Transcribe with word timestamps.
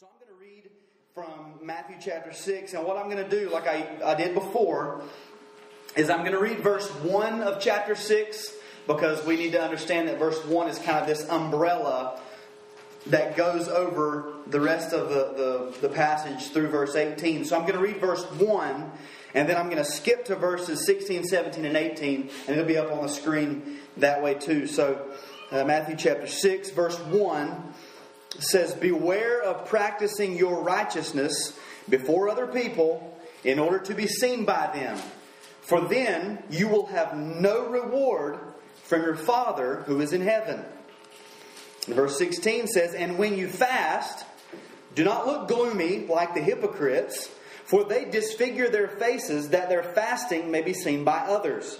So 0.00 0.06
I'm 0.06 0.26
going 0.26 0.38
to 0.38 0.42
read 0.42 0.70
from 1.14 1.66
Matthew 1.66 1.96
chapter 2.00 2.32
6, 2.32 2.72
and 2.72 2.86
what 2.86 2.96
I'm 2.96 3.10
going 3.10 3.22
to 3.22 3.28
do, 3.28 3.50
like 3.50 3.66
I, 3.66 3.86
I 4.02 4.14
did 4.14 4.32
before, 4.32 5.02
is 5.94 6.08
I'm 6.08 6.20
going 6.20 6.32
to 6.32 6.40
read 6.40 6.60
verse 6.60 6.88
1 6.88 7.42
of 7.42 7.60
chapter 7.60 7.94
6 7.94 8.54
because 8.86 9.22
we 9.26 9.36
need 9.36 9.52
to 9.52 9.62
understand 9.62 10.08
that 10.08 10.18
verse 10.18 10.42
1 10.46 10.68
is 10.68 10.78
kind 10.78 10.96
of 10.96 11.06
this 11.06 11.28
umbrella 11.28 12.18
that 13.08 13.36
goes 13.36 13.68
over 13.68 14.32
the 14.46 14.58
rest 14.58 14.94
of 14.94 15.10
the, 15.10 15.34
the, 15.36 15.86
the 15.86 15.94
passage 15.94 16.50
through 16.50 16.68
verse 16.68 16.96
18. 16.96 17.44
So 17.44 17.56
I'm 17.56 17.66
going 17.66 17.74
to 17.74 17.84
read 17.84 17.98
verse 17.98 18.24
1, 18.24 18.90
and 19.34 19.46
then 19.46 19.58
I'm 19.58 19.66
going 19.66 19.84
to 19.84 19.84
skip 19.84 20.24
to 20.26 20.34
verses 20.34 20.86
16, 20.86 21.24
17, 21.24 21.66
and 21.66 21.76
18, 21.76 22.30
and 22.46 22.56
it'll 22.56 22.64
be 22.64 22.78
up 22.78 22.90
on 22.90 23.02
the 23.02 23.08
screen 23.10 23.80
that 23.98 24.22
way 24.22 24.32
too. 24.32 24.66
So 24.66 25.10
uh, 25.50 25.64
Matthew 25.64 25.94
chapter 25.94 26.26
6, 26.26 26.70
verse 26.70 26.98
1 26.98 27.74
says, 28.42 28.74
Beware 28.74 29.42
of 29.42 29.66
practicing 29.66 30.36
your 30.36 30.62
righteousness 30.62 31.58
before 31.88 32.28
other 32.28 32.46
people 32.46 33.18
in 33.44 33.58
order 33.58 33.78
to 33.78 33.94
be 33.94 34.06
seen 34.06 34.44
by 34.44 34.70
them. 34.72 34.98
For 35.62 35.80
then 35.80 36.42
you 36.50 36.68
will 36.68 36.86
have 36.86 37.16
no 37.16 37.68
reward 37.68 38.38
from 38.84 39.02
your 39.02 39.16
Father 39.16 39.84
who 39.86 40.00
is 40.00 40.12
in 40.12 40.22
heaven. 40.22 40.64
Verse 41.86 42.18
16 42.18 42.66
says, 42.66 42.94
And 42.94 43.18
when 43.18 43.36
you 43.36 43.48
fast, 43.48 44.24
do 44.94 45.04
not 45.04 45.26
look 45.26 45.48
gloomy 45.48 46.06
like 46.06 46.34
the 46.34 46.40
hypocrites, 46.40 47.28
for 47.64 47.84
they 47.84 48.04
disfigure 48.04 48.68
their 48.68 48.88
faces 48.88 49.50
that 49.50 49.68
their 49.68 49.82
fasting 49.82 50.50
may 50.50 50.62
be 50.62 50.74
seen 50.74 51.04
by 51.04 51.18
others. 51.18 51.78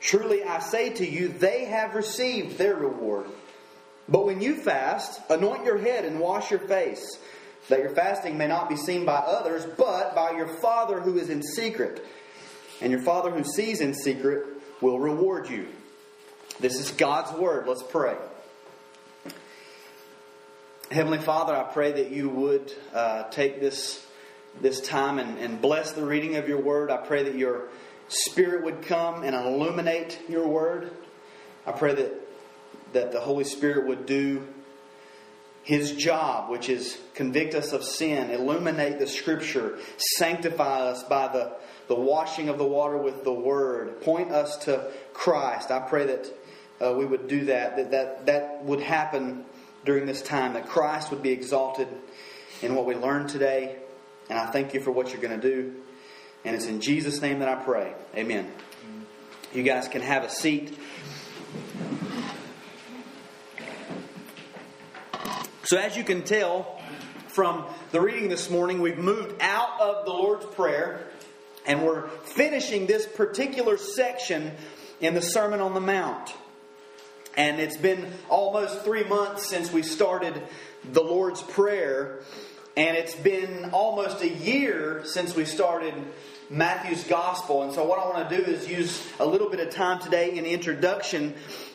Truly 0.00 0.44
I 0.44 0.58
say 0.58 0.90
to 0.90 1.08
you, 1.08 1.28
they 1.28 1.64
have 1.64 1.94
received 1.94 2.58
their 2.58 2.74
reward. 2.74 3.26
But 4.08 4.26
when 4.26 4.40
you 4.40 4.56
fast, 4.56 5.20
anoint 5.30 5.64
your 5.64 5.78
head 5.78 6.04
and 6.04 6.20
wash 6.20 6.50
your 6.50 6.60
face, 6.60 7.18
that 7.68 7.80
your 7.80 7.90
fasting 7.90 8.36
may 8.36 8.46
not 8.46 8.68
be 8.68 8.76
seen 8.76 9.04
by 9.04 9.16
others, 9.16 9.64
but 9.64 10.14
by 10.14 10.32
your 10.32 10.48
Father 10.48 11.00
who 11.00 11.18
is 11.18 11.30
in 11.30 11.42
secret. 11.42 12.04
And 12.80 12.92
your 12.92 13.00
Father 13.02 13.30
who 13.30 13.44
sees 13.44 13.80
in 13.80 13.94
secret 13.94 14.46
will 14.80 14.98
reward 14.98 15.48
you. 15.48 15.68
This 16.60 16.78
is 16.78 16.90
God's 16.90 17.32
word. 17.38 17.66
Let's 17.66 17.82
pray. 17.82 18.16
Heavenly 20.90 21.18
Father, 21.18 21.56
I 21.56 21.62
pray 21.62 21.92
that 21.92 22.10
you 22.10 22.28
would 22.28 22.72
uh, 22.92 23.24
take 23.30 23.58
this, 23.58 24.06
this 24.60 24.80
time 24.80 25.18
and, 25.18 25.38
and 25.38 25.60
bless 25.60 25.92
the 25.92 26.04
reading 26.04 26.36
of 26.36 26.46
your 26.46 26.60
word. 26.60 26.90
I 26.90 26.98
pray 26.98 27.24
that 27.24 27.36
your 27.36 27.68
Spirit 28.08 28.64
would 28.64 28.82
come 28.82 29.24
and 29.24 29.34
illuminate 29.34 30.20
your 30.28 30.46
word. 30.46 30.90
I 31.66 31.72
pray 31.72 31.94
that 31.94 32.23
that 32.94 33.12
the 33.12 33.20
Holy 33.20 33.44
Spirit 33.44 33.86
would 33.86 34.06
do 34.06 34.46
his 35.62 35.92
job, 35.92 36.50
which 36.50 36.68
is 36.68 36.98
convict 37.14 37.54
us 37.54 37.72
of 37.72 37.84
sin, 37.84 38.30
illuminate 38.30 38.98
the 38.98 39.06
Scripture, 39.06 39.78
sanctify 40.16 40.80
us 40.80 41.02
by 41.04 41.28
the, 41.28 41.52
the 41.88 41.94
washing 41.94 42.48
of 42.48 42.58
the 42.58 42.66
water 42.66 42.98
with 42.98 43.24
the 43.24 43.32
Word, 43.32 44.00
point 44.02 44.30
us 44.30 44.56
to 44.64 44.90
Christ. 45.12 45.70
I 45.70 45.80
pray 45.80 46.06
that 46.06 46.32
uh, 46.80 46.92
we 46.94 47.06
would 47.06 47.28
do 47.28 47.46
that, 47.46 47.76
that, 47.76 47.90
that 47.92 48.26
that 48.26 48.64
would 48.64 48.80
happen 48.80 49.44
during 49.84 50.06
this 50.06 50.22
time, 50.22 50.54
that 50.54 50.66
Christ 50.66 51.10
would 51.10 51.22
be 51.22 51.30
exalted 51.30 51.88
in 52.62 52.74
what 52.74 52.86
we 52.86 52.94
learned 52.94 53.28
today. 53.28 53.76
And 54.28 54.38
I 54.38 54.46
thank 54.46 54.74
you 54.74 54.80
for 54.80 54.90
what 54.90 55.12
you're 55.12 55.20
going 55.20 55.38
to 55.38 55.48
do. 55.48 55.74
And 56.44 56.54
it's 56.54 56.66
in 56.66 56.80
Jesus' 56.80 57.20
name 57.20 57.38
that 57.38 57.48
I 57.48 57.56
pray. 57.56 57.94
Amen. 58.14 58.50
You 59.54 59.62
guys 59.62 59.88
can 59.88 60.02
have 60.02 60.24
a 60.24 60.30
seat. 60.30 60.76
So, 65.66 65.78
as 65.78 65.96
you 65.96 66.04
can 66.04 66.24
tell 66.24 66.78
from 67.28 67.64
the 67.90 67.98
reading 67.98 68.28
this 68.28 68.50
morning, 68.50 68.82
we've 68.82 68.98
moved 68.98 69.40
out 69.40 69.80
of 69.80 70.04
the 70.04 70.10
Lord's 70.10 70.44
Prayer 70.44 71.06
and 71.64 71.82
we're 71.86 72.06
finishing 72.08 72.86
this 72.86 73.06
particular 73.06 73.78
section 73.78 74.52
in 75.00 75.14
the 75.14 75.22
Sermon 75.22 75.60
on 75.60 75.72
the 75.72 75.80
Mount. 75.80 76.34
And 77.34 77.60
it's 77.60 77.78
been 77.78 78.12
almost 78.28 78.82
three 78.82 79.04
months 79.04 79.48
since 79.48 79.72
we 79.72 79.82
started 79.82 80.34
the 80.92 81.02
Lord's 81.02 81.40
Prayer, 81.40 82.20
and 82.76 82.94
it's 82.94 83.14
been 83.14 83.70
almost 83.72 84.20
a 84.20 84.28
year 84.28 85.00
since 85.06 85.34
we 85.34 85.46
started 85.46 85.94
Matthew's 86.50 87.04
Gospel. 87.04 87.62
And 87.62 87.72
so, 87.72 87.84
what 87.86 87.98
I 87.98 88.04
want 88.04 88.28
to 88.28 88.36
do 88.36 88.42
is 88.42 88.68
use 88.68 89.02
a 89.18 89.24
little 89.24 89.48
bit 89.48 89.60
of 89.60 89.72
time 89.72 89.98
today 89.98 90.36
in 90.36 90.44
the 90.44 90.50
introduction 90.50 91.32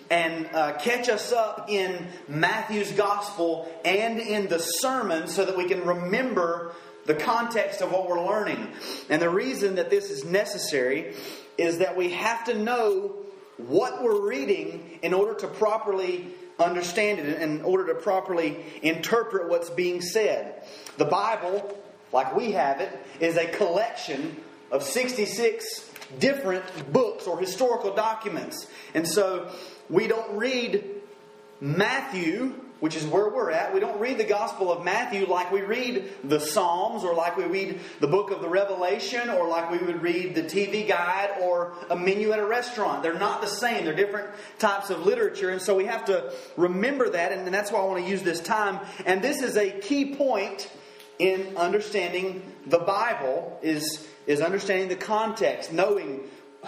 and 0.09 0.49
uh, 0.53 0.73
catch 0.79 1.09
us 1.09 1.31
up 1.31 1.69
in 1.69 2.07
Matthew's 2.27 2.91
gospel 2.91 3.71
and 3.85 4.19
in 4.19 4.47
the 4.47 4.59
sermon 4.59 5.27
so 5.27 5.45
that 5.45 5.55
we 5.55 5.67
can 5.67 5.85
remember 5.85 6.73
the 7.05 7.13
context 7.13 7.81
of 7.81 7.91
what 7.91 8.09
we're 8.09 8.25
learning. 8.25 8.71
And 9.09 9.21
the 9.21 9.29
reason 9.29 9.75
that 9.75 9.89
this 9.89 10.09
is 10.09 10.25
necessary 10.25 11.15
is 11.57 11.79
that 11.79 11.95
we 11.95 12.11
have 12.11 12.45
to 12.45 12.53
know 12.53 13.15
what 13.57 14.01
we're 14.03 14.27
reading 14.27 14.99
in 15.01 15.13
order 15.13 15.33
to 15.35 15.47
properly 15.47 16.27
understand 16.59 17.19
it, 17.19 17.41
in 17.41 17.61
order 17.61 17.87
to 17.87 17.95
properly 17.95 18.57
interpret 18.81 19.49
what's 19.49 19.69
being 19.69 20.01
said. 20.01 20.63
The 20.97 21.05
Bible, 21.05 21.77
like 22.11 22.35
we 22.35 22.51
have 22.51 22.81
it, 22.81 22.97
is 23.19 23.37
a 23.37 23.47
collection 23.47 24.37
of 24.71 24.83
66 24.83 25.89
different 26.19 26.91
books 26.91 27.27
or 27.27 27.39
historical 27.39 27.93
documents. 27.93 28.67
And 28.93 29.07
so 29.07 29.51
we 29.89 30.07
don't 30.07 30.37
read 30.37 30.83
Matthew, 31.59 32.53
which 32.79 32.95
is 32.95 33.05
where 33.05 33.27
we're 33.27 33.51
at. 33.51 33.73
We 33.73 33.79
don't 33.79 33.99
read 33.99 34.17
the 34.17 34.23
Gospel 34.23 34.71
of 34.71 34.85
Matthew 34.85 35.25
like 35.25 35.51
we 35.51 35.61
read 35.61 36.09
the 36.23 36.39
Psalms 36.39 37.03
or 37.03 37.13
like 37.13 37.35
we 37.35 37.45
read 37.45 37.79
the 37.99 38.07
book 38.07 38.31
of 38.31 38.41
the 38.41 38.47
Revelation 38.47 39.29
or 39.29 39.47
like 39.47 39.71
we 39.71 39.79
would 39.79 40.01
read 40.01 40.35
the 40.35 40.43
TV 40.43 40.87
guide 40.87 41.31
or 41.41 41.73
a 41.89 41.95
menu 41.95 42.31
at 42.31 42.39
a 42.39 42.45
restaurant. 42.45 43.03
They're 43.03 43.19
not 43.19 43.41
the 43.41 43.47
same. 43.47 43.83
They're 43.83 43.95
different 43.95 44.29
types 44.59 44.89
of 44.89 45.05
literature. 45.05 45.49
And 45.49 45.61
so 45.61 45.75
we 45.75 45.85
have 45.85 46.05
to 46.05 46.33
remember 46.55 47.09
that. 47.09 47.31
And 47.31 47.51
that's 47.53 47.71
why 47.71 47.79
I 47.79 47.85
want 47.85 48.03
to 48.05 48.09
use 48.09 48.21
this 48.21 48.39
time. 48.39 48.79
And 49.05 49.21
this 49.21 49.41
is 49.41 49.57
a 49.57 49.71
key 49.71 50.15
point 50.15 50.71
in 51.17 51.57
understanding 51.57 52.41
the 52.65 52.79
Bible 52.79 53.59
is, 53.61 54.07
is 54.25 54.39
understanding 54.39 54.87
the 54.87 54.95
context, 54.95 55.73
knowing 55.73 56.21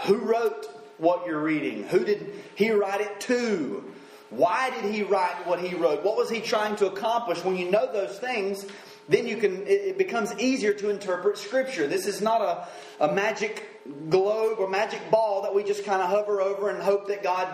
who 0.05 0.17
wrote 0.17 0.80
what 1.01 1.25
you're 1.25 1.41
reading? 1.41 1.83
Who 1.83 2.05
did 2.05 2.33
he 2.55 2.71
write 2.71 3.01
it 3.01 3.19
to? 3.21 3.83
Why 4.29 4.69
did 4.69 4.93
he 4.93 5.03
write 5.03 5.45
what 5.45 5.59
he 5.59 5.75
wrote? 5.75 6.03
What 6.03 6.15
was 6.15 6.29
he 6.29 6.39
trying 6.39 6.77
to 6.77 6.87
accomplish? 6.87 7.43
When 7.43 7.57
you 7.57 7.69
know 7.69 7.91
those 7.91 8.17
things, 8.17 8.65
then 9.09 9.27
you 9.27 9.35
can 9.35 9.67
it 9.67 9.97
becomes 9.97 10.33
easier 10.39 10.73
to 10.73 10.89
interpret 10.89 11.37
scripture. 11.37 11.87
This 11.87 12.07
is 12.07 12.21
not 12.21 12.41
a, 12.41 13.05
a 13.05 13.13
magic 13.13 13.67
globe 14.09 14.59
or 14.59 14.69
magic 14.69 15.01
ball 15.11 15.41
that 15.41 15.53
we 15.53 15.63
just 15.63 15.83
kind 15.83 16.01
of 16.01 16.09
hover 16.09 16.39
over 16.39 16.69
and 16.69 16.81
hope 16.81 17.07
that 17.07 17.23
God 17.23 17.47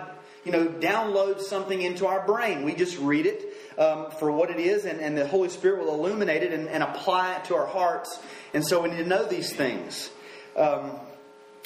you 0.48 0.54
know, 0.54 0.68
downloads 0.68 1.42
something 1.42 1.82
into 1.82 2.08
our 2.08 2.26
brain. 2.26 2.64
We 2.64 2.74
just 2.74 2.98
read 3.00 3.26
it 3.26 3.44
um, 3.78 4.12
for 4.12 4.32
what 4.32 4.50
it 4.50 4.60
is, 4.60 4.86
and, 4.86 5.02
and, 5.02 5.18
the 5.18 5.28
Holy 5.28 5.50
Spirit 5.50 5.84
will 5.84 5.94
illuminate 5.94 6.42
it 6.42 6.54
and, 6.54 6.70
and, 6.70 6.84
apply 6.84 7.36
it 7.36 7.46
to 7.46 7.56
our 7.56 7.66
hearts. 7.66 8.18
And 8.54 8.66
so 8.66 8.82
we 8.82 8.90
need 8.90 8.98
to 8.98 9.06
know 9.06 9.26
these 9.26 9.54
things. 9.54 10.10
Um, 10.56 10.92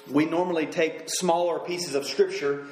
we 0.10 0.26
normally 0.26 0.66
take 0.66 1.04
smaller 1.08 1.60
pieces 1.60 1.96
of 1.96 2.06
scripture 2.06 2.68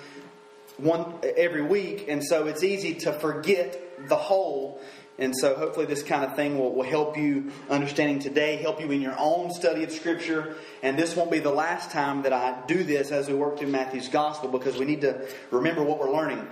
one 0.78 1.14
every 1.38 1.62
week, 1.62 2.06
and 2.08 2.24
so 2.24 2.48
it's 2.48 2.64
easy 2.64 2.96
to 2.96 3.14
forget 3.14 4.08
the 4.08 4.16
whole. 4.16 4.82
And 5.18 5.36
so, 5.36 5.54
hopefully, 5.56 5.86
this 5.86 6.02
kind 6.02 6.24
of 6.24 6.38
thing 6.38 6.58
will, 6.58 6.74
will 6.74 6.86
help 6.86 7.18
you 7.18 7.52
understanding 7.70 8.20
today, 8.20 8.56
help 8.56 8.80
you 8.80 8.90
in 8.92 9.02
your 9.02 9.16
own 9.20 9.52
study 9.52 9.84
of 9.84 9.92
Scripture. 9.92 10.56
And 10.82 10.98
this 10.98 11.14
won't 11.14 11.30
be 11.30 11.40
the 11.40 11.52
last 11.52 11.92
time 11.92 12.22
that 12.22 12.32
I 12.32 12.58
do 12.68 12.86
this 12.86 13.12
as 13.12 13.28
we 13.28 13.34
work 13.34 13.60
through 13.60 13.68
Matthew's 13.68 14.08
Gospel 14.08 14.48
because 14.50 14.78
we 14.78 14.86
need 14.86 15.02
to 15.02 15.28
remember 15.52 15.84
what 15.84 16.00
we're 16.00 16.14
learning. 16.14 16.48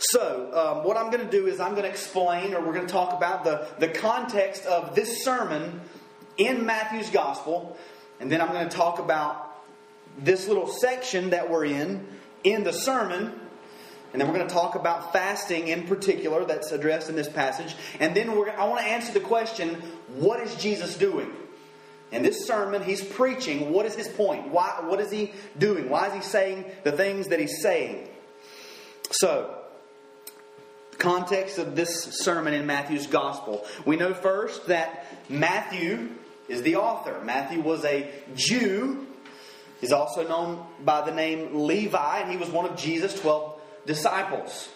So, 0.00 0.50
um, 0.52 0.84
what 0.84 0.96
I'm 0.96 1.12
going 1.12 1.24
to 1.24 1.30
do 1.30 1.46
is 1.46 1.60
I'm 1.60 1.72
going 1.72 1.84
to 1.84 1.88
explain, 1.88 2.54
or 2.54 2.60
we're 2.60 2.72
going 2.72 2.86
to 2.86 2.92
talk 2.92 3.12
about 3.12 3.44
the, 3.44 3.68
the 3.78 3.88
context 3.88 4.66
of 4.66 4.96
this 4.96 5.22
sermon 5.22 5.80
in 6.36 6.66
Matthew's 6.66 7.10
Gospel. 7.10 7.76
And 8.18 8.32
then 8.32 8.40
I'm 8.40 8.48
going 8.48 8.68
to 8.68 8.76
talk 8.76 8.98
about 8.98 9.49
this 10.18 10.48
little 10.48 10.66
section 10.66 11.30
that 11.30 11.50
we're 11.50 11.66
in 11.66 12.06
in 12.44 12.64
the 12.64 12.72
sermon. 12.72 13.32
And 14.12 14.20
then 14.20 14.28
we're 14.28 14.34
going 14.34 14.48
to 14.48 14.52
talk 14.52 14.74
about 14.74 15.12
fasting 15.12 15.68
in 15.68 15.86
particular 15.86 16.44
that's 16.44 16.72
addressed 16.72 17.08
in 17.08 17.16
this 17.16 17.28
passage. 17.28 17.76
And 18.00 18.14
then 18.14 18.36
we're, 18.36 18.50
I 18.50 18.64
want 18.64 18.80
to 18.80 18.86
answer 18.86 19.12
the 19.12 19.20
question 19.20 19.74
what 20.16 20.40
is 20.40 20.54
Jesus 20.56 20.96
doing? 20.96 21.30
In 22.10 22.24
this 22.24 22.44
sermon, 22.44 22.82
he's 22.82 23.04
preaching. 23.04 23.72
What 23.72 23.86
is 23.86 23.94
his 23.94 24.08
point? 24.08 24.48
Why, 24.48 24.80
what 24.84 25.00
is 25.00 25.12
he 25.12 25.32
doing? 25.58 25.88
Why 25.88 26.08
is 26.08 26.14
he 26.14 26.20
saying 26.22 26.64
the 26.82 26.90
things 26.90 27.28
that 27.28 27.38
he's 27.38 27.62
saying? 27.62 28.08
So, 29.12 29.56
context 30.98 31.58
of 31.58 31.76
this 31.76 32.02
sermon 32.04 32.52
in 32.52 32.66
Matthew's 32.66 33.06
gospel. 33.06 33.64
We 33.84 33.96
know 33.96 34.12
first 34.12 34.66
that 34.66 35.06
Matthew 35.28 36.10
is 36.48 36.62
the 36.62 36.76
author. 36.76 37.20
Matthew 37.24 37.60
was 37.60 37.84
a 37.84 38.10
Jew 38.34 39.06
He's 39.80 39.92
also 39.92 40.26
known 40.26 40.64
by 40.84 41.02
the 41.02 41.12
name 41.12 41.66
Levi, 41.66 42.18
and 42.18 42.30
he 42.30 42.36
was 42.36 42.50
one 42.50 42.66
of 42.66 42.76
Jesus' 42.76 43.18
12 43.20 43.60
disciples. 43.86 44.68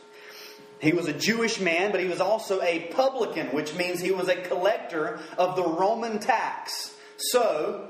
He 0.81 0.93
was 0.93 1.07
a 1.07 1.13
Jewish 1.13 1.61
man, 1.61 1.93
but 1.93 2.01
he 2.01 2.07
was 2.07 2.21
also 2.21 2.61
a 2.63 2.91
publican, 2.95 3.49
which 3.49 3.75
means 3.75 4.01
he 4.01 4.11
was 4.11 4.29
a 4.29 4.37
collector 4.37 5.21
of 5.39 5.57
the 5.57 5.63
Roman 5.63 6.19
tax. 6.19 6.95
So, 7.17 7.89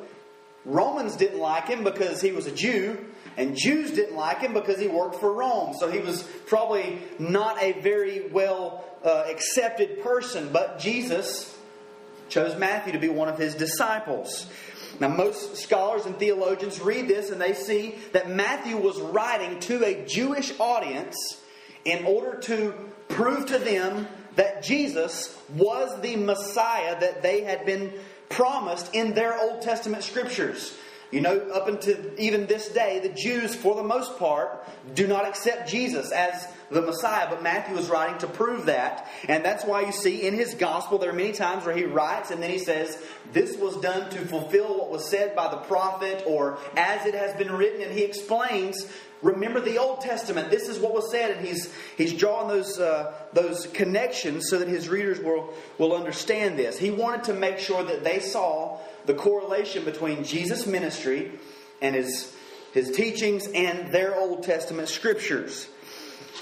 Romans 0.65 1.17
didn't 1.17 1.41
like 1.41 1.67
him 1.67 1.85
because 1.85 2.21
he 2.21 2.33
was 2.33 2.47
a 2.47 2.53
Jew, 2.53 2.99
and 3.37 3.57
Jews 3.57 3.91
didn't 3.91 4.17
like 4.17 4.41
him 4.41 4.55
because 4.55 4.79
he 4.79 4.87
worked 4.87 5.17
for 5.17 5.33
Rome. 5.33 5.75
So 5.79 5.91
he 5.91 5.99
was 5.99 6.23
probably 6.47 7.01
not 7.19 7.63
a 7.63 7.73
very 7.81 8.29
well 8.29 8.85
uh, 9.05 9.25
accepted 9.29 10.03
person. 10.03 10.51
But 10.53 10.79
Jesus 10.79 11.57
chose 12.29 12.59
Matthew 12.59 12.93
to 12.93 12.99
be 12.99 13.09
one 13.09 13.29
of 13.29 13.39
his 13.39 13.55
disciples. 13.55 14.47
Now, 15.01 15.09
most 15.09 15.57
scholars 15.57 16.07
and 16.07 16.17
theologians 16.17 16.81
read 16.81 17.09
this 17.09 17.31
and 17.31 17.41
they 17.41 17.55
see 17.55 17.97
that 18.13 18.31
Matthew 18.31 18.77
was 18.77 19.01
writing 19.01 19.61
to 19.61 19.85
a 19.85 20.05
Jewish 20.07 20.53
audience 20.59 21.17
in 21.85 22.05
order 22.07 22.39
to 22.43 22.75
prove 23.09 23.47
to 23.47 23.59
them 23.59 24.07
that 24.37 24.63
Jesus 24.63 25.37
was 25.55 26.01
the 26.01 26.17
Messiah 26.17 26.99
that 27.01 27.23
they 27.23 27.43
had 27.43 27.65
been 27.67 27.93
promised 28.29 28.95
in 28.95 29.15
their 29.15 29.39
Old 29.39 29.63
Testament 29.63 30.03
scriptures. 30.03 30.77
You 31.11 31.21
know, 31.21 31.39
up 31.53 31.69
until 31.69 31.97
even 32.19 32.47
this 32.47 32.69
day, 32.69 32.99
the 33.01 33.11
Jews, 33.11 33.55
for 33.55 33.77
the 33.77 33.85
most 33.85 34.19
part, 34.19 34.67
do 34.95 35.07
not 35.07 35.25
accept 35.27 35.69
Jesus 35.69 36.11
as 36.11 36.49
the 36.71 36.83
Messiah, 36.83 37.27
but 37.29 37.43
Matthew 37.43 37.77
is 37.77 37.89
writing 37.89 38.19
to 38.19 38.27
prove 38.27 38.67
that. 38.67 39.09
And 39.29 39.45
that's 39.45 39.65
why 39.65 39.83
you 39.83 39.93
see 39.93 40.27
in 40.27 40.35
his 40.35 40.55
gospel, 40.55 40.99
there 40.99 41.11
are 41.11 41.15
many 41.15 41.33
times 41.33 41.65
where 41.65 41.77
he 41.77 41.85
writes 41.85 42.31
and 42.31 42.43
then 42.43 42.51
he 42.51 42.59
says, 42.59 42.99
This 43.33 43.57
was 43.57 43.77
done 43.79 44.11
to 44.11 44.19
fulfill 44.27 44.79
what 44.79 44.91
was 44.91 45.09
said 45.09 45.37
by 45.37 45.51
the 45.51 45.59
prophet, 45.59 46.23
or 46.27 46.59
as 46.77 47.07
it 47.07 47.15
has 47.15 47.35
been 47.37 47.53
written, 47.53 47.83
and 47.83 47.93
he 47.93 48.03
explains 48.03 48.87
remember 49.23 49.59
the 49.59 49.79
Old 49.79 50.03
Testament. 50.03 50.51
This 50.51 50.69
is 50.69 50.79
what 50.79 50.93
was 50.93 51.11
said, 51.11 51.31
and 51.31 51.47
he's 51.47 51.73
he's 51.97 52.13
drawing 52.13 52.49
those 52.49 52.79
uh, 52.79 53.15
those 53.33 53.67
connections 53.69 54.49
so 54.51 54.59
that 54.59 54.69
his 54.69 54.89
readers 54.89 55.19
will 55.19 55.55
will 55.79 55.95
understand 55.95 56.59
this. 56.59 56.79
He 56.79 56.91
wanted 56.91 57.25
to 57.25 57.35
make 57.35 57.59
sure 57.59 57.83
that 57.83 58.05
they 58.05 58.21
saw 58.21 58.79
the 59.07 59.15
correlation 59.15 59.85
between 59.85 60.25
Jesus' 60.25 60.67
ministry 60.67 61.33
and 61.81 61.95
his, 61.95 62.35
his 62.73 62.91
teachings 62.91 63.47
and 63.55 63.93
their 63.93 64.15
Old 64.15 64.43
Testament 64.43 64.89
scriptures. 64.89 65.69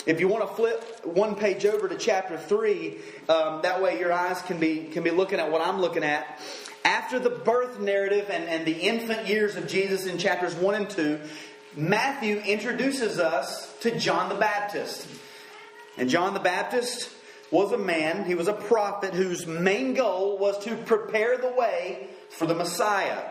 If 0.04 0.19
you 0.19 0.26
want 0.26 0.49
to 0.49 0.54
flip 0.54 1.04
one 1.04 1.37
page 1.37 1.64
over 1.64 1.88
to 1.88 1.96
chapter 1.96 2.37
3, 2.37 2.99
um, 3.28 3.62
that 3.62 3.81
way 3.81 4.00
your 4.00 4.12
eyes 4.12 4.43
can 4.43 4.58
be, 4.58 4.88
can 4.93 5.04
be 5.04 5.10
looking 5.10 5.38
at 5.38 5.50
what 5.50 5.60
I'm 5.60 5.81
looking 5.81 6.02
at. 6.02 6.40
After 6.84 7.20
the 7.20 7.31
birth 7.31 7.78
narrative 7.78 8.28
and, 8.28 8.44
and 8.44 8.66
the 8.66 8.81
infant 8.81 9.28
years 9.28 9.54
of 9.54 9.69
Jesus 9.69 10.06
in 10.06 10.19
chapters 10.19 10.56
1 10.56 10.75
and 10.75 10.90
2, 10.90 11.20
Matthew 11.76 12.38
introduces 12.38 13.20
us 13.20 13.72
to 13.81 13.96
John 13.96 14.28
the 14.28 14.34
Baptist. 14.34 15.06
And 15.96 16.10
John 16.10 16.34
the 16.34 16.40
Baptist 16.40 17.10
was 17.52 17.70
a 17.70 17.78
man, 17.78 18.25
he 18.25 18.34
was 18.34 18.48
a 18.48 18.55
prophet 18.55 19.14
whose 19.14 19.46
main 19.46 19.94
goal 19.94 20.38
was 20.38 20.58
to 20.64 20.75
prepare 20.75 21.37
the 21.37 21.52
way 21.52 22.08
for 22.31 22.46
the 22.46 22.55
Messiah. 22.55 23.22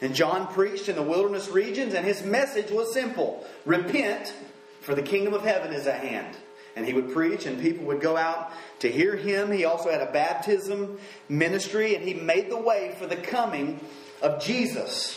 And 0.00 0.14
John 0.14 0.46
preached 0.46 0.88
in 0.88 0.96
the 0.96 1.02
wilderness 1.02 1.48
regions, 1.48 1.94
and 1.94 2.04
his 2.06 2.22
message 2.22 2.70
was 2.70 2.92
simple 2.92 3.44
Repent, 3.64 4.32
for 4.80 4.94
the 4.94 5.02
kingdom 5.02 5.34
of 5.34 5.42
heaven 5.42 5.72
is 5.72 5.86
at 5.86 6.00
hand. 6.00 6.36
And 6.76 6.86
he 6.86 6.92
would 6.92 7.12
preach, 7.12 7.46
and 7.46 7.60
people 7.60 7.86
would 7.86 8.00
go 8.00 8.16
out 8.16 8.52
to 8.78 8.90
hear 8.90 9.16
him. 9.16 9.50
He 9.50 9.64
also 9.64 9.90
had 9.90 10.00
a 10.00 10.12
baptism 10.12 10.98
ministry, 11.28 11.96
and 11.96 12.04
he 12.04 12.14
made 12.14 12.48
the 12.48 12.60
way 12.60 12.94
for 12.98 13.06
the 13.06 13.16
coming 13.16 13.80
of 14.22 14.40
Jesus. 14.42 15.16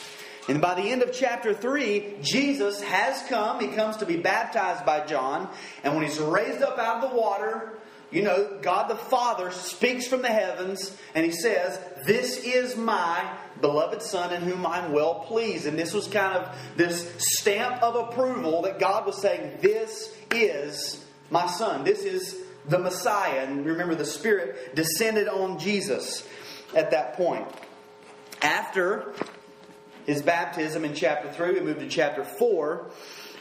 And 0.49 0.59
by 0.59 0.73
the 0.73 0.81
end 0.81 1.03
of 1.03 1.13
chapter 1.13 1.53
3, 1.53 2.17
Jesus 2.21 2.81
has 2.81 3.23
come. 3.29 3.59
He 3.59 3.67
comes 3.67 3.97
to 3.97 4.05
be 4.05 4.17
baptized 4.17 4.85
by 4.85 5.05
John. 5.05 5.47
And 5.83 5.93
when 5.95 6.03
he's 6.03 6.19
raised 6.19 6.61
up 6.61 6.77
out 6.77 7.03
of 7.03 7.11
the 7.11 7.15
water, 7.15 7.73
you 8.13 8.21
know, 8.21 8.59
God 8.61 8.89
the 8.89 8.95
Father 8.95 9.51
speaks 9.51 10.07
from 10.07 10.21
the 10.21 10.29
heavens 10.29 10.95
and 11.15 11.25
he 11.25 11.31
says, 11.31 11.79
This 12.05 12.37
is 12.37 12.77
my 12.77 13.27
beloved 13.59 14.01
Son 14.01 14.31
in 14.31 14.41
whom 14.43 14.65
I'm 14.65 14.91
well 14.91 15.15
pleased. 15.21 15.65
And 15.65 15.77
this 15.77 15.93
was 15.93 16.07
kind 16.07 16.37
of 16.37 16.55
this 16.77 17.11
stamp 17.17 17.81
of 17.81 17.95
approval 17.95 18.61
that 18.61 18.79
God 18.79 19.05
was 19.05 19.19
saying, 19.19 19.57
This 19.61 20.13
is 20.31 21.03
my 21.31 21.47
Son. 21.47 21.83
This 21.83 22.03
is 22.03 22.37
the 22.67 22.79
Messiah. 22.79 23.45
And 23.47 23.65
remember, 23.65 23.95
the 23.95 24.05
Spirit 24.05 24.75
descended 24.75 25.27
on 25.27 25.57
Jesus 25.57 26.27
at 26.75 26.91
that 26.91 27.13
point. 27.13 27.47
After 28.41 29.13
his 30.05 30.21
baptism 30.21 30.85
in 30.85 30.93
chapter 30.93 31.31
3, 31.31 31.53
we 31.53 31.59
move 31.61 31.79
to 31.79 31.87
chapter 31.87 32.23
4. 32.23 32.91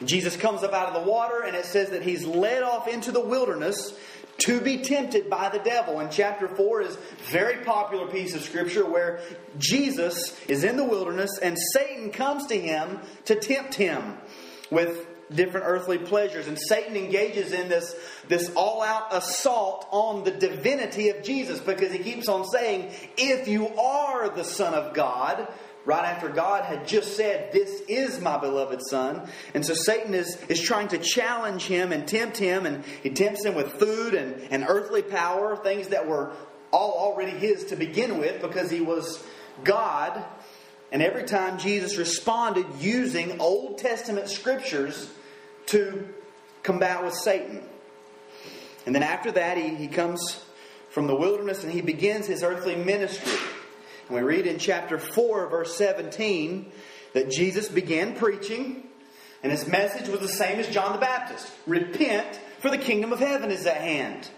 Jesus 0.05 0.37
comes 0.37 0.63
up 0.63 0.73
out 0.73 0.89
of 0.89 0.95
the 0.95 1.11
water, 1.11 1.43
and 1.43 1.55
it 1.57 1.65
says 1.65 1.91
that 1.91 2.03
he's 2.03 2.25
led 2.25 2.63
off 2.63 2.89
into 2.89 3.13
the 3.13 3.21
wilderness 3.21 3.97
to 4.39 4.61
be 4.61 4.79
tempted 4.79 5.31
by 5.31 5.49
the 5.49 5.59
devil. 5.59 6.01
And 6.01 6.11
chapter 6.11 6.49
4 6.49 6.83
is 6.83 6.97
a 6.97 6.99
very 7.31 7.65
popular 7.65 8.07
piece 8.09 8.35
of 8.35 8.43
scripture 8.43 8.85
where 8.85 9.21
Jesus 9.59 10.39
is 10.47 10.65
in 10.65 10.77
the 10.77 10.85
wilderness 10.85 11.39
and 11.39 11.57
Satan 11.73 12.11
comes 12.11 12.47
to 12.47 12.59
him 12.59 12.99
to 13.27 13.35
tempt 13.35 13.75
him 13.75 14.19
with 14.71 15.07
different 15.35 15.67
earthly 15.67 15.99
pleasures. 15.99 16.47
And 16.47 16.59
Satan 16.59 16.97
engages 16.97 17.53
in 17.53 17.69
this, 17.69 17.95
this 18.29 18.51
all 18.55 18.83
out 18.83 19.15
assault 19.15 19.87
on 19.91 20.25
the 20.25 20.31
divinity 20.31 21.09
of 21.11 21.23
Jesus 21.23 21.61
because 21.61 21.93
he 21.93 21.99
keeps 21.99 22.29
on 22.29 22.47
saying, 22.47 22.93
If 23.17 23.49
you 23.49 23.69
are 23.69 24.29
the 24.29 24.45
Son 24.45 24.75
of 24.75 24.95
God, 24.95 25.49
right 25.85 26.05
after 26.05 26.29
God 26.29 26.65
had 26.65 26.87
just 26.87 27.17
said, 27.17 27.53
This 27.53 27.83
is 27.89 28.21
my 28.21 28.39
beloved 28.39 28.81
Son. 28.89 29.29
And 29.55 29.65
so 29.65 29.75
Satan 29.75 30.15
is, 30.15 30.37
is 30.49 30.61
trying 30.61 30.89
to 30.89 30.99
challenge 30.99 31.65
him 31.65 31.93
and 31.93 32.07
tempt 32.07 32.37
him, 32.37 32.67
and 32.67 32.85
he 33.03 33.11
tempts 33.11 33.45
him 33.45 33.55
with 33.55 33.73
food 33.73 34.15
and, 34.15 34.41
and 34.51 34.65
earthly 34.69 35.03
power, 35.03 35.57
things 35.57 35.89
that 35.89 36.07
were 36.07 36.33
all 36.71 36.93
already 36.93 37.33
his 37.33 37.67
to 37.67 37.77
begin 37.77 38.19
with 38.19 38.41
because 38.41 38.71
he 38.71 38.81
was 38.81 39.23
God. 39.65 40.25
And 40.91 41.03
every 41.03 41.25
time 41.25 41.59
Jesus 41.59 41.97
responded 41.97 42.67
using 42.79 43.41
Old 43.41 43.79
Testament 43.79 44.29
scriptures 44.29 45.11
to 45.67 46.09
combat 46.63 47.03
with 47.03 47.15
Satan. 47.15 47.63
And 48.85 48.95
then 48.95 49.03
after 49.03 49.33
that, 49.33 49.57
he, 49.57 49.75
he 49.75 49.89
comes 49.89 50.45
from 50.91 51.07
the 51.07 51.15
wilderness 51.15 51.65
and 51.65 51.73
he 51.73 51.81
begins 51.81 52.27
his 52.27 52.43
earthly 52.43 52.77
ministry. 52.77 53.33
And 54.09 54.17
we 54.17 54.23
read 54.23 54.47
in 54.47 54.59
chapter 54.59 54.99
4, 54.99 55.49
verse 55.49 55.77
17, 55.77 56.71
that 57.15 57.31
Jesus 57.31 57.69
began 57.69 58.15
preaching, 58.15 58.89
and 59.43 59.53
his 59.53 59.67
message 59.67 60.09
was 60.09 60.21
the 60.21 60.29
same 60.29 60.59
as 60.59 60.69
John 60.69 60.93
the 60.93 60.99
Baptist 60.99 61.53
Repent, 61.67 62.41
for 62.61 62.71
the 62.71 62.79
kingdom 62.79 63.13
of 63.13 63.19
heaven 63.19 63.51
is 63.51 63.67
at 63.67 63.81
hand. 63.81 64.29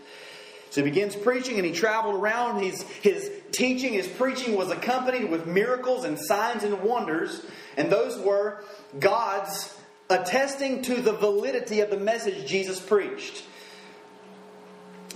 So 0.70 0.82
he 0.82 0.90
begins 0.90 1.14
preaching, 1.14 1.56
and 1.56 1.64
he 1.64 1.72
traveled 1.72 2.16
around. 2.16 2.62
His, 2.62 2.82
his 2.82 3.30
teaching, 3.52 3.92
his 3.92 4.08
preaching 4.08 4.56
was 4.56 4.70
accompanied 4.70 5.30
with 5.30 5.46
miracles 5.46 6.04
and 6.04 6.18
signs 6.18 6.64
and 6.64 6.82
wonders, 6.82 7.44
and 7.76 7.92
those 7.92 8.18
were 8.18 8.64
God's 8.98 9.76
attesting 10.10 10.82
to 10.82 11.00
the 11.00 11.12
validity 11.12 11.80
of 11.80 11.90
the 11.90 11.96
message 11.96 12.46
Jesus 12.48 12.80
preached. 12.80 13.44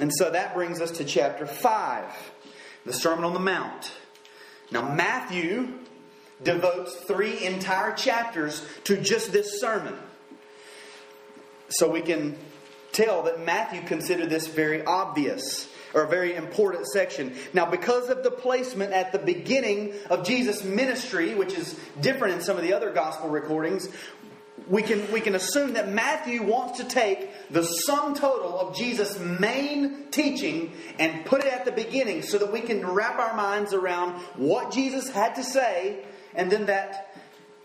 And 0.01 0.13
so 0.15 0.31
that 0.31 0.55
brings 0.55 0.81
us 0.81 0.93
to 0.93 1.05
chapter 1.05 1.47
5, 1.47 2.05
the 2.87 2.93
Sermon 2.93 3.25
on 3.25 3.35
the 3.35 3.41
Mount. 3.41 3.93
Now, 4.71 4.93
Matthew 4.93 5.69
devotes 6.43 6.95
three 6.95 7.45
entire 7.45 7.93
chapters 7.93 8.65
to 8.85 8.97
just 8.97 9.33
this 9.33 9.61
sermon. 9.61 9.97
So 11.71 11.91
we 11.91 12.01
can 12.01 12.37
tell 12.93 13.23
that 13.25 13.45
Matthew 13.45 13.83
considered 13.83 14.31
this 14.31 14.47
very 14.47 14.85
obvious 14.85 15.69
or 15.95 16.03
a 16.03 16.09
very 16.09 16.35
important 16.35 16.87
section. 16.87 17.35
Now, 17.53 17.71
because 17.71 18.09
of 18.09 18.23
the 18.23 18.31
placement 18.31 18.93
at 18.93 19.13
the 19.13 19.19
beginning 19.19 19.95
of 20.11 20.27
Jesus' 20.27 20.63
ministry, 20.63 21.35
which 21.35 21.55
is 21.55 21.79
different 22.01 22.35
in 22.35 22.41
some 22.41 22.57
of 22.57 22.63
the 22.63 22.75
other 22.75 22.91
gospel 22.91 23.31
recordings, 23.31 23.89
we 24.69 24.83
can, 24.83 25.11
we 25.13 25.21
can 25.21 25.35
assume 25.35 25.75
that 25.75 25.89
Matthew 25.93 26.43
wants 26.43 26.79
to 26.79 26.85
take 26.85 27.31
the 27.51 27.63
sum 27.63 28.15
total 28.15 28.59
of 28.59 28.77
Jesus' 28.77 29.19
main 29.19 30.11
teaching 30.11 30.73
and 30.99 31.25
put 31.25 31.45
it 31.45 31.53
at 31.53 31.65
the 31.65 31.73
beginning 31.73 32.23
so 32.23 32.39
that 32.39 32.53
we 32.53 32.61
can 32.61 32.87
wrap 32.87 33.19
our 33.19 33.35
minds 33.37 33.73
around 33.73 34.15
what 34.37 34.73
Jesus 34.73 35.11
had 35.11 35.35
to 35.37 35.43
say 35.43 36.05
and 36.35 36.53
then 36.53 36.67
that 36.67 37.17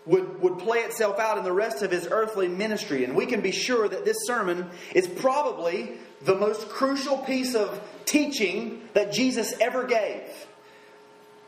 would, 0.06 0.42
would 0.42 0.60
play 0.60 0.80
itself 0.80 1.20
out 1.20 1.38
in 1.38 1.44
the 1.44 1.52
rest 1.52 1.82
of 1.82 1.92
his 1.92 2.08
earthly 2.10 2.48
ministry. 2.48 3.06
And 3.06 3.16
we 3.16 3.26
can 3.26 3.42
be 3.42 3.52
sure 3.52 3.88
that 3.88 4.06
this 4.06 4.18
sermon 4.26 4.70
is 4.94 5.08
probably 5.08 5.94
the 6.24 6.36
most 6.36 6.70
crucial 6.70 7.18
piece 7.20 7.56
of 7.56 7.82
teaching 8.06 8.82
that 8.94 9.14
Jesus 9.14 9.54
ever 9.62 9.86
gave. 9.86 10.24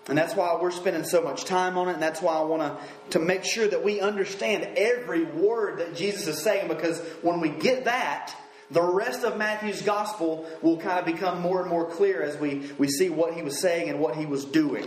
And 0.07 0.17
that's 0.17 0.35
why 0.35 0.55
we're 0.61 0.71
spending 0.71 1.03
so 1.03 1.21
much 1.21 1.45
time 1.45 1.77
on 1.77 1.89
it, 1.89 1.93
and 1.93 2.01
that's 2.01 2.21
why 2.21 2.35
I 2.35 2.43
want 2.43 2.61
to, 2.61 2.77
to 3.11 3.19
make 3.19 3.43
sure 3.43 3.67
that 3.67 3.83
we 3.83 3.99
understand 3.99 4.77
every 4.77 5.23
word 5.23 5.79
that 5.79 5.95
Jesus 5.95 6.27
is 6.27 6.43
saying, 6.43 6.67
because 6.67 6.99
when 7.23 7.41
we 7.41 7.49
get 7.49 7.85
that, 7.85 8.35
the 8.69 8.83
rest 8.83 9.23
of 9.23 9.37
Matthew's 9.37 9.81
gospel 9.81 10.47
will 10.61 10.77
kind 10.77 10.99
of 10.99 11.05
become 11.05 11.41
more 11.41 11.61
and 11.61 11.69
more 11.69 11.89
clear 11.89 12.21
as 12.21 12.37
we, 12.37 12.71
we 12.77 12.87
see 12.87 13.09
what 13.09 13.33
he 13.33 13.41
was 13.41 13.59
saying 13.59 13.89
and 13.89 13.99
what 13.99 14.15
he 14.15 14.25
was 14.27 14.45
doing. 14.45 14.85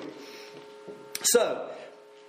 So, 1.23 1.69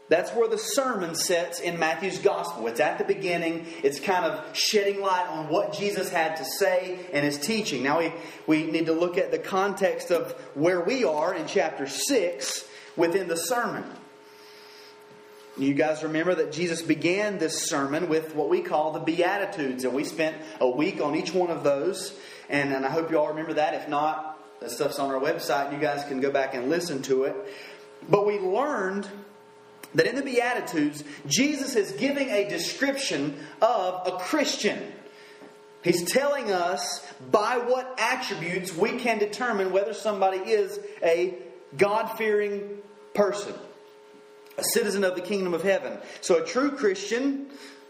That's 0.10 0.32
where 0.32 0.48
the 0.48 0.58
sermon 0.58 1.14
sets 1.14 1.60
in 1.60 1.78
Matthew's 1.78 2.18
gospel. 2.18 2.66
It's 2.68 2.80
at 2.80 2.98
the 2.98 3.04
beginning. 3.04 3.68
It's 3.84 4.00
kind 4.00 4.26
of 4.26 4.58
shedding 4.58 5.00
light 5.02 5.28
on 5.30 5.50
what 5.50 5.74
Jesus 5.74 6.10
had 6.10 6.38
to 6.38 6.46
say 6.46 7.00
and 7.14 7.24
his 7.24 7.38
teaching. 7.38 7.84
Now 7.84 8.00
we, 8.00 8.12
we 8.48 8.64
need 8.64 8.88
to 8.88 8.94
look 8.94 9.20
at 9.20 9.30
the 9.30 9.38
context 9.38 10.10
of 10.10 10.32
where 10.56 10.82
we 10.82 11.04
are 11.04 11.36
in 11.36 11.46
chapter 11.46 11.86
6 11.86 12.66
within 13.00 13.28
the 13.28 13.38
sermon. 13.38 13.84
You 15.58 15.74
guys 15.74 16.04
remember 16.04 16.36
that 16.36 16.54
Jesus 16.54 16.82
began 16.82 17.38
this 17.38 17.68
sermon 17.68 18.08
with 18.08 18.36
what 18.36 18.50
we 18.50 18.62
call 18.62 18.94
the 18.94 19.00
Beatitudes, 19.00 19.84
and 19.84 19.94
we 19.94 20.04
spent 20.04 20.38
a 20.62 20.70
week 20.70 21.02
on 21.02 21.16
each 21.16 21.34
one 21.34 21.50
of 21.50 21.64
those. 21.64 22.14
And, 22.50 22.74
and 22.74 22.86
I 22.86 22.90
hope 22.90 23.12
you 23.12 23.20
all 23.20 23.30
remember 23.30 23.54
that. 23.54 23.74
If 23.74 23.90
not, 23.90 24.40
the 24.62 24.70
stuff's 24.70 25.00
on 25.00 25.12
our 25.12 25.20
website, 25.20 25.66
and 25.66 25.74
you 25.74 25.82
guys 25.82 26.06
can 26.06 26.22
go 26.22 26.32
back 26.32 26.54
and 26.54 26.70
listen 26.70 27.02
to 27.04 27.24
it. 27.24 27.36
But 28.08 28.26
we 28.26 28.40
learned 28.40 29.08
that 29.96 30.06
in 30.06 30.16
the 30.16 30.22
Beatitudes, 30.22 31.04
Jesus 31.26 31.76
is 31.76 31.92
giving 31.94 32.30
a 32.30 32.48
description 32.48 33.38
of 33.62 34.08
a 34.08 34.18
Christian. 34.20 34.94
He's 35.84 36.04
telling 36.10 36.52
us 36.52 37.06
by 37.32 37.58
what 37.58 38.00
attributes 38.00 38.76
we 38.76 38.98
can 38.98 39.18
determine 39.18 39.72
whether 39.72 39.94
somebody 39.94 40.38
is 40.38 40.80
a 41.02 41.36
God 41.78 42.08
fearing 42.18 42.80
person, 43.14 43.54
a 44.58 44.64
citizen 44.64 45.04
of 45.04 45.16
the 45.16 45.22
kingdom 45.22 45.54
of 45.54 45.64
heaven. 45.64 45.98
So 46.22 46.44
a 46.44 46.46
true 46.46 46.72
Christian 46.72 47.48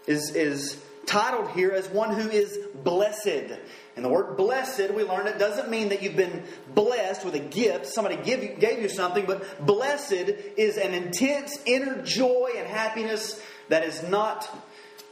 is, 0.07 0.35
is 0.35 0.81
titled 1.05 1.51
here 1.51 1.71
as 1.71 1.87
one 1.89 2.13
who 2.13 2.29
is 2.29 2.57
blessed. 2.83 3.57
And 3.95 4.05
the 4.05 4.09
word 4.09 4.37
blessed, 4.37 4.93
we 4.93 5.03
learned 5.03 5.27
it 5.27 5.39
doesn't 5.39 5.69
mean 5.69 5.89
that 5.89 6.01
you've 6.01 6.15
been 6.15 6.43
blessed 6.73 7.25
with 7.25 7.35
a 7.35 7.39
gift. 7.39 7.87
Somebody 7.87 8.17
give 8.17 8.43
you, 8.43 8.49
gave 8.49 8.81
you 8.81 8.89
something, 8.89 9.25
but 9.25 9.65
blessed 9.65 10.29
is 10.55 10.77
an 10.77 10.93
intense 10.93 11.59
inner 11.65 12.01
joy 12.03 12.51
and 12.55 12.67
happiness 12.67 13.41
that 13.69 13.83
is 13.83 14.03
not 14.03 14.49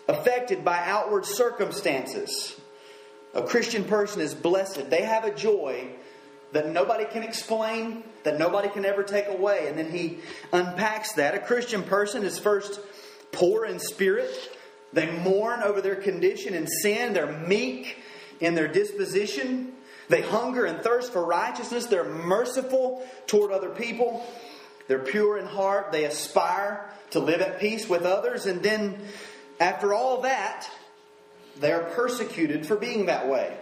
affected 0.07 0.63
by 0.63 0.77
outward 0.85 1.25
circumstances. 1.25 2.59
A 3.33 3.43
Christian 3.43 3.83
person 3.83 4.21
is 4.21 4.33
blessed. 4.33 4.89
They 4.89 5.03
have 5.03 5.25
a 5.25 5.33
joy 5.33 5.89
that 6.53 6.69
nobody 6.69 7.05
can 7.05 7.23
explain, 7.23 8.03
that 8.23 8.39
nobody 8.39 8.69
can 8.69 8.85
ever 8.85 9.03
take 9.03 9.27
away. 9.27 9.67
And 9.67 9.77
then 9.77 9.91
he 9.91 10.19
unpacks 10.53 11.13
that. 11.13 11.35
A 11.35 11.39
Christian 11.39 11.83
person 11.83 12.23
is 12.23 12.39
first 12.39 12.79
poor 13.31 13.65
in 13.65 13.79
spirit. 13.79 14.57
They 14.93 15.11
mourn 15.19 15.61
over 15.61 15.81
their 15.81 15.95
condition 15.95 16.53
in 16.53 16.67
sin. 16.67 17.13
They're 17.13 17.31
meek 17.31 17.97
in 18.39 18.55
their 18.55 18.67
disposition. 18.67 19.73
They 20.09 20.21
hunger 20.21 20.65
and 20.65 20.79
thirst 20.79 21.11
for 21.11 21.25
righteousness. 21.25 21.87
They're 21.87 22.05
merciful 22.05 23.05
toward 23.27 23.51
other 23.51 23.69
people. 23.69 24.25
They're 24.87 24.99
pure 24.99 25.37
in 25.37 25.45
heart. 25.45 25.91
They 25.91 26.05
aspire 26.05 26.89
to 27.11 27.19
live 27.19 27.41
at 27.41 27.59
peace 27.59 27.89
with 27.89 28.03
others. 28.03 28.45
And 28.45 28.63
then, 28.63 28.97
after 29.59 29.93
all 29.93 30.21
that, 30.21 30.69
they 31.59 31.73
are 31.73 31.83
persecuted 31.83 32.65
for 32.65 32.77
being 32.77 33.07
that 33.07 33.27
way. 33.27 33.57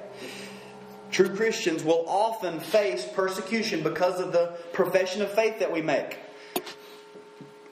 True 1.15 1.33
Christians 1.33 1.81
will 1.81 2.03
often 2.09 2.59
face 2.59 3.07
persecution 3.13 3.83
because 3.83 4.19
of 4.19 4.33
the 4.33 4.47
profession 4.73 5.21
of 5.21 5.31
faith 5.31 5.59
that 5.59 5.71
we 5.71 5.81
make. 5.81 6.17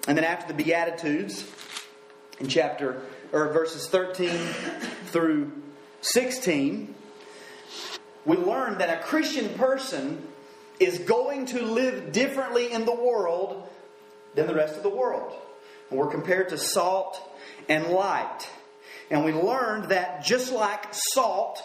And 0.08 0.18
then 0.18 0.24
after 0.24 0.54
the 0.54 0.64
Beatitudes, 0.64 1.46
in 2.40 2.48
chapter 2.48 3.02
or 3.34 3.52
verses 3.52 3.90
13 3.90 4.30
through 5.08 5.52
16, 6.00 6.96
we 8.24 8.38
learn 8.38 8.78
that 8.78 8.98
a 8.98 9.04
Christian 9.04 9.50
person 9.56 10.26
is 10.80 11.00
going 11.00 11.48
to 11.48 11.64
live 11.64 12.14
differently 12.14 12.72
in 12.72 12.86
the 12.86 12.96
world 12.96 13.68
than 14.36 14.48
the 14.48 14.56
rest 14.56 14.78
of 14.78 14.84
the 14.84 14.90
world. 14.90 15.34
And 15.90 16.00
we're 16.00 16.10
compared 16.10 16.48
to 16.48 16.58
salt 16.58 17.22
and 17.68 17.88
light. 17.88 18.48
And 19.12 19.26
we 19.26 19.34
learned 19.34 19.90
that 19.90 20.24
just 20.24 20.54
like 20.54 20.94
salt 20.94 21.62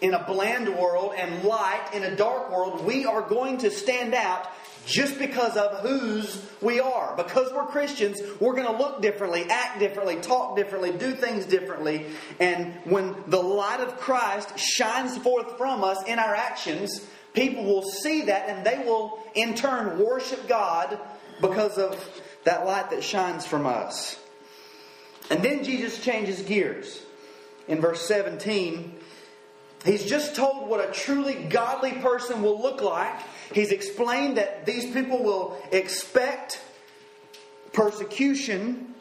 in 0.00 0.14
a 0.14 0.24
bland 0.24 0.68
world 0.76 1.12
and 1.16 1.44
light 1.44 1.90
in 1.92 2.02
a 2.04 2.16
dark 2.16 2.50
world, 2.50 2.84
we 2.84 3.04
are 3.04 3.22
going 3.22 3.58
to 3.58 3.70
stand 3.70 4.14
out 4.14 4.50
just 4.86 5.18
because 5.18 5.56
of 5.56 5.80
whose 5.80 6.46
we 6.60 6.80
are. 6.80 7.14
Because 7.16 7.52
we're 7.52 7.66
Christians, 7.66 8.20
we're 8.40 8.54
going 8.54 8.66
to 8.66 8.76
look 8.76 9.02
differently, 9.02 9.44
act 9.48 9.78
differently, 9.78 10.16
talk 10.16 10.56
differently, 10.56 10.92
do 10.92 11.12
things 11.12 11.46
differently. 11.46 12.06
And 12.38 12.74
when 12.84 13.14
the 13.26 13.42
light 13.42 13.80
of 13.80 13.98
Christ 13.98 14.58
shines 14.58 15.18
forth 15.18 15.58
from 15.58 15.84
us 15.84 16.02
in 16.06 16.18
our 16.18 16.34
actions, 16.34 17.06
people 17.34 17.64
will 17.64 17.82
see 17.82 18.22
that 18.22 18.48
and 18.48 18.66
they 18.66 18.82
will 18.84 19.22
in 19.34 19.54
turn 19.54 19.98
worship 19.98 20.48
God 20.48 20.98
because 21.40 21.78
of 21.78 22.22
that 22.44 22.66
light 22.66 22.90
that 22.90 23.04
shines 23.04 23.46
from 23.46 23.66
us. 23.66 24.18
And 25.30 25.42
then 25.42 25.62
Jesus 25.62 26.02
changes 26.02 26.42
gears. 26.42 27.02
In 27.68 27.80
verse 27.80 28.04
17, 28.06 28.99
he's 29.84 30.04
just 30.04 30.36
told 30.36 30.68
what 30.68 30.86
a 30.86 30.92
truly 30.92 31.34
godly 31.34 31.92
person 31.92 32.42
will 32.42 32.60
look 32.60 32.82
like 32.82 33.20
He's 33.52 33.72
explained 33.72 34.36
that 34.36 34.64
these 34.64 34.92
people 34.92 35.22
will 35.22 35.60
expect 35.72 36.62
persecution. 37.72 38.94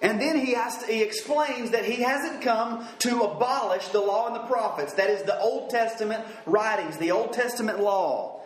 And 0.00 0.20
then 0.20 0.38
he, 0.38 0.54
has 0.54 0.78
to, 0.78 0.86
he 0.86 1.02
explains 1.02 1.70
that 1.72 1.84
he 1.84 2.02
hasn't 2.02 2.42
come 2.42 2.86
to 3.00 3.22
abolish 3.22 3.88
the 3.88 4.00
law 4.00 4.28
and 4.28 4.36
the 4.36 4.46
prophets. 4.46 4.94
That 4.94 5.10
is 5.10 5.22
the 5.24 5.38
Old 5.40 5.70
Testament 5.70 6.24
writings, 6.46 6.96
the 6.96 7.10
Old 7.10 7.32
Testament 7.32 7.80
law. 7.80 8.40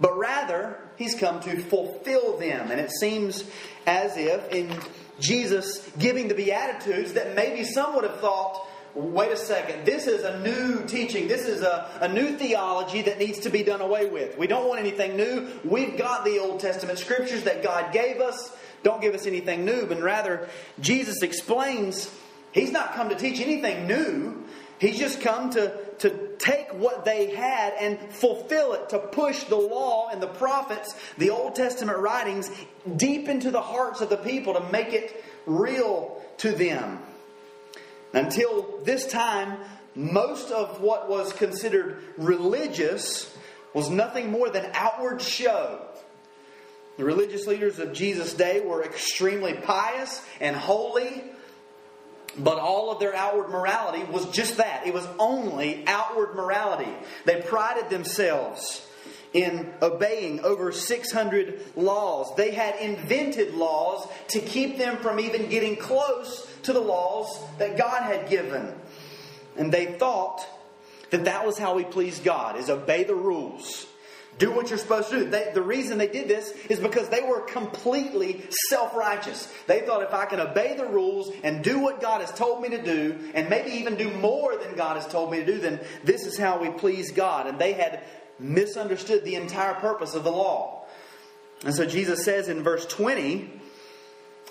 But 0.00 0.18
rather, 0.18 0.78
he's 0.96 1.14
come 1.14 1.40
to 1.40 1.60
fulfill 1.62 2.36
them. 2.38 2.70
And 2.70 2.80
it 2.80 2.90
seems 2.90 3.44
as 3.86 4.16
if 4.16 4.52
in 4.52 4.76
Jesus 5.18 5.88
giving 5.98 6.28
the 6.28 6.34
Beatitudes 6.34 7.14
that 7.14 7.34
maybe 7.34 7.64
some 7.64 7.94
would 7.94 8.04
have 8.04 8.20
thought 8.20 8.66
wait 8.98 9.32
a 9.32 9.36
second, 9.36 9.84
this 9.84 10.06
is 10.06 10.24
a 10.24 10.40
new 10.40 10.84
teaching. 10.86 11.28
This 11.28 11.46
is 11.46 11.62
a, 11.62 11.90
a 12.00 12.08
new 12.08 12.36
theology 12.36 13.02
that 13.02 13.18
needs 13.18 13.40
to 13.40 13.50
be 13.50 13.62
done 13.62 13.80
away 13.80 14.06
with. 14.06 14.36
We 14.36 14.46
don't 14.46 14.68
want 14.68 14.80
anything 14.80 15.16
new. 15.16 15.48
We've 15.64 15.96
got 15.96 16.24
the 16.24 16.38
Old 16.38 16.60
Testament 16.60 16.98
scriptures 16.98 17.44
that 17.44 17.62
God 17.62 17.92
gave 17.92 18.20
us. 18.20 18.56
Don't 18.82 19.00
give 19.00 19.14
us 19.14 19.26
anything 19.26 19.64
new, 19.64 19.86
but 19.86 20.00
rather, 20.00 20.48
Jesus 20.80 21.22
explains 21.22 22.10
He's 22.52 22.72
not 22.72 22.94
come 22.94 23.10
to 23.10 23.14
teach 23.14 23.40
anything 23.40 23.86
new. 23.86 24.44
He's 24.78 24.98
just 24.98 25.20
come 25.20 25.50
to, 25.50 25.76
to 25.98 26.36
take 26.38 26.72
what 26.72 27.04
they 27.04 27.34
had 27.34 27.74
and 27.80 27.98
fulfill 28.12 28.74
it, 28.74 28.90
to 28.90 28.98
push 28.98 29.44
the 29.44 29.56
law 29.56 30.08
and 30.10 30.22
the 30.22 30.28
prophets, 30.28 30.94
the 31.18 31.30
Old 31.30 31.56
Testament 31.56 31.98
writings, 31.98 32.50
deep 32.96 33.28
into 33.28 33.50
the 33.50 33.60
hearts 33.60 34.00
of 34.00 34.08
the 34.08 34.16
people 34.16 34.54
to 34.54 34.60
make 34.70 34.92
it 34.92 35.24
real 35.46 36.22
to 36.38 36.52
them. 36.52 37.00
Until 38.12 38.80
this 38.84 39.06
time, 39.06 39.58
most 39.94 40.50
of 40.50 40.80
what 40.80 41.08
was 41.08 41.32
considered 41.32 42.02
religious 42.16 43.34
was 43.74 43.90
nothing 43.90 44.30
more 44.30 44.48
than 44.48 44.70
outward 44.74 45.20
show. 45.20 45.80
The 46.96 47.04
religious 47.04 47.46
leaders 47.46 47.78
of 47.78 47.92
Jesus' 47.92 48.34
day 48.34 48.60
were 48.60 48.82
extremely 48.82 49.54
pious 49.54 50.24
and 50.40 50.56
holy, 50.56 51.22
but 52.36 52.58
all 52.58 52.90
of 52.90 52.98
their 52.98 53.14
outward 53.14 53.50
morality 53.50 54.04
was 54.04 54.26
just 54.30 54.56
that. 54.56 54.86
It 54.86 54.94
was 54.94 55.06
only 55.18 55.84
outward 55.86 56.34
morality. 56.34 56.90
They 57.24 57.40
prided 57.42 57.90
themselves 57.90 58.84
in 59.32 59.72
obeying 59.82 60.40
over 60.40 60.72
600 60.72 61.76
laws. 61.76 62.34
They 62.36 62.52
had 62.52 62.76
invented 62.76 63.54
laws 63.54 64.08
to 64.28 64.40
keep 64.40 64.78
them 64.78 64.96
from 64.98 65.20
even 65.20 65.48
getting 65.48 65.76
close 65.76 66.47
to 66.64 66.72
the 66.72 66.80
laws 66.80 67.40
that 67.58 67.76
God 67.76 68.02
had 68.02 68.28
given. 68.28 68.72
And 69.56 69.72
they 69.72 69.86
thought 69.86 70.44
that 71.10 71.24
that 71.24 71.46
was 71.46 71.58
how 71.58 71.74
we 71.74 71.84
please 71.84 72.20
God, 72.20 72.56
is 72.56 72.70
obey 72.70 73.04
the 73.04 73.14
rules. 73.14 73.86
Do 74.38 74.52
what 74.52 74.68
you're 74.68 74.78
supposed 74.78 75.10
to 75.10 75.18
do. 75.18 75.30
They, 75.30 75.50
the 75.52 75.62
reason 75.62 75.98
they 75.98 76.06
did 76.06 76.28
this 76.28 76.50
is 76.68 76.78
because 76.78 77.08
they 77.08 77.22
were 77.22 77.40
completely 77.40 78.44
self 78.68 78.94
righteous. 78.94 79.52
They 79.66 79.80
thought 79.80 80.02
if 80.02 80.14
I 80.14 80.26
can 80.26 80.38
obey 80.38 80.76
the 80.76 80.86
rules 80.86 81.32
and 81.42 81.64
do 81.64 81.80
what 81.80 82.00
God 82.00 82.20
has 82.20 82.32
told 82.32 82.62
me 82.62 82.68
to 82.68 82.80
do, 82.80 83.18
and 83.34 83.50
maybe 83.50 83.72
even 83.72 83.96
do 83.96 84.10
more 84.18 84.56
than 84.56 84.76
God 84.76 84.94
has 84.94 85.08
told 85.08 85.32
me 85.32 85.40
to 85.40 85.46
do, 85.46 85.58
then 85.58 85.80
this 86.04 86.24
is 86.24 86.38
how 86.38 86.60
we 86.60 86.70
please 86.70 87.10
God. 87.10 87.48
And 87.48 87.58
they 87.58 87.72
had 87.72 88.04
misunderstood 88.38 89.24
the 89.24 89.34
entire 89.34 89.74
purpose 89.74 90.14
of 90.14 90.22
the 90.22 90.30
law. 90.30 90.84
And 91.64 91.74
so 91.74 91.84
Jesus 91.84 92.24
says 92.24 92.48
in 92.48 92.62
verse 92.62 92.86
20, 92.86 93.50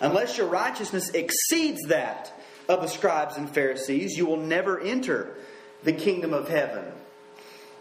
unless 0.02 0.38
your 0.38 0.48
righteousness 0.48 1.10
exceeds 1.10 1.82
that 1.88 2.34
of 2.68 2.82
the 2.82 2.88
scribes 2.88 3.38
and 3.38 3.50
Pharisees, 3.50 4.18
you 4.18 4.26
will 4.26 4.38
never 4.38 4.80
enter 4.80 5.36
the 5.84 5.94
kingdom 5.94 6.34
of 6.34 6.50
heaven. 6.50 6.86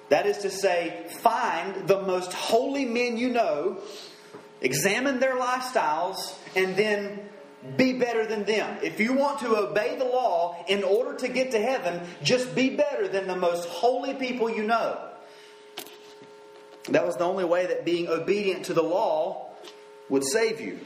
That 0.08 0.26
is 0.26 0.38
to 0.38 0.50
say, 0.50 1.06
find 1.20 1.88
the 1.88 2.02
most 2.02 2.32
holy 2.32 2.84
men 2.84 3.16
you 3.16 3.30
know, 3.30 3.78
examine 4.60 5.18
their 5.18 5.36
lifestyles, 5.36 6.36
and 6.54 6.76
then 6.76 7.28
be 7.76 7.94
better 7.94 8.24
than 8.26 8.44
them. 8.44 8.78
If 8.82 9.00
you 9.00 9.14
want 9.14 9.40
to 9.40 9.56
obey 9.56 9.96
the 9.98 10.04
law 10.04 10.64
in 10.68 10.84
order 10.84 11.14
to 11.18 11.28
get 11.28 11.50
to 11.50 11.60
heaven, 11.60 12.00
just 12.22 12.54
be 12.54 12.70
better 12.70 13.08
than 13.08 13.26
the 13.26 13.36
most 13.36 13.68
holy 13.68 14.14
people 14.14 14.48
you 14.48 14.62
know. 14.62 15.00
That 16.90 17.04
was 17.04 17.16
the 17.16 17.24
only 17.24 17.44
way 17.44 17.66
that 17.66 17.84
being 17.84 18.08
obedient 18.08 18.66
to 18.66 18.74
the 18.74 18.82
law 18.82 19.48
would 20.08 20.22
save 20.24 20.60
you. 20.60 20.78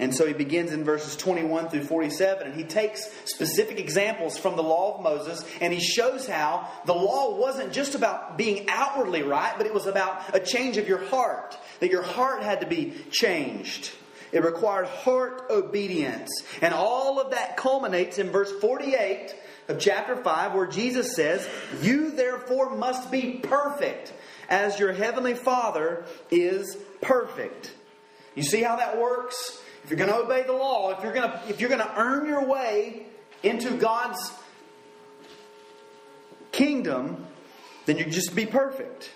And 0.00 0.14
so 0.14 0.26
he 0.26 0.32
begins 0.32 0.72
in 0.72 0.84
verses 0.84 1.16
21 1.16 1.70
through 1.70 1.84
47, 1.84 2.46
and 2.46 2.54
he 2.54 2.62
takes 2.62 3.10
specific 3.24 3.80
examples 3.80 4.38
from 4.38 4.54
the 4.54 4.62
law 4.62 4.96
of 4.96 5.02
Moses, 5.02 5.44
and 5.60 5.72
he 5.72 5.80
shows 5.80 6.26
how 6.26 6.68
the 6.86 6.94
law 6.94 7.36
wasn't 7.36 7.72
just 7.72 7.96
about 7.96 8.38
being 8.38 8.68
outwardly 8.68 9.22
right, 9.22 9.54
but 9.56 9.66
it 9.66 9.74
was 9.74 9.86
about 9.86 10.34
a 10.34 10.40
change 10.40 10.76
of 10.76 10.86
your 10.86 11.04
heart, 11.06 11.58
that 11.80 11.90
your 11.90 12.02
heart 12.02 12.42
had 12.42 12.60
to 12.60 12.66
be 12.66 12.94
changed. 13.10 13.90
It 14.30 14.44
required 14.44 14.86
heart 14.86 15.46
obedience. 15.50 16.30
And 16.60 16.74
all 16.74 17.20
of 17.20 17.32
that 17.32 17.56
culminates 17.56 18.18
in 18.18 18.30
verse 18.30 18.52
48 18.60 19.34
of 19.68 19.80
chapter 19.80 20.16
5, 20.16 20.54
where 20.54 20.66
Jesus 20.66 21.16
says, 21.16 21.48
You 21.82 22.12
therefore 22.12 22.76
must 22.76 23.10
be 23.10 23.40
perfect, 23.42 24.12
as 24.48 24.78
your 24.78 24.92
heavenly 24.92 25.34
Father 25.34 26.04
is 26.30 26.76
perfect. 27.00 27.74
You 28.34 28.42
see 28.44 28.62
how 28.62 28.76
that 28.76 29.00
works? 29.00 29.60
If 29.88 29.92
you're 29.92 30.06
going 30.06 30.20
to 30.20 30.26
obey 30.26 30.42
the 30.42 30.52
law, 30.52 30.90
if 30.90 31.02
you're 31.02 31.14
going 31.14 31.30
to 31.30 31.40
if 31.48 31.62
you're 31.62 31.70
going 31.70 31.80
to 31.80 31.98
earn 31.98 32.28
your 32.28 32.44
way 32.44 33.06
into 33.42 33.70
God's 33.70 34.30
kingdom, 36.52 37.24
then 37.86 37.96
you 37.96 38.04
just 38.04 38.34
be 38.34 38.44
perfect. 38.44 39.08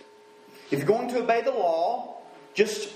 If 0.70 0.78
you're 0.78 0.88
going 0.88 1.08
to 1.08 1.18
obey 1.18 1.42
the 1.42 1.50
law, 1.50 2.22
just 2.54 2.88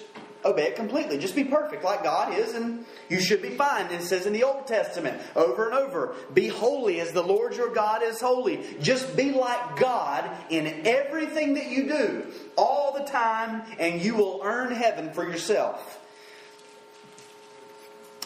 obey 0.42 0.68
it 0.68 0.76
completely. 0.76 1.18
Just 1.18 1.36
be 1.36 1.44
perfect 1.44 1.84
like 1.84 2.02
God 2.02 2.32
is, 2.32 2.54
and 2.54 2.86
you 3.10 3.20
should 3.20 3.42
be 3.42 3.50
fine. 3.50 3.92
It 3.92 4.00
says 4.00 4.24
in 4.24 4.32
the 4.32 4.44
Old 4.44 4.66
Testament 4.66 5.20
over 5.36 5.66
and 5.68 5.74
over 5.74 6.14
Be 6.32 6.48
holy 6.48 6.98
as 7.00 7.12
the 7.12 7.22
Lord 7.22 7.56
your 7.56 7.74
God 7.74 8.02
is 8.02 8.22
holy. 8.22 8.64
Just 8.80 9.14
be 9.18 9.32
like 9.32 9.78
God 9.78 10.30
in 10.48 10.86
everything 10.86 11.52
that 11.52 11.66
you 11.66 11.88
do 11.88 12.32
all 12.56 12.94
the 12.94 13.04
time, 13.04 13.64
and 13.78 14.00
you 14.00 14.14
will 14.14 14.40
earn 14.42 14.72
heaven 14.72 15.12
for 15.12 15.28
yourself. 15.28 16.04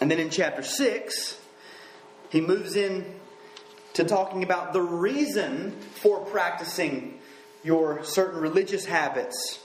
And 0.01 0.11
then 0.11 0.19
in 0.19 0.31
chapter 0.31 0.63
6, 0.63 1.39
he 2.31 2.41
moves 2.41 2.77
in 2.77 3.05
to 3.95 4.05
talking 4.05 4.43
about 4.43 4.73
the 4.73 4.81
reason 4.81 5.73
for 5.73 6.25
practicing 6.25 7.21
your 7.63 8.03
certain 8.05 8.41
religious 8.41 8.85
habits. 8.87 9.59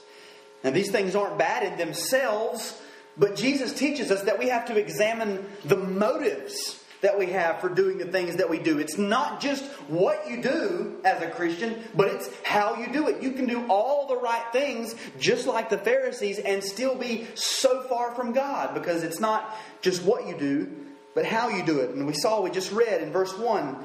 And 0.63 0.75
these 0.75 0.91
things 0.91 1.15
aren't 1.15 1.37
bad 1.37 1.63
in 1.63 1.77
themselves, 1.77 2.81
but 3.17 3.35
Jesus 3.35 3.73
teaches 3.73 4.11
us 4.11 4.23
that 4.23 4.39
we 4.39 4.49
have 4.49 4.65
to 4.65 4.77
examine 4.77 5.45
the 5.63 5.77
motives 5.77 6.83
that 7.05 7.19
we 7.19 7.27
have 7.27 7.61
for 7.61 7.69
doing 7.69 7.99
the 7.99 8.05
things 8.05 8.37
that 8.37 8.49
we 8.49 8.57
do. 8.57 8.79
It's 8.79 8.97
not 8.97 9.39
just 9.39 9.63
what 9.87 10.27
you 10.27 10.41
do 10.41 10.95
as 11.03 11.21
a 11.21 11.29
Christian, 11.29 11.83
but 11.93 12.07
it's 12.07 12.27
how 12.43 12.77
you 12.77 12.91
do 12.91 13.07
it. 13.09 13.21
You 13.21 13.33
can 13.33 13.45
do 13.45 13.63
all 13.67 14.07
the 14.07 14.17
right 14.17 14.43
things 14.51 14.95
just 15.19 15.45
like 15.45 15.69
the 15.69 15.77
Pharisees 15.77 16.39
and 16.39 16.63
still 16.63 16.95
be 16.95 17.27
so 17.35 17.83
far 17.83 18.15
from 18.15 18.33
God 18.33 18.73
because 18.73 19.03
it's 19.03 19.19
not 19.19 19.55
just 19.81 20.01
what 20.01 20.27
you 20.27 20.35
do, 20.35 20.75
but 21.13 21.25
how 21.25 21.49
you 21.49 21.63
do 21.63 21.81
it. 21.81 21.91
And 21.91 22.07
we 22.07 22.13
saw, 22.13 22.41
we 22.41 22.49
just 22.49 22.71
read 22.71 23.03
in 23.03 23.11
verse 23.11 23.37
1 23.37 23.77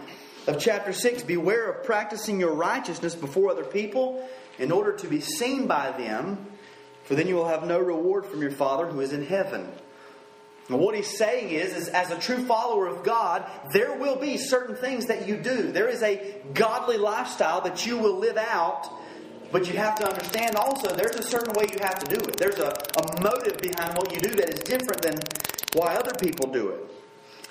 of 0.47 0.59
chapter 0.59 0.95
6 0.95 1.23
Beware 1.25 1.71
of 1.71 1.85
practicing 1.85 2.41
your 2.41 2.55
righteousness 2.55 3.15
before 3.15 3.51
other 3.51 3.65
people 3.65 4.27
in 4.59 4.73
order 4.73 4.93
to 4.93 5.07
be 5.07 5.21
seen 5.21 5.67
by 5.67 5.91
them, 5.93 6.47
for 7.05 7.17
then 7.17 7.29
you 7.29 7.35
will 7.35 7.49
have 7.49 7.67
no 7.67 7.79
reward 7.79 8.25
from 8.25 8.41
your 8.41 8.51
Father 8.51 8.87
who 8.87 9.01
is 9.01 9.13
in 9.13 9.27
heaven. 9.27 9.69
What 10.79 10.95
he's 10.95 11.19
saying 11.19 11.51
is, 11.51 11.75
is, 11.75 11.89
as 11.89 12.11
a 12.11 12.19
true 12.19 12.45
follower 12.47 12.87
of 12.87 13.03
God, 13.03 13.45
there 13.73 13.99
will 13.99 14.17
be 14.17 14.37
certain 14.37 14.77
things 14.77 15.07
that 15.07 15.27
you 15.27 15.37
do. 15.37 15.73
There 15.73 15.89
is 15.89 16.03
a 16.03 16.41
godly 16.55 16.97
lifestyle 16.97 17.61
that 17.63 17.85
you 17.87 17.99
will 17.99 18.19
live 18.19 18.37
out, 18.37 18.89
but 19.51 19.67
you 19.67 19.77
have 19.79 19.97
to 19.97 20.09
understand 20.09 20.55
also 20.55 20.95
there's 20.95 21.17
a 21.17 21.23
certain 21.23 21.55
way 21.55 21.67
you 21.73 21.79
have 21.81 21.99
to 22.05 22.17
do 22.17 22.21
it. 22.25 22.37
There's 22.37 22.59
a, 22.59 22.73
a 22.99 23.21
motive 23.21 23.59
behind 23.59 23.99
what 23.99 24.13
you 24.13 24.21
do 24.21 24.31
that 24.37 24.49
is 24.49 24.61
different 24.61 25.03
than 25.03 25.19
why 25.73 25.97
other 25.97 26.13
people 26.15 26.53
do 26.53 26.69
it. 26.69 26.81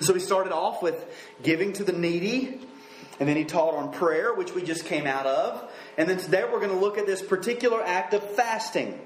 So 0.00 0.14
he 0.14 0.20
started 0.20 0.52
off 0.52 0.82
with 0.82 1.04
giving 1.42 1.74
to 1.74 1.84
the 1.84 1.92
needy, 1.92 2.58
and 3.18 3.28
then 3.28 3.36
he 3.36 3.44
taught 3.44 3.74
on 3.74 3.92
prayer, 3.92 4.32
which 4.32 4.54
we 4.54 4.62
just 4.62 4.86
came 4.86 5.06
out 5.06 5.26
of. 5.26 5.70
And 5.98 6.08
then 6.08 6.16
today 6.16 6.44
we're 6.44 6.60
going 6.60 6.70
to 6.70 6.78
look 6.78 6.96
at 6.96 7.04
this 7.04 7.20
particular 7.20 7.82
act 7.82 8.14
of 8.14 8.22
fasting. 8.30 8.98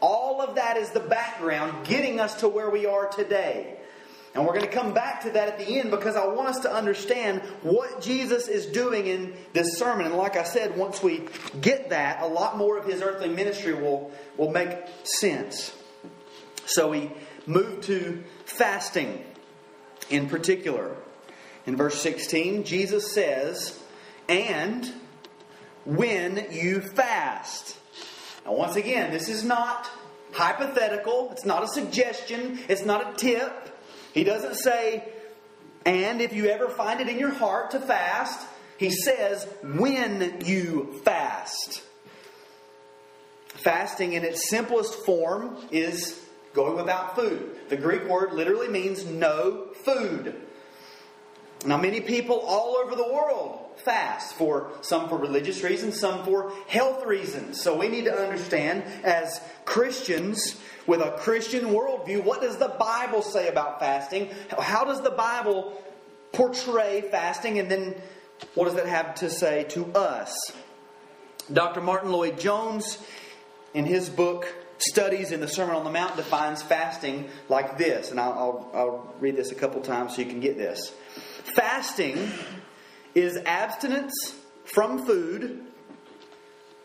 All 0.00 0.40
of 0.40 0.56
that 0.56 0.76
is 0.76 0.90
the 0.90 1.00
background 1.00 1.86
getting 1.86 2.20
us 2.20 2.40
to 2.40 2.48
where 2.48 2.70
we 2.70 2.86
are 2.86 3.08
today. 3.08 3.76
And 4.34 4.44
we're 4.44 4.52
going 4.52 4.66
to 4.66 4.70
come 4.70 4.92
back 4.92 5.22
to 5.22 5.30
that 5.30 5.48
at 5.48 5.58
the 5.58 5.78
end 5.78 5.90
because 5.90 6.14
I 6.14 6.26
want 6.26 6.48
us 6.48 6.58
to 6.60 6.72
understand 6.72 7.40
what 7.62 8.02
Jesus 8.02 8.48
is 8.48 8.66
doing 8.66 9.06
in 9.06 9.34
this 9.54 9.78
sermon. 9.78 10.04
And 10.04 10.14
like 10.14 10.36
I 10.36 10.44
said, 10.44 10.76
once 10.76 11.02
we 11.02 11.26
get 11.62 11.88
that, 11.88 12.20
a 12.20 12.26
lot 12.26 12.58
more 12.58 12.76
of 12.76 12.84
his 12.84 13.00
earthly 13.00 13.30
ministry 13.30 13.72
will, 13.72 14.12
will 14.36 14.50
make 14.50 14.76
sense. 15.04 15.74
So 16.66 16.90
we 16.90 17.10
move 17.46 17.80
to 17.86 18.24
fasting 18.44 19.24
in 20.10 20.28
particular. 20.28 20.94
In 21.64 21.76
verse 21.76 22.00
16, 22.02 22.64
Jesus 22.64 23.12
says, 23.12 23.82
And 24.28 24.92
when 25.86 26.46
you 26.50 26.82
fast. 26.82 27.78
Now, 28.46 28.54
once 28.54 28.76
again, 28.76 29.10
this 29.10 29.28
is 29.28 29.42
not 29.42 29.90
hypothetical, 30.32 31.30
it's 31.32 31.44
not 31.44 31.64
a 31.64 31.68
suggestion, 31.68 32.60
it's 32.68 32.84
not 32.84 33.14
a 33.14 33.16
tip. 33.16 33.76
He 34.14 34.22
doesn't 34.22 34.54
say, 34.54 35.02
and 35.84 36.20
if 36.20 36.32
you 36.32 36.46
ever 36.46 36.68
find 36.68 37.00
it 37.00 37.08
in 37.08 37.18
your 37.18 37.32
heart 37.32 37.72
to 37.72 37.80
fast, 37.80 38.46
he 38.78 38.90
says, 38.90 39.48
when 39.62 40.42
you 40.44 41.00
fast. 41.04 41.82
Fasting 43.48 44.12
in 44.12 44.22
its 44.22 44.48
simplest 44.48 44.94
form 45.04 45.56
is 45.72 46.20
going 46.54 46.76
without 46.76 47.16
food. 47.16 47.56
The 47.68 47.76
Greek 47.76 48.04
word 48.04 48.32
literally 48.32 48.68
means 48.68 49.04
no 49.04 49.70
food. 49.84 50.40
Now, 51.64 51.78
many 51.78 52.00
people 52.00 52.38
all 52.38 52.76
over 52.76 52.94
the 52.94 53.12
world 53.12 53.65
fast 53.76 54.34
for 54.34 54.70
some 54.80 55.08
for 55.08 55.16
religious 55.18 55.62
reasons, 55.62 55.98
some 55.98 56.24
for 56.24 56.52
health 56.68 57.04
reasons. 57.04 57.60
So 57.60 57.76
we 57.76 57.88
need 57.88 58.04
to 58.04 58.14
understand 58.14 58.82
as 59.04 59.40
Christians 59.64 60.60
with 60.86 61.00
a 61.00 61.12
Christian 61.18 61.66
worldview, 61.66 62.24
what 62.24 62.40
does 62.40 62.56
the 62.58 62.68
Bible 62.68 63.22
say 63.22 63.48
about 63.48 63.80
fasting? 63.80 64.30
How 64.58 64.84
does 64.84 65.02
the 65.02 65.10
Bible 65.10 65.80
portray 66.32 67.02
fasting? 67.10 67.58
And 67.58 67.70
then 67.70 67.94
what 68.54 68.66
does 68.66 68.74
that 68.74 68.86
have 68.86 69.14
to 69.16 69.30
say 69.30 69.64
to 69.70 69.86
us? 69.94 70.52
Dr. 71.52 71.80
Martyn 71.80 72.10
Lloyd-Jones, 72.12 72.98
in 73.74 73.84
his 73.84 74.08
book 74.08 74.52
Studies 74.78 75.32
in 75.32 75.40
the 75.40 75.48
Sermon 75.48 75.74
on 75.74 75.84
the 75.84 75.90
Mount, 75.90 76.16
defines 76.16 76.62
fasting 76.62 77.28
like 77.48 77.78
this. 77.78 78.10
And 78.10 78.20
I'll, 78.20 78.32
I'll, 78.32 78.70
I'll 78.74 79.14
read 79.20 79.36
this 79.36 79.50
a 79.50 79.54
couple 79.54 79.80
times 79.80 80.14
so 80.14 80.22
you 80.22 80.28
can 80.28 80.40
get 80.40 80.58
this. 80.58 80.92
Fasting 81.54 82.30
is 83.16 83.38
abstinence 83.46 84.34
from 84.66 85.06
food 85.06 85.64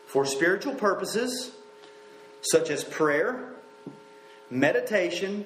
for 0.06 0.24
spiritual 0.24 0.74
purposes, 0.74 1.52
such 2.40 2.70
as 2.70 2.82
prayer, 2.84 3.52
meditation, 4.50 5.44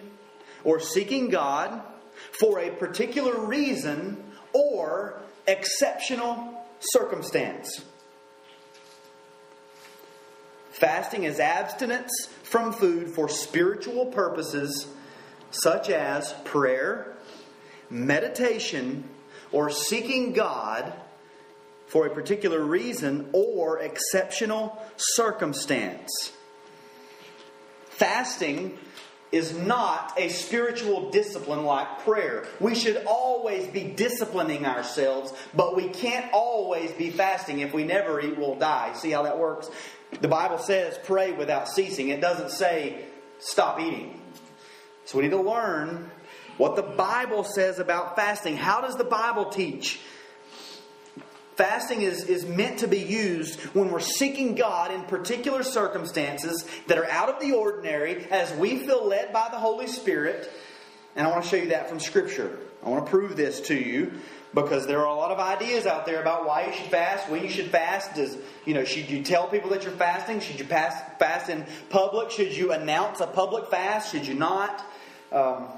or 0.62 0.78
seeking 0.78 1.28
God 1.28 1.82
for 2.38 2.60
a 2.60 2.70
particular 2.70 3.36
reason 3.36 4.22
or 4.52 5.20
exceptional 5.48 6.64
circumstance. 6.78 7.84
Fasting 10.70 11.24
is 11.24 11.40
abstinence 11.40 12.28
from 12.44 12.72
food 12.72 13.08
for 13.08 13.28
spiritual 13.28 14.06
purposes 14.06 14.86
such 15.50 15.90
as 15.90 16.32
prayer, 16.44 17.16
meditation, 17.90 19.08
or 19.56 19.70
seeking 19.70 20.34
God 20.34 20.92
for 21.86 22.06
a 22.06 22.10
particular 22.10 22.60
reason 22.60 23.30
or 23.32 23.78
exceptional 23.78 24.78
circumstance. 24.98 26.10
Fasting 27.86 28.76
is 29.32 29.56
not 29.56 30.12
a 30.18 30.28
spiritual 30.28 31.10
discipline 31.10 31.64
like 31.64 32.00
prayer. 32.00 32.44
We 32.60 32.74
should 32.74 33.02
always 33.06 33.66
be 33.68 33.84
disciplining 33.84 34.66
ourselves, 34.66 35.32
but 35.54 35.74
we 35.74 35.88
can't 35.88 36.30
always 36.34 36.92
be 36.92 37.08
fasting. 37.08 37.60
If 37.60 37.72
we 37.72 37.84
never 37.84 38.20
eat, 38.20 38.36
we'll 38.36 38.56
die. 38.56 38.92
See 38.92 39.10
how 39.10 39.22
that 39.22 39.38
works? 39.38 39.70
The 40.20 40.28
Bible 40.28 40.58
says 40.58 40.98
pray 41.02 41.32
without 41.32 41.66
ceasing, 41.66 42.10
it 42.10 42.20
doesn't 42.20 42.50
say 42.50 43.06
stop 43.38 43.80
eating. 43.80 44.20
So 45.06 45.16
we 45.16 45.24
need 45.24 45.30
to 45.30 45.40
learn 45.40 46.10
what 46.58 46.76
the 46.76 46.82
Bible 46.82 47.44
says 47.44 47.78
about 47.78 48.16
fasting. 48.16 48.56
How 48.56 48.80
does 48.80 48.96
the 48.96 49.04
Bible 49.04 49.46
teach? 49.46 50.00
Fasting 51.56 52.02
is, 52.02 52.24
is 52.24 52.44
meant 52.44 52.80
to 52.80 52.88
be 52.88 52.98
used 52.98 53.60
when 53.74 53.90
we're 53.90 54.00
seeking 54.00 54.54
God 54.54 54.92
in 54.92 55.02
particular 55.04 55.62
circumstances 55.62 56.68
that 56.86 56.98
are 56.98 57.10
out 57.10 57.30
of 57.30 57.40
the 57.40 57.52
ordinary 57.52 58.26
as 58.30 58.52
we 58.52 58.78
feel 58.78 59.06
led 59.06 59.32
by 59.32 59.48
the 59.50 59.56
Holy 59.56 59.86
Spirit. 59.86 60.50
And 61.14 61.26
I 61.26 61.30
want 61.30 61.44
to 61.44 61.48
show 61.48 61.56
you 61.56 61.70
that 61.70 61.88
from 61.88 61.98
Scripture. 61.98 62.58
I 62.84 62.90
want 62.90 63.06
to 63.06 63.10
prove 63.10 63.36
this 63.36 63.60
to 63.62 63.74
you 63.74 64.12
because 64.52 64.86
there 64.86 65.00
are 65.00 65.06
a 65.06 65.14
lot 65.14 65.30
of 65.30 65.38
ideas 65.38 65.86
out 65.86 66.04
there 66.04 66.20
about 66.20 66.46
why 66.46 66.66
you 66.66 66.72
should 66.74 66.90
fast, 66.90 67.28
when 67.30 67.42
you 67.42 67.48
should 67.48 67.70
fast. 67.70 68.14
Does 68.14 68.36
you 68.66 68.74
know? 68.74 68.84
Should 68.84 69.10
you 69.10 69.22
tell 69.22 69.48
people 69.48 69.70
that 69.70 69.82
you're 69.82 69.92
fasting? 69.92 70.40
Should 70.40 70.58
you 70.58 70.66
fast 70.66 71.18
fast 71.18 71.48
in 71.48 71.66
public? 71.88 72.30
Should 72.30 72.54
you 72.54 72.72
announce 72.72 73.20
a 73.20 73.26
public 73.26 73.70
fast? 73.70 74.12
Should 74.12 74.26
you 74.26 74.34
not? 74.34 74.84
Um, 75.32 75.68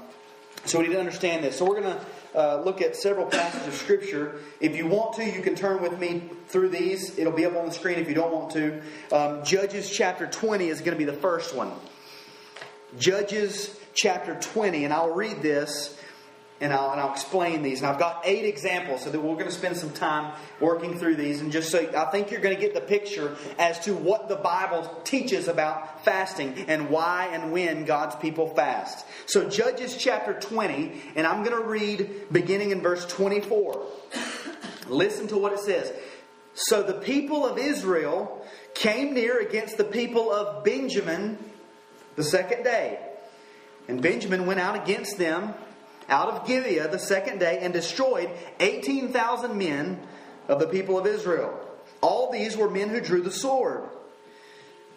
So 0.65 0.79
we 0.79 0.87
need 0.87 0.93
to 0.93 0.99
understand 0.99 1.43
this. 1.43 1.57
So 1.57 1.65
we're 1.65 1.81
going 1.81 1.95
to 1.95 2.05
uh, 2.35 2.61
look 2.63 2.81
at 2.81 2.95
several 2.95 3.25
passages 3.25 3.67
of 3.67 3.73
Scripture. 3.73 4.35
If 4.59 4.75
you 4.75 4.87
want 4.87 5.15
to, 5.15 5.25
you 5.25 5.41
can 5.41 5.55
turn 5.55 5.81
with 5.81 5.99
me 5.99 6.23
through 6.47 6.69
these. 6.69 7.17
It'll 7.17 7.33
be 7.33 7.45
up 7.45 7.55
on 7.55 7.65
the 7.65 7.71
screen 7.71 7.97
if 7.97 8.07
you 8.07 8.15
don't 8.15 8.33
want 8.33 8.51
to. 8.51 8.81
Um, 9.11 9.43
Judges 9.43 9.89
chapter 9.89 10.27
20 10.27 10.67
is 10.67 10.81
going 10.81 10.91
to 10.91 10.97
be 10.97 11.05
the 11.05 11.13
first 11.13 11.55
one. 11.55 11.71
Judges 12.97 13.79
chapter 13.93 14.35
20, 14.39 14.85
and 14.85 14.93
I'll 14.93 15.13
read 15.13 15.41
this 15.41 15.97
and 16.61 16.73
I'll, 16.73 16.91
and 16.91 16.99
I'll 16.99 17.11
explain 17.11 17.61
these. 17.61 17.79
And 17.79 17.87
I've 17.87 17.99
got 17.99 18.21
eight 18.25 18.45
examples, 18.45 19.03
so 19.03 19.09
that 19.09 19.19
we're 19.19 19.33
going 19.33 19.45
to 19.45 19.51
spend 19.51 19.77
some 19.77 19.91
time 19.91 20.33
working 20.59 20.97
through 20.97 21.15
these. 21.15 21.41
And 21.41 21.51
just 21.51 21.71
so 21.71 21.89
I 21.95 22.05
think 22.05 22.31
you're 22.31 22.41
going 22.41 22.55
to 22.55 22.61
get 22.61 22.73
the 22.73 22.81
picture 22.81 23.35
as 23.57 23.79
to 23.81 23.93
what 23.93 24.29
the 24.29 24.35
Bible 24.35 25.01
teaches 25.03 25.47
about 25.47 26.03
fasting 26.03 26.65
and 26.67 26.89
why 26.89 27.29
and 27.31 27.51
when 27.51 27.85
God's 27.85 28.15
people 28.15 28.53
fast. 28.55 29.05
So, 29.25 29.49
Judges 29.49 29.95
chapter 29.97 30.33
20, 30.33 31.01
and 31.15 31.25
I'm 31.25 31.43
going 31.43 31.55
to 31.55 31.67
read 31.67 32.31
beginning 32.31 32.71
in 32.71 32.81
verse 32.81 33.05
24. 33.05 33.85
Listen 34.89 35.27
to 35.27 35.37
what 35.37 35.53
it 35.53 35.59
says. 35.59 35.93
So 36.53 36.83
the 36.83 36.93
people 36.93 37.45
of 37.45 37.57
Israel 37.57 38.45
came 38.73 39.13
near 39.13 39.39
against 39.39 39.77
the 39.77 39.83
people 39.85 40.31
of 40.31 40.63
Benjamin 40.65 41.37
the 42.15 42.23
second 42.23 42.63
day. 42.63 42.99
And 43.87 44.01
Benjamin 44.01 44.45
went 44.45 44.59
out 44.59 44.75
against 44.75 45.17
them 45.17 45.53
out 46.09 46.29
of 46.29 46.47
Gibeah 46.47 46.87
the 46.89 46.99
second 46.99 47.39
day 47.39 47.59
and 47.61 47.73
destroyed 47.73 48.29
18,000 48.59 49.57
men 49.57 49.99
of 50.47 50.59
the 50.59 50.67
people 50.67 50.97
of 50.97 51.05
Israel. 51.05 51.59
All 52.01 52.31
these 52.31 52.57
were 52.57 52.69
men 52.69 52.89
who 52.89 53.01
drew 53.01 53.21
the 53.21 53.31
sword. 53.31 53.83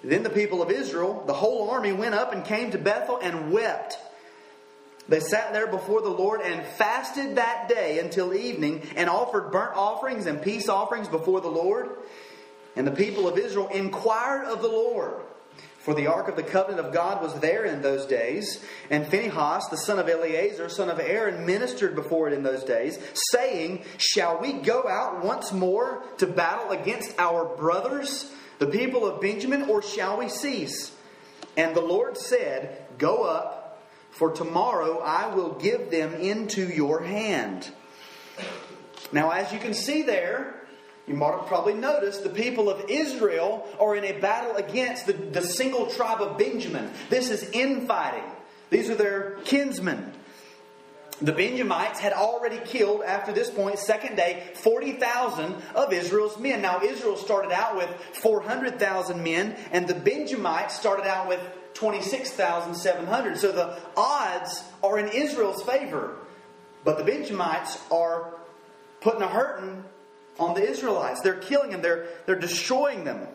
Then 0.05 0.23
the 0.23 0.31
people 0.31 0.63
of 0.63 0.71
Israel, 0.71 1.23
the 1.27 1.35
whole 1.35 1.71
army, 1.71 1.93
went 1.93 2.15
up 2.15 2.33
and 2.33 2.45
came 2.45 2.73
to 2.73 2.79
Bethel 2.79 3.19
and 3.23 3.53
wept. 3.53 3.99
They 5.09 5.21
sat 5.21 5.53
there 5.53 5.67
before 5.67 6.01
the 6.01 6.09
Lord 6.09 6.41
and 6.41 6.65
fasted 6.65 7.37
that 7.37 7.69
day 7.69 7.99
until 7.99 8.35
evening 8.35 8.83
and 8.97 9.09
offered 9.09 9.53
burnt 9.53 9.77
offerings 9.77 10.27
and 10.27 10.41
peace 10.41 10.69
offerings 10.69 11.09
before 11.09 11.41
the 11.41 11.49
Lord. 11.49 11.91
And 12.77 12.87
the 12.87 12.93
people 12.93 13.29
of 13.29 13.39
Israel 13.39 13.69
inquired 13.69 14.47
of 14.47 14.63
the 14.63 14.69
Lord. 14.69 15.15
For 15.83 15.95
the 15.95 16.07
ark 16.07 16.29
of 16.29 16.37
the 16.37 16.45
covenant 16.45 16.87
of 16.87 16.93
God 16.93 17.21
was 17.21 17.41
there 17.41 17.65
in 17.65 17.83
those 17.83 18.07
days, 18.07 18.65
and 18.89 19.05
Phinehas, 19.05 19.67
the 19.67 19.77
son 19.77 19.99
of 19.99 20.09
Eleazar, 20.09 20.69
son 20.69 20.89
of 20.89 21.01
Aaron, 21.01 21.45
ministered 21.45 21.97
before 21.97 22.29
it 22.29 22.33
in 22.33 22.45
those 22.45 22.63
days, 22.63 23.01
saying, 23.33 23.85
Shall 23.99 24.41
we 24.41 24.53
go 24.53 24.87
out 24.87 25.25
once 25.25 25.53
more 25.53 26.05
to 26.19 26.27
battle 26.29 26.71
against 26.71 27.19
our 27.19 27.57
brothers, 27.57 28.33
the 28.61 28.69
people 28.69 29.05
of 29.05 29.21
Benjamin, 29.21 29.63
or 29.63 29.83
shall 29.83 30.19
we 30.19 30.29
cease? 30.29 30.95
And 31.57 31.75
the 31.75 31.81
Lord 31.81 32.17
said, 32.17 32.87
Go 32.97 33.25
up, 33.25 33.83
for 34.13 34.31
tomorrow 34.31 35.01
I 35.01 35.35
will 35.35 35.55
give 35.55 35.91
them 35.91 36.15
into 36.15 36.69
your 36.69 37.03
hand. 37.03 37.69
Now, 39.11 39.31
as 39.31 39.53
you 39.53 39.59
can 39.59 39.75
see 39.75 40.03
there, 40.03 40.62
you 41.13 41.19
might 41.19 41.33
have 41.33 41.47
probably 41.47 41.75
noticed 41.75 42.25
the 42.25 42.31
people 42.31 42.71
of 42.71 42.89
Israel 42.89 43.69
are 43.79 43.95
in 43.95 44.05
a 44.05 44.19
battle 44.19 44.57
against 44.57 45.07
the, 45.07 45.13
the 45.13 45.43
single 45.43 45.87
tribe 45.87 46.23
of 46.23 46.39
Benjamin. 46.39 46.91
This 47.11 47.31
is 47.31 47.43
infighting. 47.51 48.25
These 48.71 48.89
are 48.89 48.95
their 48.95 49.37
kinsmen. 49.45 50.15
The 51.21 51.33
Benjamites 51.33 52.01
had 52.01 52.15
already 52.15 52.59
killed, 52.65 53.03
after 53.03 53.31
this 53.31 53.51
point, 53.51 53.79
second 53.79 54.17
day, 54.17 54.53
40,000 54.55 55.55
of 55.75 55.93
Israel's 55.93 56.39
men. 56.39 56.63
Now, 56.63 56.81
Israel 56.83 57.17
started 57.17 57.53
out 57.53 57.77
with 57.77 57.91
400,000 58.15 59.23
men, 59.23 59.55
and 59.71 59.87
the 59.87 59.95
Benjamites 59.95 60.75
started 60.75 61.07
out 61.07 61.29
with 61.29 61.41
26,700. 61.75 63.37
So 63.37 63.53
the 63.53 63.79
odds 63.97 64.65
are 64.83 64.99
in 64.99 65.09
Israel's 65.09 65.63
favor. 65.63 66.17
But 66.85 66.97
the 66.97 67.05
Benjamites 67.05 67.79
are 67.91 68.33
putting 69.03 69.23
a 69.23 69.29
hurting 69.29 69.85
on 70.39 70.55
the 70.55 70.69
Israelites. 70.69 71.21
They're 71.21 71.35
killing 71.35 71.71
them, 71.71 71.83
they're, 71.83 72.07
they're 72.27 72.39
destroying 72.39 73.05
them. 73.05 73.27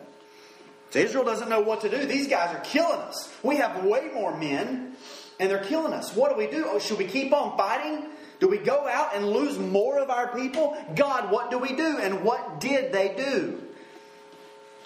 So 0.90 1.00
Israel 1.00 1.24
doesn't 1.24 1.48
know 1.48 1.60
what 1.60 1.82
to 1.82 1.90
do. 1.90 2.06
These 2.06 2.28
guys 2.28 2.54
are 2.54 2.60
killing 2.60 3.00
us. 3.00 3.32
We 3.42 3.56
have 3.56 3.84
way 3.84 4.10
more 4.14 4.36
men, 4.36 4.96
and 5.38 5.50
they're 5.50 5.64
killing 5.64 5.92
us. 5.92 6.16
What 6.16 6.30
do 6.30 6.36
we 6.36 6.46
do? 6.46 6.66
Oh, 6.66 6.78
should 6.78 6.98
we 6.98 7.04
keep 7.04 7.32
on 7.32 7.58
fighting? 7.58 8.06
Do 8.40 8.48
we 8.48 8.58
go 8.58 8.86
out 8.86 9.14
and 9.14 9.28
lose 9.28 9.58
more 9.58 9.98
of 9.98 10.10
our 10.10 10.34
people? 10.34 10.76
God, 10.94 11.30
what 11.30 11.50
do 11.50 11.58
we 11.58 11.74
do? 11.74 11.98
And 11.98 12.22
what 12.22 12.60
did 12.60 12.92
they 12.92 13.14
do? 13.16 13.62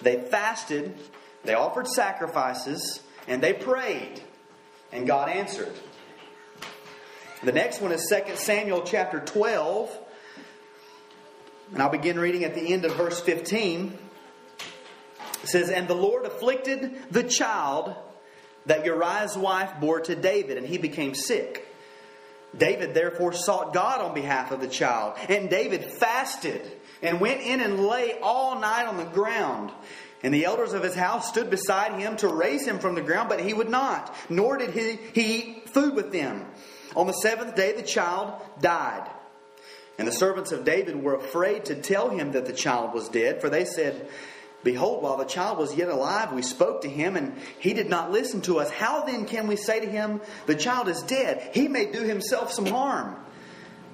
They 0.01 0.19
fasted, 0.19 0.97
they 1.45 1.53
offered 1.53 1.87
sacrifices, 1.87 2.99
and 3.27 3.41
they 3.41 3.53
prayed, 3.53 4.21
and 4.91 5.07
God 5.07 5.29
answered. 5.29 5.73
The 7.43 7.51
next 7.51 7.81
one 7.81 7.91
is 7.91 8.05
2 8.09 8.35
Samuel 8.35 8.81
chapter 8.81 9.19
12. 9.19 9.97
And 11.73 11.81
I'll 11.81 11.89
begin 11.89 12.19
reading 12.19 12.43
at 12.43 12.53
the 12.53 12.71
end 12.71 12.85
of 12.85 12.95
verse 12.95 13.19
15. 13.19 13.97
It 15.41 15.49
says, 15.49 15.71
And 15.71 15.87
the 15.87 15.95
Lord 15.95 16.23
afflicted 16.23 16.95
the 17.09 17.23
child 17.23 17.95
that 18.67 18.85
Uriah's 18.85 19.35
wife 19.35 19.71
bore 19.81 20.01
to 20.01 20.15
David, 20.15 20.57
and 20.57 20.67
he 20.67 20.77
became 20.77 21.15
sick. 21.15 21.67
David 22.55 22.93
therefore 22.93 23.33
sought 23.33 23.73
God 23.73 24.01
on 24.01 24.13
behalf 24.13 24.51
of 24.51 24.61
the 24.61 24.67
child, 24.67 25.17
and 25.27 25.49
David 25.49 25.83
fasted 25.83 26.61
and 27.01 27.19
went 27.19 27.41
in 27.41 27.59
and 27.59 27.79
lay 27.87 28.19
all 28.21 28.59
night 28.59 28.85
on 28.85 28.97
the 28.97 29.05
ground. 29.05 29.71
And 30.21 30.31
the 30.31 30.45
elders 30.45 30.73
of 30.73 30.83
his 30.83 30.93
house 30.93 31.27
stood 31.27 31.49
beside 31.49 31.99
him 31.99 32.17
to 32.17 32.27
raise 32.27 32.67
him 32.67 32.77
from 32.77 32.93
the 32.93 33.01
ground, 33.01 33.29
but 33.29 33.41
he 33.41 33.55
would 33.55 33.67
not, 33.67 34.15
nor 34.29 34.57
did 34.57 34.69
he, 34.69 34.99
he 35.13 35.35
eat 35.37 35.69
food 35.69 35.95
with 35.95 36.11
them. 36.11 36.45
On 36.95 37.07
the 37.07 37.13
seventh 37.13 37.55
day, 37.55 37.73
the 37.73 37.81
child 37.81 38.39
died. 38.61 39.09
And 39.97 40.07
the 40.07 40.11
servants 40.11 40.51
of 40.51 40.65
David 40.65 41.01
were 41.01 41.15
afraid 41.15 41.65
to 41.65 41.75
tell 41.75 42.09
him 42.09 42.31
that 42.31 42.45
the 42.45 42.53
child 42.53 42.93
was 42.93 43.09
dead, 43.09 43.41
for 43.41 43.49
they 43.49 43.65
said, 43.65 44.09
Behold, 44.63 45.03
while 45.03 45.17
the 45.17 45.25
child 45.25 45.57
was 45.57 45.75
yet 45.75 45.89
alive, 45.89 46.31
we 46.31 46.41
spoke 46.41 46.81
to 46.81 46.89
him, 46.89 47.17
and 47.17 47.37
he 47.59 47.73
did 47.73 47.89
not 47.89 48.11
listen 48.11 48.41
to 48.41 48.59
us. 48.59 48.71
How 48.71 49.03
then 49.03 49.25
can 49.25 49.47
we 49.47 49.57
say 49.57 49.81
to 49.81 49.89
him, 49.89 50.21
The 50.45 50.55
child 50.55 50.87
is 50.87 51.01
dead? 51.03 51.49
He 51.53 51.67
may 51.67 51.91
do 51.91 52.01
himself 52.01 52.51
some 52.51 52.65
harm. 52.65 53.17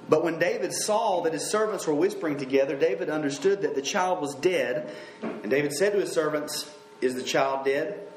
But 0.07 0.23
when 0.23 0.39
David 0.39 0.73
saw 0.73 1.21
that 1.23 1.33
his 1.33 1.49
servants 1.49 1.85
were 1.85 1.93
whispering 1.93 2.37
together, 2.37 2.75
David 2.75 3.09
understood 3.09 3.61
that 3.61 3.75
the 3.75 3.81
child 3.81 4.21
was 4.21 4.35
dead. 4.35 4.93
And 5.21 5.49
David 5.49 5.73
said 5.73 5.93
to 5.93 5.99
his 5.99 6.11
servants, 6.11 6.69
Is 7.01 7.15
the 7.15 7.23
child 7.23 7.65
dead? 7.65 8.07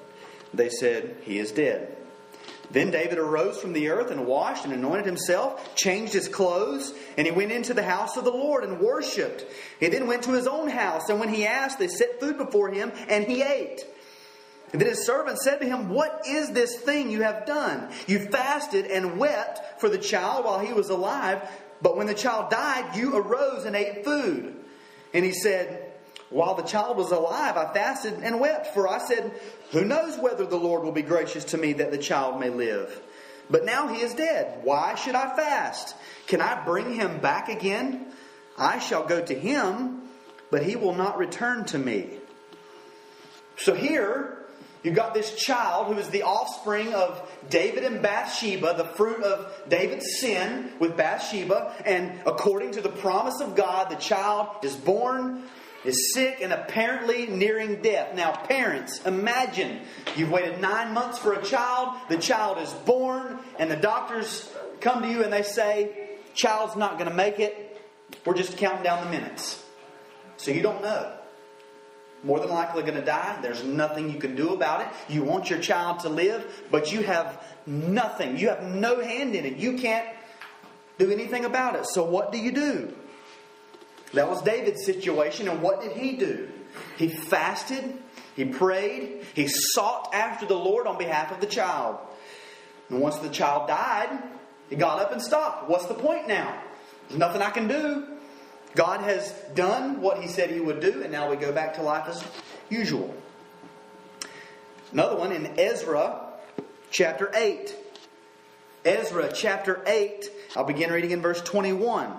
They 0.54 0.68
said, 0.68 1.16
He 1.22 1.38
is 1.38 1.52
dead. 1.52 1.96
Then 2.72 2.90
David 2.90 3.18
arose 3.18 3.60
from 3.60 3.74
the 3.74 3.90
earth 3.90 4.10
and 4.10 4.26
washed 4.26 4.64
and 4.64 4.72
anointed 4.72 5.04
himself, 5.04 5.74
changed 5.74 6.14
his 6.14 6.26
clothes, 6.26 6.94
and 7.18 7.26
he 7.26 7.30
went 7.30 7.52
into 7.52 7.74
the 7.74 7.82
house 7.82 8.16
of 8.16 8.24
the 8.24 8.30
Lord 8.30 8.64
and 8.64 8.80
worshipped. 8.80 9.44
He 9.78 9.88
then 9.88 10.06
went 10.06 10.22
to 10.24 10.32
his 10.32 10.46
own 10.46 10.68
house, 10.68 11.10
and 11.10 11.20
when 11.20 11.28
he 11.28 11.46
asked, 11.46 11.78
they 11.78 11.88
set 11.88 12.18
food 12.18 12.38
before 12.38 12.70
him, 12.70 12.90
and 13.08 13.24
he 13.24 13.42
ate. 13.42 13.84
And 14.72 14.80
then 14.80 14.88
his 14.88 15.04
servant 15.04 15.38
said 15.38 15.60
to 15.60 15.66
him, 15.66 15.90
What 15.90 16.22
is 16.26 16.50
this 16.52 16.76
thing 16.80 17.10
you 17.10 17.22
have 17.22 17.44
done? 17.44 17.90
You 18.06 18.20
fasted 18.20 18.86
and 18.86 19.18
wept 19.18 19.80
for 19.80 19.90
the 19.90 19.98
child 19.98 20.46
while 20.46 20.58
he 20.58 20.72
was 20.72 20.88
alive, 20.88 21.46
but 21.82 21.96
when 21.98 22.06
the 22.06 22.14
child 22.14 22.50
died, 22.50 22.96
you 22.96 23.14
arose 23.16 23.66
and 23.66 23.76
ate 23.76 24.02
food. 24.02 24.56
And 25.12 25.26
he 25.26 25.32
said, 25.32 25.81
while 26.32 26.54
the 26.54 26.62
child 26.62 26.96
was 26.96 27.12
alive, 27.12 27.56
I 27.56 27.72
fasted 27.72 28.14
and 28.22 28.40
wept, 28.40 28.74
for 28.74 28.88
I 28.88 28.98
said, 28.98 29.32
Who 29.70 29.84
knows 29.84 30.18
whether 30.18 30.46
the 30.46 30.56
Lord 30.56 30.82
will 30.82 30.92
be 30.92 31.02
gracious 31.02 31.44
to 31.46 31.58
me 31.58 31.74
that 31.74 31.90
the 31.90 31.98
child 31.98 32.40
may 32.40 32.50
live? 32.50 33.00
But 33.50 33.64
now 33.64 33.88
he 33.88 34.00
is 34.00 34.14
dead. 34.14 34.60
Why 34.62 34.94
should 34.94 35.14
I 35.14 35.36
fast? 35.36 35.94
Can 36.26 36.40
I 36.40 36.64
bring 36.64 36.94
him 36.94 37.18
back 37.20 37.48
again? 37.48 38.06
I 38.56 38.78
shall 38.78 39.06
go 39.06 39.22
to 39.22 39.34
him, 39.34 40.02
but 40.50 40.62
he 40.62 40.76
will 40.76 40.94
not 40.94 41.18
return 41.18 41.64
to 41.66 41.78
me. 41.78 42.10
So 43.56 43.74
here, 43.74 44.42
You've 44.82 44.96
got 44.96 45.14
this 45.14 45.36
child 45.36 45.86
who 45.86 46.00
is 46.00 46.08
the 46.08 46.22
offspring 46.22 46.92
of 46.92 47.30
David 47.48 47.84
and 47.84 48.02
Bathsheba, 48.02 48.74
the 48.76 48.84
fruit 48.84 49.22
of 49.22 49.68
David's 49.68 50.18
sin 50.18 50.72
with 50.80 50.96
Bathsheba. 50.96 51.72
And 51.84 52.20
according 52.26 52.72
to 52.72 52.80
the 52.80 52.88
promise 52.88 53.40
of 53.40 53.54
God, 53.54 53.90
the 53.90 53.96
child 53.96 54.48
is 54.64 54.74
born 54.74 55.44
is 55.84 56.12
sick 56.14 56.38
and 56.40 56.52
apparently 56.52 57.26
nearing 57.26 57.82
death. 57.82 58.14
Now, 58.14 58.32
parents, 58.32 59.04
imagine 59.04 59.80
you've 60.16 60.30
waited 60.30 60.60
nine 60.60 60.94
months 60.94 61.18
for 61.18 61.32
a 61.32 61.42
child, 61.42 61.96
the 62.08 62.18
child 62.18 62.58
is 62.58 62.72
born, 62.72 63.38
and 63.58 63.70
the 63.70 63.76
doctors 63.76 64.50
come 64.80 65.02
to 65.02 65.08
you 65.08 65.22
and 65.24 65.32
they 65.32 65.42
say, 65.42 66.08
Child's 66.34 66.76
not 66.76 66.98
going 66.98 67.10
to 67.10 67.14
make 67.14 67.40
it. 67.40 67.80
We're 68.24 68.34
just 68.34 68.56
counting 68.56 68.82
down 68.82 69.04
the 69.04 69.10
minutes. 69.10 69.62
So 70.36 70.50
you 70.50 70.62
don't 70.62 70.82
know. 70.82 71.12
More 72.24 72.38
than 72.38 72.50
likely 72.50 72.82
going 72.82 72.94
to 72.94 73.04
die. 73.04 73.38
There's 73.42 73.64
nothing 73.64 74.10
you 74.10 74.18
can 74.18 74.36
do 74.36 74.54
about 74.54 74.82
it. 74.82 75.12
You 75.12 75.24
want 75.24 75.50
your 75.50 75.58
child 75.58 76.00
to 76.00 76.08
live, 76.08 76.64
but 76.70 76.92
you 76.92 77.02
have 77.02 77.44
nothing. 77.66 78.38
You 78.38 78.48
have 78.48 78.62
no 78.62 79.00
hand 79.00 79.34
in 79.34 79.44
it. 79.44 79.56
You 79.56 79.76
can't 79.76 80.08
do 80.98 81.10
anything 81.10 81.44
about 81.44 81.74
it. 81.74 81.86
So 81.86 82.04
what 82.04 82.30
do 82.32 82.38
you 82.38 82.52
do? 82.52 82.94
That 84.14 84.28
was 84.28 84.42
David's 84.42 84.84
situation, 84.84 85.48
and 85.48 85.62
what 85.62 85.80
did 85.80 85.92
he 85.92 86.16
do? 86.16 86.50
He 86.96 87.08
fasted, 87.08 87.96
he 88.36 88.44
prayed, 88.44 89.26
he 89.34 89.48
sought 89.48 90.14
after 90.14 90.46
the 90.46 90.56
Lord 90.56 90.86
on 90.86 90.98
behalf 90.98 91.32
of 91.32 91.40
the 91.40 91.46
child. 91.46 91.98
And 92.92 93.00
once 93.00 93.16
the 93.18 93.30
child 93.30 93.68
died, 93.68 94.22
He 94.68 94.76
got 94.76 95.00
up 95.00 95.12
and 95.12 95.22
stopped. 95.22 95.68
What's 95.68 95.86
the 95.86 95.94
point 95.94 96.28
now? 96.28 96.62
There's 97.08 97.18
nothing 97.18 97.40
I 97.42 97.50
can 97.50 97.68
do. 97.68 98.06
God 98.74 99.00
has 99.00 99.32
done 99.54 100.00
what 100.00 100.18
He 100.18 100.28
said 100.28 100.50
He 100.50 100.60
would 100.60 100.80
do, 100.80 101.02
and 101.02 101.10
now 101.10 101.30
we 101.30 101.36
go 101.36 101.52
back 101.52 101.74
to 101.74 101.82
life 101.82 102.06
as 102.08 102.22
usual. 102.68 103.14
Another 104.92 105.16
one 105.16 105.32
in 105.32 105.58
Ezra 105.58 106.20
chapter 106.90 107.30
8. 107.34 107.76
Ezra 108.84 109.32
chapter 109.32 109.82
8, 109.86 110.28
I'll 110.56 110.64
begin 110.64 110.90
reading 110.90 111.12
in 111.12 111.22
verse 111.22 111.40
21. 111.40 112.12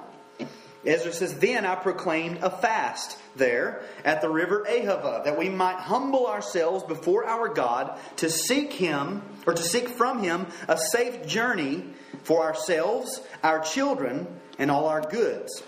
Ezra 0.85 1.11
says, 1.13 1.39
Then 1.39 1.65
I 1.65 1.75
proclaimed 1.75 2.39
a 2.41 2.49
fast 2.49 3.17
there 3.35 3.81
at 4.03 4.21
the 4.21 4.29
river 4.29 4.65
Ahava, 4.69 5.23
that 5.23 5.37
we 5.37 5.49
might 5.49 5.77
humble 5.77 6.27
ourselves 6.27 6.83
before 6.83 7.25
our 7.25 7.49
God 7.49 7.97
to 8.17 8.29
seek 8.29 8.73
Him, 8.73 9.21
or 9.45 9.53
to 9.53 9.63
seek 9.63 9.89
from 9.89 10.21
Him 10.21 10.47
a 10.67 10.77
safe 10.77 11.25
journey 11.25 11.83
for 12.23 12.43
ourselves, 12.43 13.21
our 13.43 13.59
children, 13.59 14.27
and 14.57 14.69
all 14.69 14.87
our 14.87 15.01
goods. 15.01 15.63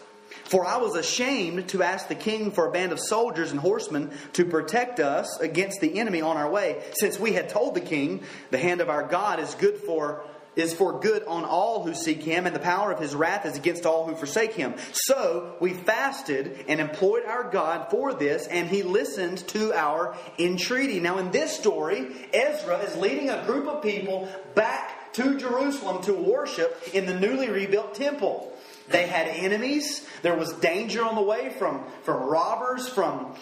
For 0.45 0.65
I 0.65 0.77
was 0.77 0.95
ashamed 0.95 1.69
to 1.69 1.81
ask 1.81 2.07
the 2.07 2.15
king 2.15 2.51
for 2.51 2.67
a 2.67 2.71
band 2.71 2.91
of 2.91 2.99
soldiers 2.99 3.51
and 3.51 3.59
horsemen 3.59 4.11
to 4.33 4.45
protect 4.45 4.99
us 4.99 5.39
against 5.39 5.81
the 5.81 5.97
enemy 5.97 6.21
on 6.21 6.37
our 6.37 6.49
way, 6.49 6.83
since 6.93 7.19
we 7.19 7.33
had 7.33 7.49
told 7.49 7.73
the 7.73 7.81
king, 7.81 8.23
The 8.51 8.59
hand 8.59 8.81
of 8.81 8.89
our 8.89 9.07
God 9.07 9.39
is 9.39 9.55
good 9.55 9.77
for 9.77 10.23
is 10.55 10.73
for 10.73 10.99
good 10.99 11.23
on 11.25 11.43
all 11.43 11.83
who 11.83 11.93
seek 11.93 12.23
him, 12.23 12.45
and 12.45 12.55
the 12.55 12.59
power 12.59 12.91
of 12.91 12.99
his 12.99 13.15
wrath 13.15 13.45
is 13.45 13.57
against 13.57 13.85
all 13.85 14.05
who 14.05 14.15
forsake 14.15 14.53
him. 14.53 14.75
So 14.93 15.55
we 15.59 15.73
fasted 15.73 16.65
and 16.67 16.79
employed 16.79 17.25
our 17.25 17.49
God 17.49 17.89
for 17.89 18.13
this, 18.13 18.47
and 18.47 18.69
he 18.69 18.83
listened 18.83 19.47
to 19.49 19.73
our 19.73 20.15
entreaty. 20.39 20.99
Now, 20.99 21.17
in 21.17 21.31
this 21.31 21.55
story, 21.55 22.07
Ezra 22.33 22.77
is 22.79 22.95
leading 22.95 23.29
a 23.29 23.45
group 23.45 23.67
of 23.67 23.83
people 23.83 24.29
back 24.53 25.13
to 25.13 25.37
Jerusalem 25.37 26.03
to 26.03 26.13
worship 26.13 26.89
in 26.93 27.05
the 27.05 27.19
newly 27.19 27.49
rebuilt 27.49 27.95
temple. 27.95 28.51
They 28.89 29.07
had 29.07 29.27
enemies. 29.27 30.05
There 30.21 30.35
was 30.35 30.53
danger 30.53 31.03
on 31.03 31.15
the 31.15 31.21
way 31.21 31.49
from, 31.57 31.83
from 32.03 32.23
robbers, 32.23 32.87
from 32.87 33.35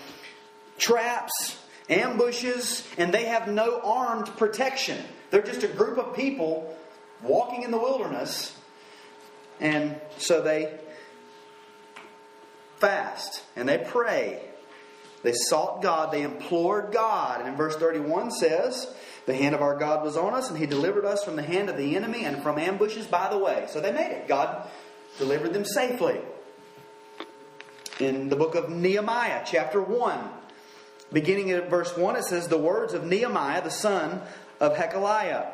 traps, 0.77 1.57
ambushes, 1.89 2.87
and 2.97 3.13
they 3.13 3.25
have 3.25 3.47
no 3.47 3.81
armed 3.81 4.27
protection. 4.37 5.03
They're 5.31 5.41
just 5.41 5.63
a 5.63 5.67
group 5.67 5.97
of 5.97 6.15
people 6.15 6.77
walking 7.23 7.63
in 7.63 7.71
the 7.71 7.77
wilderness. 7.77 8.57
And 9.59 9.99
so 10.17 10.41
they 10.41 10.77
fast 12.77 13.43
and 13.55 13.67
they 13.67 13.77
pray. 13.77 14.41
They 15.23 15.33
sought 15.33 15.81
God, 15.81 16.11
they 16.11 16.21
implored 16.21 16.91
God. 16.91 17.39
And 17.39 17.49
in 17.49 17.55
verse 17.55 17.77
31 17.77 18.31
says, 18.31 18.93
the 19.25 19.33
hand 19.33 19.55
of 19.55 19.61
our 19.61 19.77
God 19.77 20.03
was 20.03 20.17
on 20.17 20.33
us, 20.33 20.49
and 20.49 20.59
He 20.59 20.65
delivered 20.65 21.05
us 21.05 21.23
from 21.23 21.35
the 21.35 21.43
hand 21.43 21.69
of 21.69 21.77
the 21.77 21.95
enemy 21.95 22.25
and 22.25 22.43
from 22.43 22.59
ambushes 22.59 23.07
by 23.07 23.29
the 23.29 23.37
way. 23.37 23.65
So 23.69 23.79
they 23.79 23.93
made 23.93 24.11
it. 24.11 24.27
God 24.27 24.67
delivered 25.17 25.53
them 25.53 25.65
safely. 25.65 26.19
In 27.99 28.29
the 28.29 28.35
book 28.35 28.55
of 28.55 28.69
Nehemiah, 28.69 29.43
chapter 29.45 29.81
1, 29.81 30.19
beginning 31.13 31.51
at 31.51 31.69
verse 31.69 31.95
1, 31.95 32.17
it 32.17 32.25
says, 32.25 32.47
The 32.47 32.57
words 32.57 32.93
of 32.93 33.05
Nehemiah, 33.05 33.63
the 33.63 33.69
son 33.69 34.21
of 34.59 34.75
Hachaliah. 34.75 35.53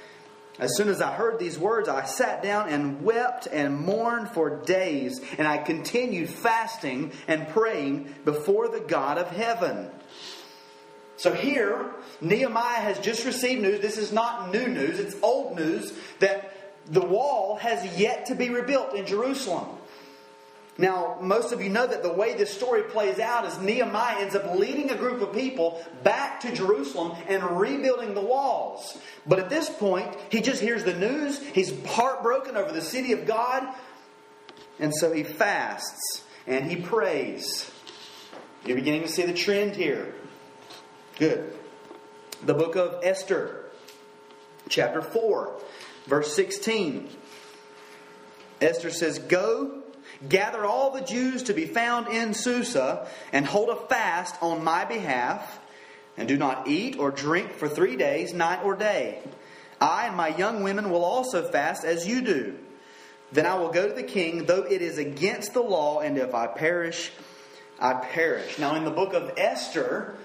As 0.59 0.75
soon 0.75 0.89
as 0.89 1.01
I 1.01 1.11
heard 1.11 1.39
these 1.39 1.57
words, 1.57 1.89
I 1.89 2.05
sat 2.05 2.43
down 2.43 2.69
and 2.69 3.03
wept 3.03 3.47
and 3.51 3.79
mourned 3.79 4.29
for 4.29 4.61
days, 4.63 5.19
and 5.37 5.47
I 5.47 5.57
continued 5.57 6.29
fasting 6.29 7.13
and 7.27 7.47
praying 7.47 8.13
before 8.25 8.67
the 8.67 8.81
God 8.81 9.17
of 9.17 9.29
heaven. 9.29 9.89
So 11.17 11.33
here, 11.33 11.91
Nehemiah 12.19 12.81
has 12.81 12.99
just 12.99 13.25
received 13.25 13.61
news. 13.61 13.79
This 13.79 13.97
is 13.97 14.11
not 14.11 14.51
new 14.51 14.67
news, 14.67 14.99
it's 14.99 15.15
old 15.21 15.55
news 15.55 15.93
that 16.19 16.51
the 16.87 17.01
wall 17.01 17.57
has 17.57 17.97
yet 17.97 18.25
to 18.27 18.35
be 18.35 18.49
rebuilt 18.49 18.95
in 18.95 19.05
Jerusalem. 19.05 19.67
Now, 20.81 21.19
most 21.21 21.51
of 21.51 21.61
you 21.61 21.69
know 21.69 21.85
that 21.85 22.01
the 22.01 22.11
way 22.11 22.33
this 22.33 22.51
story 22.51 22.81
plays 22.81 23.19
out 23.19 23.45
is 23.45 23.59
Nehemiah 23.59 24.19
ends 24.19 24.35
up 24.35 24.55
leading 24.55 24.89
a 24.89 24.95
group 24.95 25.21
of 25.21 25.31
people 25.31 25.85
back 26.01 26.39
to 26.39 26.51
Jerusalem 26.51 27.15
and 27.27 27.59
rebuilding 27.59 28.15
the 28.15 28.21
walls. 28.21 28.97
But 29.27 29.37
at 29.37 29.47
this 29.47 29.69
point, 29.69 30.07
he 30.31 30.41
just 30.41 30.59
hears 30.59 30.83
the 30.83 30.95
news. 30.95 31.39
He's 31.39 31.71
heartbroken 31.85 32.57
over 32.57 32.71
the 32.71 32.81
city 32.81 33.13
of 33.13 33.27
God. 33.27 33.63
And 34.79 34.91
so 34.95 35.13
he 35.13 35.23
fasts 35.23 36.23
and 36.47 36.65
he 36.65 36.77
prays. 36.77 37.69
You're 38.65 38.77
beginning 38.77 39.03
to 39.03 39.07
see 39.07 39.27
the 39.27 39.35
trend 39.35 39.75
here. 39.75 40.15
Good. 41.19 41.53
The 42.43 42.55
book 42.55 42.75
of 42.75 43.01
Esther, 43.03 43.65
chapter 44.67 45.03
4, 45.03 45.61
verse 46.07 46.35
16. 46.35 47.07
Esther 48.59 48.89
says, 48.89 49.19
Go 49.19 49.80
Gather 50.27 50.65
all 50.65 50.91
the 50.91 51.01
Jews 51.01 51.43
to 51.43 51.53
be 51.53 51.65
found 51.65 52.07
in 52.07 52.33
Susa, 52.33 53.07
and 53.33 53.45
hold 53.45 53.69
a 53.69 53.75
fast 53.87 54.35
on 54.41 54.63
my 54.63 54.85
behalf, 54.85 55.59
and 56.17 56.27
do 56.27 56.37
not 56.37 56.67
eat 56.67 56.99
or 56.99 57.11
drink 57.11 57.53
for 57.53 57.67
three 57.67 57.95
days, 57.95 58.33
night 58.33 58.63
or 58.63 58.75
day. 58.75 59.19
I 59.79 60.07
and 60.07 60.15
my 60.15 60.27
young 60.27 60.61
women 60.61 60.91
will 60.91 61.03
also 61.03 61.47
fast 61.49 61.83
as 61.83 62.07
you 62.07 62.21
do. 62.21 62.57
Then 63.31 63.45
I 63.45 63.55
will 63.55 63.71
go 63.71 63.87
to 63.87 63.93
the 63.93 64.03
king, 64.03 64.45
though 64.45 64.63
it 64.63 64.81
is 64.81 64.97
against 64.97 65.53
the 65.53 65.61
law, 65.61 66.01
and 66.01 66.17
if 66.17 66.35
I 66.35 66.47
perish, 66.47 67.11
I 67.79 67.93
perish. 67.93 68.59
Now, 68.59 68.75
in 68.75 68.83
the 68.83 68.91
book 68.91 69.13
of 69.13 69.33
Esther, 69.37 70.15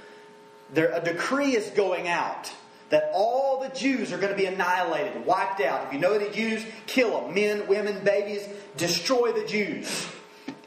there, 0.74 0.90
a 0.92 1.00
decree 1.00 1.56
is 1.56 1.70
going 1.70 2.08
out 2.08 2.52
that 2.90 3.10
all 3.12 3.60
the 3.60 3.68
Jews 3.70 4.12
are 4.12 4.18
going 4.18 4.32
to 4.32 4.36
be 4.36 4.46
annihilated, 4.46 5.26
wiped 5.26 5.60
out. 5.60 5.86
If 5.86 5.92
you 5.92 5.98
know 5.98 6.18
the 6.18 6.30
Jews, 6.30 6.64
kill 6.86 7.20
them. 7.20 7.34
Men, 7.34 7.66
women, 7.66 8.04
babies, 8.04 8.48
destroy 8.76 9.32
the 9.32 9.46
Jews. 9.46 10.06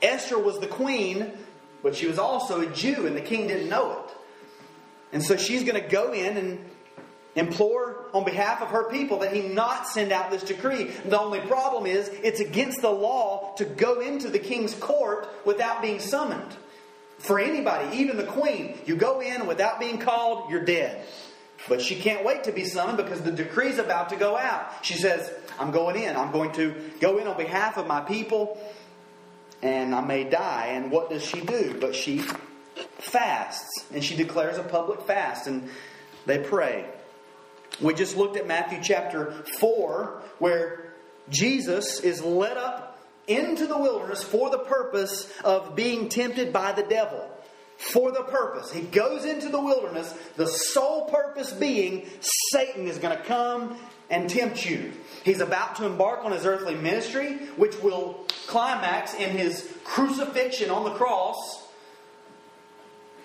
Esther 0.02 0.38
was 0.38 0.60
the 0.60 0.68
queen, 0.68 1.32
but 1.82 1.96
she 1.96 2.08
was 2.08 2.20
also 2.20 2.62
a 2.62 2.68
Jew, 2.68 3.08
and 3.08 3.16
the 3.16 3.22
king 3.22 3.48
didn't 3.48 3.70
know 3.70 3.92
it. 3.92 4.16
And 5.12 5.24
so 5.24 5.38
she's 5.38 5.64
going 5.64 5.82
to 5.82 5.88
go 5.88 6.12
in 6.12 6.38
and 6.38 6.70
implore 7.36 8.06
on 8.14 8.26
behalf 8.26 8.62
of 8.62 8.70
her 8.70 8.90
people 8.90 9.20
that 9.20 9.34
he 9.34 9.42
not 9.42 9.88
send 9.88 10.12
out 10.12 10.30
this 10.30 10.44
decree. 10.44 10.86
The 11.06 11.20
only 11.20 11.40
problem 11.42 11.86
is 11.86 12.10
it's 12.10 12.40
against 12.40 12.82
the 12.82 12.90
law 12.90 13.54
to 13.58 13.66
go 13.66 14.02
into 14.02 14.30
the 14.30 14.40
king's 14.40 14.74
court 14.76 15.30
without 15.46 15.82
being 15.82 16.00
summoned. 16.00 16.56
For 17.20 17.40
anybody, 17.40 17.98
even 17.98 18.18
the 18.18 18.24
queen, 18.24 18.78
you 18.86 18.96
go 18.96 19.22
in 19.22 19.46
without 19.46 19.80
being 19.80 20.00
called, 20.00 20.50
you're 20.50 20.64
dead. 20.64 21.06
But 21.68 21.82
she 21.82 21.96
can't 21.96 22.24
wait 22.24 22.46
to 22.46 22.52
be 22.52 22.66
summoned 22.66 22.98
because 22.98 23.22
the 23.22 23.32
decree 23.32 23.70
is 23.70 23.80
about 23.80 24.10
to 24.10 24.16
go 24.16 24.38
out. 24.38 24.86
She 24.86 24.96
says, 24.96 25.32
I'm 25.60 25.72
going 25.72 26.02
in. 26.02 26.16
I'm 26.16 26.32
going 26.32 26.52
to 26.54 26.74
go 27.00 27.18
in 27.18 27.28
on 27.28 27.38
behalf 27.38 27.78
of 27.78 27.86
my 27.86 28.02
people, 28.02 28.58
and 29.62 29.94
I 29.94 30.02
may 30.02 30.24
die. 30.24 30.68
And 30.72 30.90
what 30.90 31.10
does 31.10 31.24
she 31.24 31.42
do? 31.42 31.78
But 31.80 31.96
she 31.96 32.24
fasts, 32.98 33.86
and 33.94 34.04
she 34.04 34.16
declares 34.16 34.58
a 34.58 34.64
public 34.64 35.02
fast, 35.02 35.48
and 35.48 35.70
they 36.26 36.40
pray. 36.40 36.86
We 37.82 37.94
just 37.94 38.16
looked 38.16 38.38
at 38.38 38.48
Matthew 38.48 38.80
chapter 38.82 39.32
4, 39.60 40.22
where 40.40 40.94
Jesus 41.30 42.00
is 42.00 42.22
led 42.22 42.58
up 42.58 43.00
into 43.28 43.68
the 43.68 43.78
wilderness 43.78 44.24
for 44.24 44.50
the 44.50 44.58
purpose 44.58 45.32
of 45.44 45.76
being 45.76 46.10
tempted 46.10 46.52
by 46.52 46.72
the 46.72 46.84
devil 46.84 47.29
for 47.80 48.12
the 48.12 48.24
purpose. 48.24 48.72
He 48.72 48.82
goes 48.82 49.24
into 49.24 49.48
the 49.48 49.60
wilderness, 49.60 50.14
the 50.36 50.48
sole 50.48 51.06
purpose 51.06 51.54
being 51.54 52.06
Satan 52.52 52.88
is 52.88 52.98
going 52.98 53.18
to 53.18 53.24
come 53.24 53.78
and 54.10 54.30
tempt 54.30 54.70
you. 54.70 54.92
He's 55.24 55.40
about 55.40 55.78
to 55.78 55.86
embark 55.86 56.26
on 56.26 56.34
his 56.34 56.46
earthly 56.46 56.76
ministry, 56.76 57.38
which 57.56 57.80
will 57.82 58.26
climax 58.48 59.14
in 59.14 59.30
his 59.30 59.74
crucifixion 59.86 60.70
on 60.70 60.84
the 60.84 60.92
cross. 60.92 61.68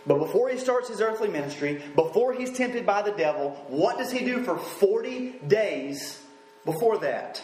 But 0.07 0.19
before 0.19 0.51
he 0.51 0.59
starts 0.59 0.89
his 0.89 1.01
earthly 1.01 1.29
ministry, 1.29 1.83
before 1.97 2.33
he's 2.33 2.53
tempted 2.53 2.87
by 2.87 3.03
the 3.03 3.13
devil, 3.13 3.51
what 3.69 3.99
does 3.99 4.13
he 4.13 4.25
do 4.25 4.45
for 4.45 4.57
40 4.57 5.41
days 5.49 6.23
before 6.65 6.99
that? 6.99 7.43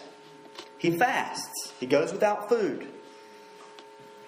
He 0.79 0.93
fasts. 0.93 1.73
He 1.81 1.87
goes 1.87 2.13
without 2.13 2.49
food. 2.49 2.87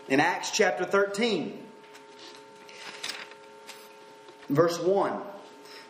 In 0.09 0.19
Acts 0.19 0.51
chapter 0.51 0.85
13, 0.85 1.63
verse 4.49 4.79
1 4.79 5.21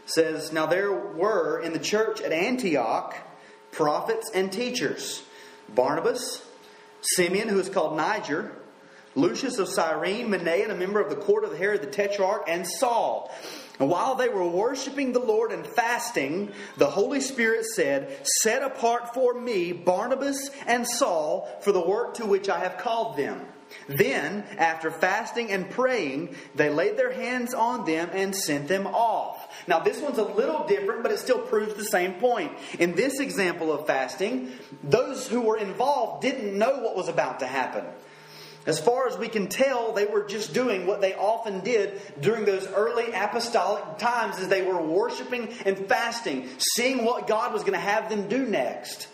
says, 0.07 0.53
Now 0.53 0.67
there 0.67 0.93
were 0.93 1.61
in 1.61 1.73
the 1.73 1.79
church 1.79 2.21
at 2.21 2.33
Antioch 2.33 3.17
prophets 3.71 4.31
and 4.35 4.53
teachers 4.53 5.23
Barnabas, 5.75 6.45
Simeon, 7.01 7.49
who 7.49 7.59
is 7.59 7.69
called 7.69 7.97
Niger, 7.97 8.53
Lucius 9.15 9.59
of 9.59 9.69
Cyrene, 9.69 10.29
Manaen, 10.29 10.71
a 10.71 10.75
member 10.75 11.01
of 11.01 11.11
the 11.11 11.17
court 11.17 11.45
of 11.45 11.57
Herod 11.57 11.83
the 11.83 11.87
Tetrarch, 11.87 12.45
and 12.49 12.67
Saul. 12.67 13.31
And 13.79 13.89
while 13.89 14.15
they 14.15 14.29
were 14.29 14.47
worshiping 14.47 15.13
the 15.13 15.19
Lord 15.19 15.51
and 15.51 15.67
fasting, 15.67 16.53
the 16.77 16.91
Holy 16.91 17.21
Spirit 17.21 17.65
said, 17.65 18.27
Set 18.43 18.63
apart 18.63 19.15
for 19.15 19.35
me 19.35 19.73
Barnabas 19.73 20.51
and 20.67 20.87
Saul 20.87 21.49
for 21.63 21.73
the 21.73 21.85
work 21.85 22.15
to 22.15 22.27
which 22.27 22.49
I 22.49 22.61
have 22.61 22.79
called 22.79 23.17
them. 23.17 23.41
Then, 23.89 24.45
after 24.59 24.91
fasting 24.91 25.51
and 25.51 25.69
praying, 25.69 26.37
they 26.55 26.71
laid 26.71 26.97
their 26.97 27.13
hands 27.13 27.55
on 27.55 27.85
them 27.85 28.11
and 28.13 28.35
sent 28.35 28.69
them 28.69 28.87
off. 28.87 29.49
Now, 29.67 29.81
this 29.81 30.01
one's 30.01 30.19
a 30.19 30.25
little 30.25 30.67
different, 30.67 31.03
but 31.03 31.13
it 31.13 31.19
still 31.19 31.41
proves 31.41 31.75
the 31.75 31.85
same 31.85 32.15
point. 32.15 32.53
In 32.79 32.95
this 32.95 33.21
example 33.21 33.73
of 33.73 33.87
fasting, 33.87 34.53
those 34.83 35.29
who 35.29 35.41
were 35.41 35.59
involved 35.59 36.23
didn't 36.23 36.57
know 36.57 36.79
what 36.79 36.97
was 36.97 37.09
about 37.09 37.41
to 37.41 37.47
happen. 37.47 37.85
As 38.65 38.79
far 38.79 39.09
as 39.09 39.19
we 39.19 39.29
can 39.29 39.49
tell, 39.49 39.93
they 39.93 40.07
were 40.07 40.23
just 40.23 40.55
doing 40.55 40.87
what 40.87 41.01
they 41.01 41.15
often 41.15 41.61
did 41.61 42.01
during 42.21 42.45
those 42.45 42.67
early 42.69 43.13
apostolic 43.13 43.99
times 43.99 44.39
as 44.39 44.47
they 44.49 44.63
were 44.63 44.81
worshiping 44.81 45.53
and 45.67 45.89
fasting, 45.89 46.49
seeing 46.59 47.05
what 47.05 47.27
God 47.27 47.53
was 47.53 47.63
going 47.63 47.73
to 47.73 47.81
have 47.81 48.09
them 48.09 48.29
do 48.29 48.47
next. 48.47 49.09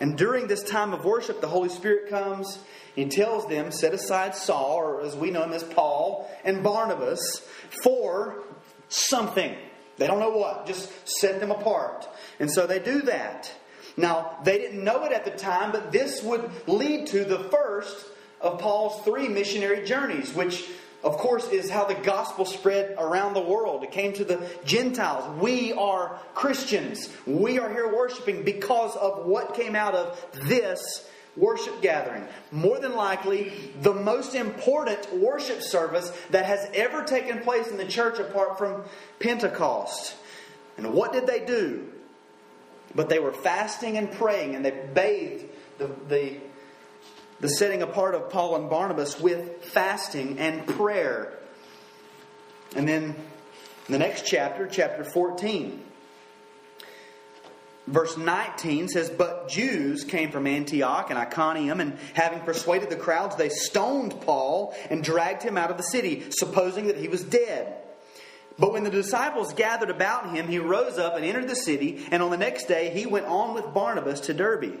And 0.00 0.16
during 0.16 0.46
this 0.46 0.62
time 0.62 0.94
of 0.94 1.04
worship, 1.04 1.40
the 1.40 1.48
Holy 1.48 1.68
Spirit 1.68 2.08
comes. 2.08 2.58
He 2.98 3.04
tells 3.04 3.46
them, 3.46 3.70
set 3.70 3.94
aside 3.94 4.34
Saul, 4.34 4.74
or 4.74 5.02
as 5.02 5.14
we 5.14 5.30
know 5.30 5.44
him 5.44 5.52
as 5.52 5.62
Paul, 5.62 6.28
and 6.42 6.64
Barnabas 6.64 7.46
for 7.84 8.42
something. 8.88 9.54
They 9.98 10.08
don't 10.08 10.18
know 10.18 10.36
what, 10.36 10.66
just 10.66 10.90
set 11.20 11.38
them 11.38 11.52
apart. 11.52 12.08
And 12.40 12.50
so 12.50 12.66
they 12.66 12.80
do 12.80 13.02
that. 13.02 13.52
Now, 13.96 14.38
they 14.42 14.58
didn't 14.58 14.82
know 14.82 15.04
it 15.04 15.12
at 15.12 15.24
the 15.24 15.30
time, 15.30 15.70
but 15.70 15.92
this 15.92 16.24
would 16.24 16.50
lead 16.66 17.06
to 17.08 17.24
the 17.24 17.38
first 17.38 18.04
of 18.40 18.58
Paul's 18.58 19.04
three 19.04 19.28
missionary 19.28 19.86
journeys, 19.86 20.34
which, 20.34 20.68
of 21.04 21.18
course, 21.18 21.48
is 21.50 21.70
how 21.70 21.84
the 21.84 21.94
gospel 21.94 22.44
spread 22.44 22.96
around 22.98 23.34
the 23.34 23.40
world. 23.40 23.84
It 23.84 23.92
came 23.92 24.12
to 24.14 24.24
the 24.24 24.44
Gentiles. 24.64 25.40
We 25.40 25.72
are 25.72 26.18
Christians. 26.34 27.08
We 27.28 27.60
are 27.60 27.70
here 27.70 27.94
worshiping 27.96 28.42
because 28.42 28.96
of 28.96 29.24
what 29.24 29.54
came 29.54 29.76
out 29.76 29.94
of 29.94 30.20
this 30.48 31.08
worship 31.38 31.80
gathering. 31.80 32.26
More 32.50 32.78
than 32.78 32.94
likely, 32.94 33.52
the 33.80 33.94
most 33.94 34.34
important 34.34 35.12
worship 35.14 35.62
service 35.62 36.10
that 36.30 36.44
has 36.44 36.68
ever 36.74 37.04
taken 37.04 37.40
place 37.40 37.68
in 37.68 37.76
the 37.76 37.86
church 37.86 38.18
apart 38.18 38.58
from 38.58 38.84
Pentecost. 39.20 40.14
And 40.76 40.92
what 40.92 41.12
did 41.12 41.26
they 41.26 41.44
do? 41.44 41.92
But 42.94 43.08
they 43.08 43.18
were 43.18 43.32
fasting 43.32 43.96
and 43.96 44.10
praying, 44.10 44.54
and 44.54 44.64
they 44.64 44.70
bathed 44.94 45.44
the, 45.78 45.90
the 46.08 46.36
the 47.40 47.48
setting 47.48 47.82
apart 47.82 48.14
of 48.14 48.30
Paul 48.30 48.56
and 48.56 48.68
Barnabas 48.68 49.20
with 49.20 49.64
fasting 49.64 50.38
and 50.38 50.66
prayer. 50.66 51.38
And 52.74 52.88
then 52.88 53.14
the 53.88 53.98
next 53.98 54.26
chapter, 54.26 54.66
chapter 54.66 55.04
14, 55.04 55.82
verse 57.92 58.16
19 58.16 58.88
says, 58.88 59.10
But 59.10 59.48
Jews 59.48 60.04
came 60.04 60.30
from 60.30 60.46
Antioch 60.46 61.10
and 61.10 61.18
Iconium, 61.18 61.80
and 61.80 61.98
having 62.14 62.40
persuaded 62.40 62.90
the 62.90 62.96
crowds, 62.96 63.36
they 63.36 63.48
stoned 63.48 64.20
Paul 64.20 64.74
and 64.90 65.02
dragged 65.02 65.42
him 65.42 65.56
out 65.56 65.70
of 65.70 65.76
the 65.76 65.82
city, 65.82 66.30
supposing 66.30 66.86
that 66.86 66.96
he 66.96 67.08
was 67.08 67.22
dead. 67.22 67.74
But 68.58 68.72
when 68.72 68.82
the 68.82 68.90
disciples 68.90 69.52
gathered 69.52 69.90
about 69.90 70.34
him, 70.34 70.48
he 70.48 70.58
rose 70.58 70.98
up 70.98 71.14
and 71.16 71.24
entered 71.24 71.48
the 71.48 71.54
city, 71.54 72.06
and 72.10 72.22
on 72.22 72.30
the 72.30 72.36
next 72.36 72.66
day 72.66 72.90
he 72.90 73.06
went 73.06 73.26
on 73.26 73.54
with 73.54 73.72
Barnabas 73.72 74.20
to 74.22 74.34
Derbe. 74.34 74.80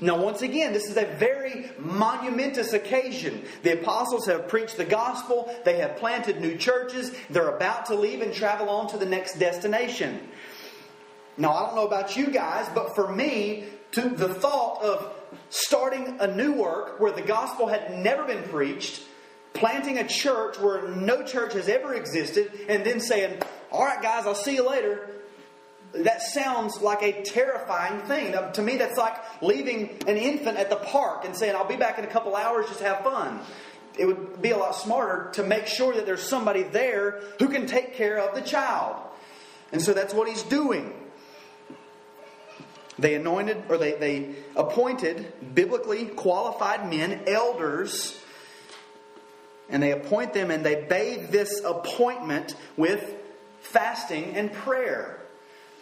Now, 0.00 0.20
once 0.20 0.42
again, 0.42 0.72
this 0.72 0.88
is 0.90 0.96
a 0.96 1.06
very 1.06 1.70
monumentous 1.78 2.72
occasion. 2.72 3.42
The 3.62 3.80
apostles 3.80 4.26
have 4.26 4.48
preached 4.48 4.76
the 4.76 4.84
gospel, 4.84 5.54
they 5.64 5.78
have 5.78 5.96
planted 5.96 6.40
new 6.40 6.56
churches, 6.56 7.12
they're 7.30 7.54
about 7.54 7.86
to 7.86 7.94
leave 7.94 8.20
and 8.20 8.32
travel 8.32 8.68
on 8.68 8.88
to 8.88 8.98
the 8.98 9.06
next 9.06 9.38
destination. 9.38 10.20
Now, 11.38 11.52
I 11.52 11.66
don't 11.66 11.76
know 11.76 11.86
about 11.86 12.16
you 12.16 12.28
guys, 12.28 12.68
but 12.74 12.94
for 12.94 13.12
me, 13.12 13.64
to 13.92 14.08
the 14.08 14.32
thought 14.32 14.82
of 14.82 15.14
starting 15.50 16.16
a 16.20 16.26
new 16.26 16.52
work 16.52 17.00
where 17.00 17.12
the 17.12 17.22
gospel 17.22 17.66
had 17.66 17.98
never 17.98 18.24
been 18.24 18.42
preached, 18.44 19.02
planting 19.54 19.98
a 19.98 20.06
church 20.06 20.58
where 20.58 20.88
no 20.88 21.22
church 21.22 21.54
has 21.54 21.68
ever 21.68 21.94
existed, 21.94 22.52
and 22.68 22.84
then 22.84 23.00
saying, 23.00 23.40
All 23.70 23.84
right, 23.84 24.02
guys, 24.02 24.26
I'll 24.26 24.34
see 24.34 24.56
you 24.56 24.68
later 24.68 25.15
that 26.04 26.22
sounds 26.22 26.80
like 26.80 27.02
a 27.02 27.22
terrifying 27.22 28.00
thing. 28.02 28.34
To 28.54 28.62
me, 28.62 28.76
that's 28.76 28.98
like 28.98 29.16
leaving 29.42 29.90
an 30.06 30.16
infant 30.16 30.58
at 30.58 30.70
the 30.70 30.76
park 30.76 31.24
and 31.24 31.36
saying, 31.36 31.54
I'll 31.54 31.68
be 31.68 31.76
back 31.76 31.98
in 31.98 32.04
a 32.04 32.08
couple 32.08 32.36
hours, 32.36 32.66
just 32.68 32.80
have 32.80 33.00
fun. 33.00 33.40
It 33.98 34.06
would 34.06 34.42
be 34.42 34.50
a 34.50 34.56
lot 34.58 34.74
smarter 34.74 35.30
to 35.32 35.42
make 35.42 35.66
sure 35.66 35.94
that 35.94 36.06
there's 36.06 36.28
somebody 36.28 36.62
there 36.62 37.22
who 37.38 37.48
can 37.48 37.66
take 37.66 37.94
care 37.94 38.18
of 38.18 38.34
the 38.34 38.42
child. 38.42 38.96
And 39.72 39.80
so 39.80 39.94
that's 39.94 40.12
what 40.12 40.28
he's 40.28 40.42
doing. 40.42 40.92
They 42.98 43.14
anointed, 43.14 43.64
or 43.68 43.78
they, 43.78 43.92
they 43.92 44.34
appointed 44.54 45.54
biblically 45.54 46.06
qualified 46.06 46.88
men, 46.88 47.22
elders, 47.26 48.18
and 49.68 49.82
they 49.82 49.92
appoint 49.92 50.32
them 50.32 50.50
and 50.50 50.64
they 50.64 50.86
bathe 50.88 51.30
this 51.30 51.60
appointment 51.64 52.54
with 52.76 53.14
fasting 53.60 54.36
and 54.36 54.52
prayer. 54.52 55.15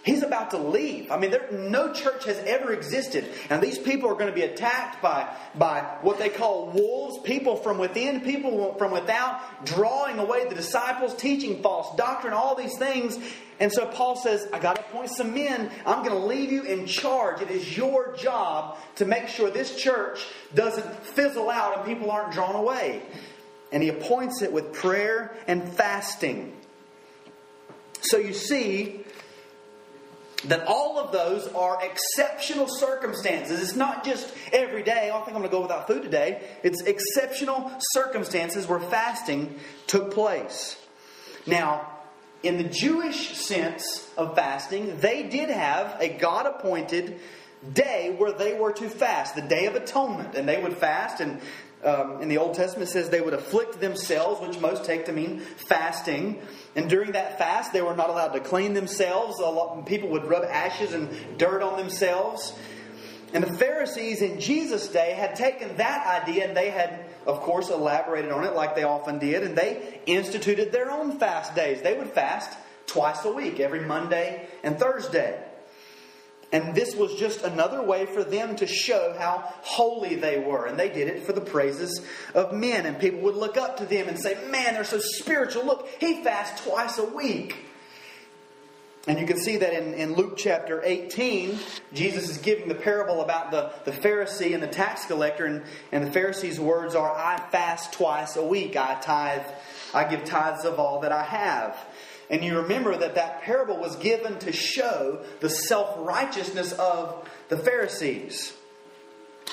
He's 0.05 0.23
about 0.23 0.51
to 0.51 0.59
leave. 0.59 1.11
I 1.11 1.19
mean, 1.19 1.31
there, 1.31 1.49
no 1.51 1.91
church 1.91 2.27
has 2.27 2.37
ever 2.41 2.75
existed. 2.75 3.25
And 3.49 3.63
these 3.63 3.79
people 3.79 4.11
are 4.11 4.15
going 4.15 4.29
to 4.29 4.35
be 4.35 4.43
attacked 4.43 5.01
by, 5.01 5.35
by 5.55 5.81
what 6.03 6.19
they 6.19 6.29
call 6.29 6.67
wolves, 6.67 7.19
people 7.21 7.57
from 7.57 7.79
within, 7.79 8.21
people 8.21 8.75
from 8.75 8.93
without, 8.93 9.65
drawing 9.65 10.19
away 10.19 10.47
the 10.47 10.55
disciples, 10.55 11.15
teaching 11.15 11.63
false 11.63 11.97
doctrine, 11.97 12.35
all 12.35 12.55
these 12.55 12.77
things. 12.77 13.19
And 13.59 13.73
so 13.73 13.87
Paul 13.87 14.17
says, 14.17 14.47
I 14.53 14.59
got 14.59 14.77
to 14.77 14.83
appoint 14.83 15.09
some 15.09 15.33
men. 15.33 15.71
I'm 15.87 16.07
going 16.07 16.21
to 16.21 16.27
leave 16.27 16.53
you 16.53 16.65
in 16.65 16.85
charge. 16.85 17.41
It 17.41 17.51
is 17.51 17.75
your 17.75 18.15
job 18.15 18.77
to 18.97 19.07
make 19.07 19.29
sure 19.29 19.49
this 19.49 19.75
church 19.75 20.27
doesn't 20.55 20.85
fizzle 21.03 21.49
out 21.49 21.79
and 21.79 21.87
people 21.87 22.11
aren't 22.11 22.35
drawn 22.35 22.57
away. 22.57 23.01
And 23.73 23.83
he 23.83 23.89
appoints 23.89 24.43
it 24.43 24.53
with 24.53 24.75
prayer 24.75 25.35
and 25.47 25.67
fasting. 25.67 26.55
So 28.03 28.19
you 28.19 28.35
see, 28.35 29.04
that 30.47 30.67
all 30.67 30.99
of 30.99 31.13
those 31.13 31.47
are 31.49 31.79
exceptional 31.83 32.67
circumstances. 32.69 33.63
It's 33.63 33.77
not 33.77 34.05
just 34.05 34.33
every 34.53 34.83
day, 34.83 35.11
oh, 35.13 35.21
I 35.21 35.25
think 35.25 35.37
I'm 35.37 35.43
going 35.43 35.45
to 35.45 35.49
go 35.49 35.63
without 35.63 35.87
food 35.87 36.03
today. 36.03 36.43
It's 36.63 36.83
exceptional 36.83 37.73
circumstances 37.93 38.67
where 38.67 38.81
fasting 38.81 39.59
took 39.87 40.13
place. 40.13 40.77
Now, 41.47 41.91
in 42.43 42.59
the 42.59 42.65
Jewish 42.65 43.37
sense 43.37 44.11
of 44.17 44.35
fasting, 44.35 44.99
they 44.99 45.23
did 45.25 45.49
have 45.51 45.97
a 46.01 46.09
God 46.09 46.47
appointed 46.47 47.21
day 47.73 48.15
where 48.17 48.33
they 48.33 48.59
were 48.59 48.73
to 48.73 48.91
fast, 48.91 49.35
the 49.35 49.43
Day 49.43 49.67
of 49.67 49.75
Atonement. 49.75 50.35
And 50.35 50.47
they 50.49 50.63
would 50.63 50.77
fast, 50.77 51.21
and 51.21 51.41
um, 51.85 52.23
in 52.23 52.29
the 52.29 52.39
Old 52.39 52.55
Testament 52.55 52.89
says 52.89 53.11
they 53.11 53.21
would 53.21 53.35
afflict 53.35 53.81
themselves, 53.81 54.41
which 54.41 54.59
most 54.61 54.85
take 54.85 55.07
to 55.07 55.13
mean 55.13 55.41
fasting. 55.41 56.41
And 56.75 56.89
during 56.89 57.13
that 57.13 57.39
fast, 57.39 57.73
they 57.73 57.83
were 57.83 57.95
not 57.95 58.11
allowed 58.11 58.33
to 58.33 58.41
clean 58.41 58.75
themselves. 58.75 59.39
Lot, 59.39 59.87
people 59.87 60.09
would 60.11 60.27
rub 60.27 60.45
ashes 60.45 60.93
and 60.93 61.39
dirt 61.39 61.63
on 61.63 61.77
themselves. 61.77 62.55
And 63.33 63.43
the 63.43 63.53
Pharisees 63.59 64.23
in 64.23 64.41
Jesus' 64.41 64.89
day 64.89 65.13
had 65.13 65.35
taken 65.35 65.77
that 65.77 66.23
idea 66.23 66.47
and 66.47 66.57
they 66.57 66.71
had, 66.71 67.05
of 67.27 67.41
course, 67.41 67.69
elaborated 67.69 68.31
on 68.31 68.45
it 68.45 68.55
like 68.55 68.77
they 68.77 68.85
often 68.85 69.19
did, 69.19 69.43
and 69.43 69.59
they 69.59 70.01
instituted 70.07 70.71
their 70.71 70.91
own 70.91 71.19
fast 71.19 71.55
days. 71.55 71.83
They 71.83 71.99
would 71.99 72.13
fast 72.13 72.57
twice 72.87 73.25
a 73.25 73.33
week, 73.33 73.59
every 73.59 73.81
Monday 73.81 74.49
and 74.63 74.79
Thursday. 74.79 75.43
And 76.55 76.73
this 76.73 76.95
was 76.95 77.17
just 77.17 77.43
another 77.43 77.83
way 77.83 78.07
for 78.07 78.23
them 78.23 78.55
to 78.57 78.67
show 78.69 79.13
how 79.19 79.53
holy 79.63 80.15
they 80.15 80.39
were. 80.39 80.67
And 80.67 80.79
they 80.79 80.89
did 80.89 81.09
it 81.09 81.27
for 81.27 81.33
the 81.33 81.41
praises 81.41 82.01
of 82.33 82.53
men. 82.53 82.87
And 82.87 82.97
people 82.97 83.19
would 83.23 83.35
look 83.35 83.57
up 83.57 83.79
to 83.79 83.85
them 83.85 84.07
and 84.07 84.17
say, 84.17 84.39
Man, 84.53 84.75
they're 84.75 84.85
so 84.85 85.01
spiritual. 85.01 85.67
Look, 85.67 85.89
he 85.99 86.23
fasts 86.23 86.65
twice 86.65 86.99
a 86.99 87.05
week. 87.05 87.57
And 89.09 89.19
you 89.19 89.27
can 89.27 89.37
see 89.37 89.57
that 89.57 89.73
in, 89.73 89.95
in 89.95 90.15
Luke 90.15 90.37
chapter 90.37 90.81
18, 90.85 91.59
Jesus 91.93 92.31
is 92.31 92.39
giving 92.39 92.69
the 92.69 92.77
parable 92.77 93.21
about 93.21 93.51
the, 93.51 93.73
the 93.85 93.91
Pharisee 93.91 94.55
and 94.55 94.63
the 94.63 94.69
tax 94.69 95.07
collector. 95.07 95.47
And, 95.47 95.65
and 95.91 96.07
the 96.07 96.11
Pharisee's 96.13 96.61
words 96.61 96.95
are, 96.95 97.11
I 97.13 97.37
fast 97.51 97.95
twice 97.95 98.37
a 98.37 98.45
week. 98.45 98.77
I 98.77 98.95
tithe, 99.01 99.43
I 99.93 100.05
give 100.05 100.25
tithes 100.25 100.65
of 100.65 100.79
all 100.79 101.01
that 101.01 101.11
I 101.11 101.25
have. 101.25 101.77
And 102.31 102.43
you 102.43 102.59
remember 102.59 102.97
that 102.97 103.15
that 103.17 103.43
parable 103.43 103.77
was 103.77 103.97
given 103.97 104.39
to 104.41 104.53
show 104.53 105.25
the 105.41 105.51
self 105.51 105.95
righteousness 105.99 106.73
of 106.73 107.29
the 107.49 107.59
Pharisees. 107.59 108.55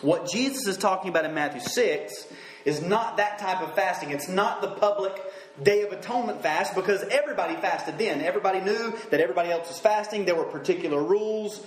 What 0.01 0.29
Jesus 0.31 0.67
is 0.67 0.77
talking 0.77 1.09
about 1.09 1.25
in 1.25 1.33
Matthew 1.33 1.61
6 1.61 2.27
is 2.65 2.81
not 2.81 3.17
that 3.17 3.39
type 3.39 3.61
of 3.61 3.75
fasting. 3.75 4.11
It's 4.11 4.29
not 4.29 4.61
the 4.61 4.69
public 4.69 5.13
Day 5.61 5.83
of 5.83 5.91
Atonement 5.91 6.41
fast 6.41 6.73
because 6.75 7.03
everybody 7.03 7.55
fasted 7.55 7.97
then. 7.97 8.21
Everybody 8.21 8.61
knew 8.61 8.97
that 9.09 9.19
everybody 9.19 9.51
else 9.51 9.67
was 9.67 9.79
fasting. 9.79 10.25
There 10.25 10.35
were 10.35 10.45
particular 10.45 11.03
rules. 11.03 11.63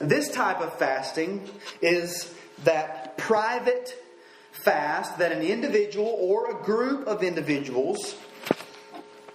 This 0.00 0.30
type 0.30 0.60
of 0.60 0.76
fasting 0.78 1.48
is 1.80 2.34
that 2.64 3.18
private 3.18 3.94
fast 4.52 5.18
that 5.18 5.32
an 5.32 5.42
individual 5.42 6.16
or 6.18 6.50
a 6.50 6.64
group 6.64 7.06
of 7.06 7.22
individuals 7.22 8.16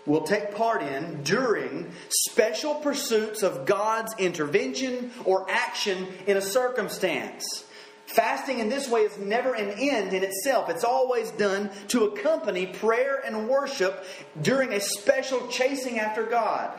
will 0.08 0.22
take 0.22 0.56
part 0.56 0.82
in 0.82 1.22
during 1.22 1.92
special 2.10 2.76
pursuits 2.76 3.44
of 3.44 3.66
God's 3.66 4.16
intervention 4.18 5.12
or 5.26 5.46
action 5.50 6.08
in 6.26 6.38
a 6.38 6.42
circumstance. 6.42 7.66
Fasting 8.08 8.60
in 8.60 8.70
this 8.70 8.90
way 8.90 9.02
is 9.02 9.18
never 9.18 9.54
an 9.54 9.70
end 9.78 10.14
in 10.14 10.24
itself. 10.24 10.70
It's 10.70 10.86
always 10.86 11.30
done 11.32 11.70
to 11.90 12.06
accompany 12.06 12.66
prayer 12.66 13.22
and 13.24 13.50
worship 13.50 14.06
during 14.42 14.72
a 14.72 14.80
special 14.80 15.46
chasing 15.50 16.00
after 16.00 16.24
God. 16.24 16.72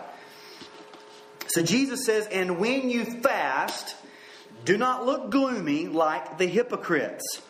So 1.49 1.62
Jesus 1.62 2.07
says, 2.07 2.26
And 2.29 2.59
when 2.59 2.89
you 2.89 3.05
fast, 3.05 3.95
do 4.64 4.79
not 4.79 5.05
look 5.05 5.31
gloomy 5.31 5.87
like 5.87 6.39
the 6.39 6.47
hypocrites, 6.47 7.43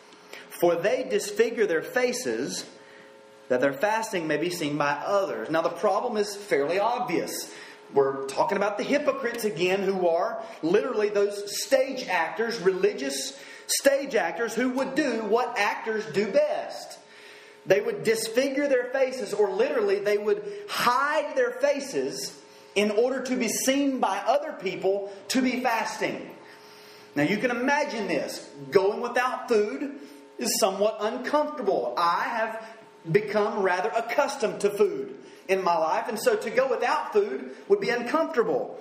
for 0.49 0.75
they 0.75 1.07
disfigure 1.09 1.65
their 1.65 1.81
faces 1.81 2.65
that 3.49 3.61
their 3.61 3.73
fasting 3.73 4.27
may 4.27 4.37
be 4.37 4.49
seen 4.49 4.77
by 4.77 4.91
others. 4.91 5.49
Now, 5.49 5.61
the 5.61 5.69
problem 5.69 6.17
is 6.17 6.35
fairly 6.35 6.79
obvious. 6.79 7.53
We're 7.93 8.25
talking 8.27 8.55
about 8.55 8.77
the 8.77 8.83
hypocrites 8.83 9.43
again, 9.43 9.81
who 9.81 10.07
are 10.07 10.43
literally 10.61 11.09
those 11.09 11.61
stage 11.63 12.07
actors, 12.07 12.59
religious 12.59 13.37
stage 13.67 14.15
actors 14.15 14.53
who 14.53 14.69
would 14.69 14.95
do 14.95 15.23
what 15.23 15.57
actors 15.57 16.05
do 16.13 16.31
best. 16.31 16.99
They 17.65 17.81
would 17.81 18.03
disfigure 18.03 18.67
their 18.67 18.85
faces, 18.85 19.33
or 19.33 19.51
literally, 19.51 19.99
they 19.99 20.17
would 20.17 20.43
hide 20.69 21.35
their 21.35 21.51
faces 21.51 22.39
in 22.75 22.91
order 22.91 23.21
to 23.23 23.35
be 23.35 23.47
seen 23.49 23.99
by 23.99 24.19
other 24.19 24.53
people 24.53 25.11
to 25.29 25.41
be 25.41 25.61
fasting. 25.61 26.35
Now, 27.15 27.23
you 27.23 27.37
can 27.37 27.51
imagine 27.51 28.07
this. 28.07 28.47
Going 28.71 29.01
without 29.01 29.49
food 29.49 29.99
is 30.37 30.59
somewhat 30.59 30.97
uncomfortable. 31.01 31.93
I 31.97 32.23
have 32.23 32.65
become 33.11 33.61
rather 33.61 33.89
accustomed 33.89 34.61
to 34.61 34.69
food 34.69 35.15
in 35.47 35.63
my 35.63 35.77
life, 35.77 36.07
and 36.07 36.19
so 36.19 36.35
to 36.35 36.49
go 36.49 36.69
without 36.69 37.13
food 37.13 37.51
would 37.67 37.79
be 37.79 37.89
uncomfortable. 37.89 38.79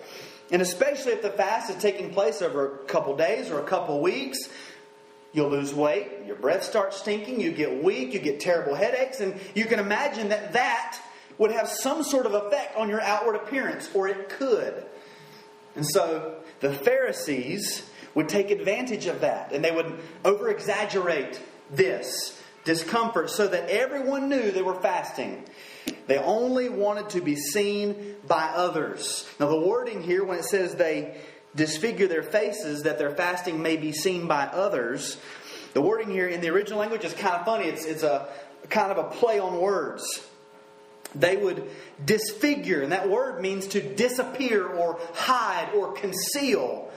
And 0.50 0.62
especially 0.62 1.12
if 1.12 1.22
the 1.22 1.30
fast 1.30 1.70
is 1.70 1.76
taking 1.76 2.12
place 2.12 2.42
over 2.42 2.80
a 2.80 2.84
couple 2.86 3.16
days 3.16 3.50
or 3.50 3.60
a 3.60 3.64
couple 3.64 4.00
weeks, 4.00 4.48
You'll 5.32 5.50
lose 5.50 5.74
weight, 5.74 6.08
your 6.26 6.36
breath 6.36 6.64
starts 6.64 6.96
stinking, 6.96 7.40
you 7.40 7.52
get 7.52 7.82
weak, 7.82 8.14
you 8.14 8.18
get 8.18 8.40
terrible 8.40 8.74
headaches, 8.74 9.20
and 9.20 9.38
you 9.54 9.66
can 9.66 9.78
imagine 9.78 10.30
that 10.30 10.54
that 10.54 11.00
would 11.36 11.50
have 11.50 11.68
some 11.68 12.02
sort 12.02 12.24
of 12.24 12.34
effect 12.34 12.76
on 12.76 12.88
your 12.88 13.00
outward 13.02 13.36
appearance, 13.36 13.90
or 13.94 14.08
it 14.08 14.30
could. 14.30 14.86
And 15.76 15.86
so 15.86 16.36
the 16.60 16.72
Pharisees 16.72 17.88
would 18.14 18.28
take 18.28 18.50
advantage 18.50 19.06
of 19.06 19.20
that, 19.20 19.52
and 19.52 19.62
they 19.62 19.70
would 19.70 20.00
over 20.24 20.48
exaggerate 20.48 21.38
this 21.70 22.37
discomfort 22.64 23.30
so 23.30 23.48
that 23.48 23.68
everyone 23.68 24.28
knew 24.28 24.50
they 24.50 24.62
were 24.62 24.80
fasting. 24.80 25.44
They 26.06 26.18
only 26.18 26.68
wanted 26.68 27.10
to 27.10 27.20
be 27.20 27.36
seen 27.36 28.16
by 28.26 28.44
others. 28.44 29.28
Now, 29.38 29.48
the 29.48 29.60
wording 29.60 30.02
here, 30.02 30.24
when 30.24 30.38
it 30.38 30.44
says 30.44 30.74
they 30.74 31.20
disfigure 31.54 32.06
their 32.06 32.22
faces 32.22 32.82
that 32.82 32.98
their 32.98 33.10
fasting 33.10 33.62
may 33.62 33.76
be 33.76 33.92
seen 33.92 34.26
by 34.26 34.44
others. 34.44 35.18
The 35.74 35.82
wording 35.82 36.10
here 36.10 36.28
in 36.28 36.40
the 36.40 36.48
original 36.48 36.78
language 36.78 37.04
is 37.04 37.12
kind 37.14 37.34
of 37.36 37.44
funny. 37.44 37.66
It's, 37.66 37.84
it's 37.84 38.02
a 38.02 38.28
kind 38.70 38.92
of 38.92 38.98
a 38.98 39.10
play 39.10 39.38
on 39.38 39.60
words. 39.60 40.04
They 41.14 41.36
would 41.36 41.70
disfigure, 42.04 42.82
and 42.82 42.92
that 42.92 43.08
word 43.08 43.40
means 43.40 43.66
to 43.68 43.80
disappear 43.80 44.66
or 44.66 45.00
hide 45.14 45.70
or 45.74 45.92
conceal. 45.92 46.87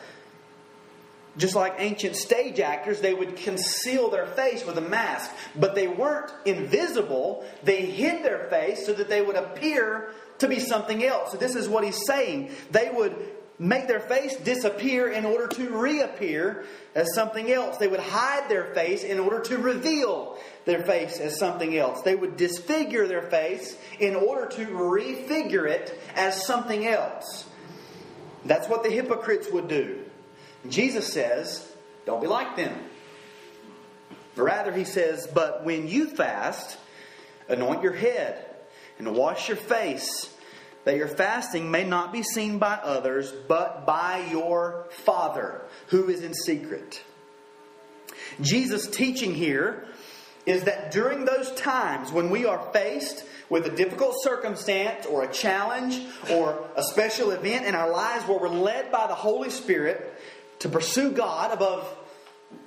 Just 1.38 1.56
like 1.56 1.76
ancient 1.78 2.18
stage 2.18 2.60
actors, 2.60 3.00
they 3.00 3.14
would 3.14 3.38
conceal 3.38 4.10
their 4.10 4.28
face 4.28 4.66
with 4.66 4.78
a 4.78 4.82
mask, 4.82 5.32
but 5.56 5.76
they 5.76 5.88
weren't 5.88 6.32
invisible. 6.46 7.46
They 7.64 7.86
hid 7.86 8.24
their 8.24 8.50
face 8.50 8.86
so 8.86 8.94
that 8.94 9.08
they 9.08 9.22
would 9.22 9.38
appear 9.38 10.12
to 10.40 10.48
be 10.50 10.60
something 10.60 11.04
else. 11.06 11.32
So, 11.32 11.38
this 11.38 11.56
is 11.56 11.70
what 11.70 11.86
he's 11.86 12.06
saying. 12.06 12.52
They 12.72 12.90
would 12.94 13.16
make 13.62 13.88
their 13.88 14.00
face 14.00 14.36
disappear 14.38 15.10
in 15.12 15.24
order 15.24 15.48
to 15.48 15.70
reappear 15.70 16.66
as 16.96 17.14
something 17.14 17.52
else. 17.52 17.78
They 17.78 17.88
would 17.88 18.00
hide 18.00 18.50
their 18.50 18.74
face 18.74 19.04
in 19.04 19.20
order 19.20 19.40
to 19.42 19.58
reveal 19.58 20.38
their 20.66 20.82
face 20.82 21.20
as 21.20 21.38
something 21.38 21.78
else. 21.78 22.02
They 22.02 22.16
would 22.16 22.38
disfigure 22.38 23.08
their 23.08 23.22
face 23.22 23.78
in 24.00 24.16
order 24.16 24.48
to 24.48 24.66
refigure 24.66 25.70
it 25.70 25.98
as 26.16 26.46
something 26.46 26.88
else. 26.88 27.46
That's 28.44 28.68
what 28.68 28.84
the 28.84 28.90
hypocrites 28.90 29.48
would 29.52 29.68
do. 29.68 30.06
Jesus 30.70 31.12
says, 31.12 31.68
don't 32.06 32.22
be 32.22 32.28
like 32.28 32.56
them. 32.56 32.76
Rather, 34.36 34.72
he 34.72 34.86
says, 34.86 35.28
but 35.28 35.66
when 35.66 35.88
you 35.88 36.08
fast, 36.08 36.78
anoint 37.48 37.84
your 37.84 37.94
head 37.94 38.46
and 38.98 39.16
wash 39.16 39.48
your 39.48 39.58
face 39.58 40.34
that 40.84 40.96
your 40.96 41.08
fasting 41.08 41.70
may 41.70 41.84
not 41.84 42.12
be 42.12 42.24
seen 42.24 42.58
by 42.58 42.74
others, 42.76 43.32
but 43.48 43.86
by 43.86 44.26
your 44.32 44.88
Father 44.90 45.62
who 45.88 46.10
is 46.10 46.24
in 46.24 46.34
secret. 46.34 47.04
Jesus' 48.40 48.90
teaching 48.90 49.36
here 49.36 49.86
is 50.46 50.64
that 50.64 50.92
during 50.92 51.26
those 51.26 51.52
times 51.54 52.12
when 52.12 52.32
we 52.32 52.46
are 52.46 52.72
faced 52.74 53.24
with 53.50 53.66
a 53.68 53.76
difficult 53.76 54.16
circumstance 54.24 55.06
or 55.06 55.24
a 55.24 55.32
challenge 55.32 56.02
or 56.32 56.68
a 56.76 56.82
special 56.84 57.32
event 57.32 57.66
in 57.66 57.76
our 57.76 57.92
lives 57.92 58.26
where 58.26 58.40
we're 58.40 58.50
led 58.50 58.92
by 58.92 59.06
the 59.08 59.14
Holy 59.14 59.50
Spirit 59.50 60.16
to 60.62 60.70
pursue 60.70 61.12
God 61.12 61.52
above 61.52 61.98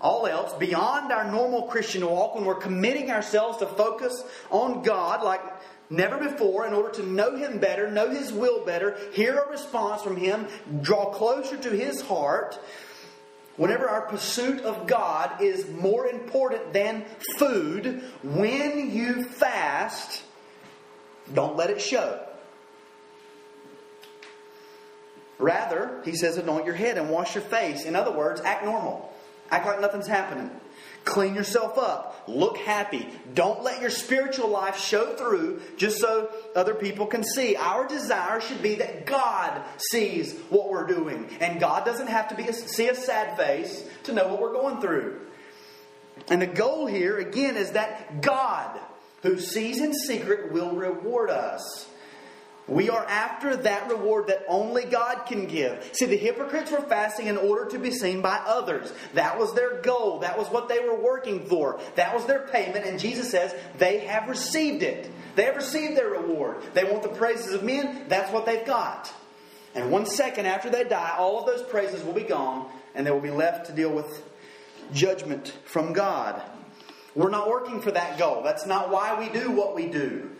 all 0.00 0.26
else, 0.26 0.52
beyond 0.54 1.12
our 1.12 1.30
normal 1.30 1.62
Christian 1.62 2.06
walk, 2.06 2.34
when 2.34 2.44
we're 2.44 2.54
committing 2.54 3.10
ourselves 3.10 3.58
to 3.58 3.66
focus 3.66 4.24
on 4.50 4.82
God, 4.82 5.22
like 5.22 5.42
never 5.90 6.18
before 6.18 6.66
in 6.66 6.72
order 6.72 6.90
to 6.90 7.06
know 7.06 7.36
Him 7.36 7.58
better, 7.58 7.90
know 7.90 8.10
His 8.10 8.32
will 8.32 8.64
better, 8.64 8.96
hear 9.12 9.38
a 9.38 9.50
response 9.50 10.02
from 10.02 10.16
Him, 10.16 10.46
draw 10.82 11.10
closer 11.12 11.56
to 11.56 11.70
His 11.70 12.00
heart. 12.02 12.58
Whenever 13.56 13.88
our 13.88 14.02
pursuit 14.02 14.62
of 14.62 14.88
God 14.88 15.40
is 15.40 15.68
more 15.68 16.06
important 16.08 16.72
than 16.72 17.04
food, 17.38 18.02
when 18.24 18.90
you 18.90 19.22
fast, 19.22 20.22
don't 21.32 21.56
let 21.56 21.70
it 21.70 21.80
show. 21.80 22.20
Rather, 25.38 26.00
he 26.04 26.14
says, 26.14 26.36
anoint 26.36 26.64
your 26.64 26.74
head 26.74 26.96
and 26.96 27.10
wash 27.10 27.34
your 27.34 27.44
face. 27.44 27.84
In 27.84 27.96
other 27.96 28.12
words, 28.12 28.40
act 28.40 28.64
normal. 28.64 29.12
Act 29.50 29.66
like 29.66 29.80
nothing's 29.80 30.06
happening. 30.06 30.50
Clean 31.04 31.34
yourself 31.34 31.76
up. 31.76 32.24
Look 32.26 32.56
happy. 32.56 33.06
Don't 33.34 33.62
let 33.62 33.82
your 33.82 33.90
spiritual 33.90 34.48
life 34.48 34.78
show 34.78 35.14
through 35.16 35.60
just 35.76 35.98
so 35.98 36.30
other 36.56 36.74
people 36.74 37.06
can 37.06 37.22
see. 37.22 37.56
Our 37.56 37.86
desire 37.86 38.40
should 38.40 38.62
be 38.62 38.76
that 38.76 39.04
God 39.04 39.62
sees 39.76 40.34
what 40.48 40.70
we're 40.70 40.86
doing. 40.86 41.28
And 41.40 41.60
God 41.60 41.84
doesn't 41.84 42.06
have 42.06 42.28
to 42.28 42.34
be 42.34 42.44
a, 42.44 42.52
see 42.54 42.88
a 42.88 42.94
sad 42.94 43.36
face 43.36 43.86
to 44.04 44.14
know 44.14 44.28
what 44.28 44.40
we're 44.40 44.54
going 44.54 44.80
through. 44.80 45.20
And 46.28 46.40
the 46.40 46.46
goal 46.46 46.86
here, 46.86 47.18
again, 47.18 47.56
is 47.56 47.72
that 47.72 48.22
God, 48.22 48.80
who 49.22 49.38
sees 49.38 49.80
in 49.80 49.92
secret, 49.92 50.52
will 50.52 50.72
reward 50.72 51.28
us. 51.28 51.86
We 52.66 52.88
are 52.88 53.04
after 53.04 53.56
that 53.56 53.90
reward 53.90 54.28
that 54.28 54.44
only 54.48 54.84
God 54.84 55.26
can 55.26 55.46
give. 55.46 55.90
See, 55.92 56.06
the 56.06 56.16
hypocrites 56.16 56.70
were 56.70 56.80
fasting 56.80 57.26
in 57.26 57.36
order 57.36 57.70
to 57.70 57.78
be 57.78 57.90
seen 57.90 58.22
by 58.22 58.36
others. 58.46 58.92
That 59.12 59.38
was 59.38 59.52
their 59.54 59.82
goal. 59.82 60.20
That 60.20 60.38
was 60.38 60.48
what 60.48 60.68
they 60.68 60.80
were 60.80 60.98
working 60.98 61.44
for. 61.44 61.78
That 61.96 62.14
was 62.14 62.24
their 62.24 62.48
payment. 62.48 62.86
And 62.86 62.98
Jesus 62.98 63.30
says 63.30 63.54
they 63.76 63.98
have 64.00 64.28
received 64.28 64.82
it. 64.82 65.10
They 65.36 65.44
have 65.44 65.56
received 65.56 65.96
their 65.96 66.08
reward. 66.08 66.62
They 66.72 66.84
want 66.84 67.02
the 67.02 67.10
praises 67.10 67.52
of 67.52 67.62
men. 67.62 68.06
That's 68.08 68.32
what 68.32 68.46
they've 68.46 68.66
got. 68.66 69.12
And 69.74 69.90
one 69.90 70.06
second 70.06 70.46
after 70.46 70.70
they 70.70 70.84
die, 70.84 71.14
all 71.18 71.40
of 71.40 71.46
those 71.46 71.62
praises 71.68 72.02
will 72.02 72.12
be 72.12 72.22
gone, 72.22 72.70
and 72.94 73.06
they 73.06 73.10
will 73.10 73.20
be 73.20 73.30
left 73.30 73.66
to 73.66 73.72
deal 73.72 73.90
with 73.90 74.22
judgment 74.92 75.52
from 75.64 75.92
God. 75.92 76.40
We're 77.14 77.30
not 77.30 77.48
working 77.48 77.80
for 77.80 77.90
that 77.90 78.18
goal. 78.18 78.42
That's 78.42 78.66
not 78.66 78.90
why 78.90 79.18
we 79.18 79.28
do 79.28 79.50
what 79.50 79.74
we 79.74 79.86
do. 79.86 80.30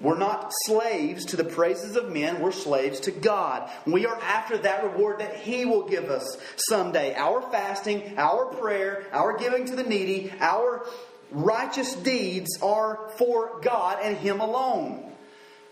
We're 0.00 0.18
not 0.18 0.50
slaves 0.64 1.24
to 1.26 1.36
the 1.36 1.44
praises 1.44 1.96
of 1.96 2.10
men, 2.12 2.40
we're 2.40 2.52
slaves 2.52 3.00
to 3.00 3.10
God. 3.10 3.70
We 3.86 4.06
are 4.06 4.20
after 4.20 4.58
that 4.58 4.84
reward 4.84 5.20
that 5.20 5.36
He 5.36 5.64
will 5.64 5.88
give 5.88 6.10
us 6.10 6.36
someday. 6.68 7.14
Our 7.14 7.42
fasting, 7.50 8.14
our 8.18 8.46
prayer, 8.46 9.06
our 9.12 9.36
giving 9.38 9.64
to 9.66 9.76
the 9.76 9.84
needy, 9.84 10.32
our 10.40 10.86
righteous 11.30 11.94
deeds 11.94 12.58
are 12.62 13.10
for 13.16 13.60
God 13.62 13.98
and 14.02 14.16
Him 14.16 14.40
alone. 14.40 15.02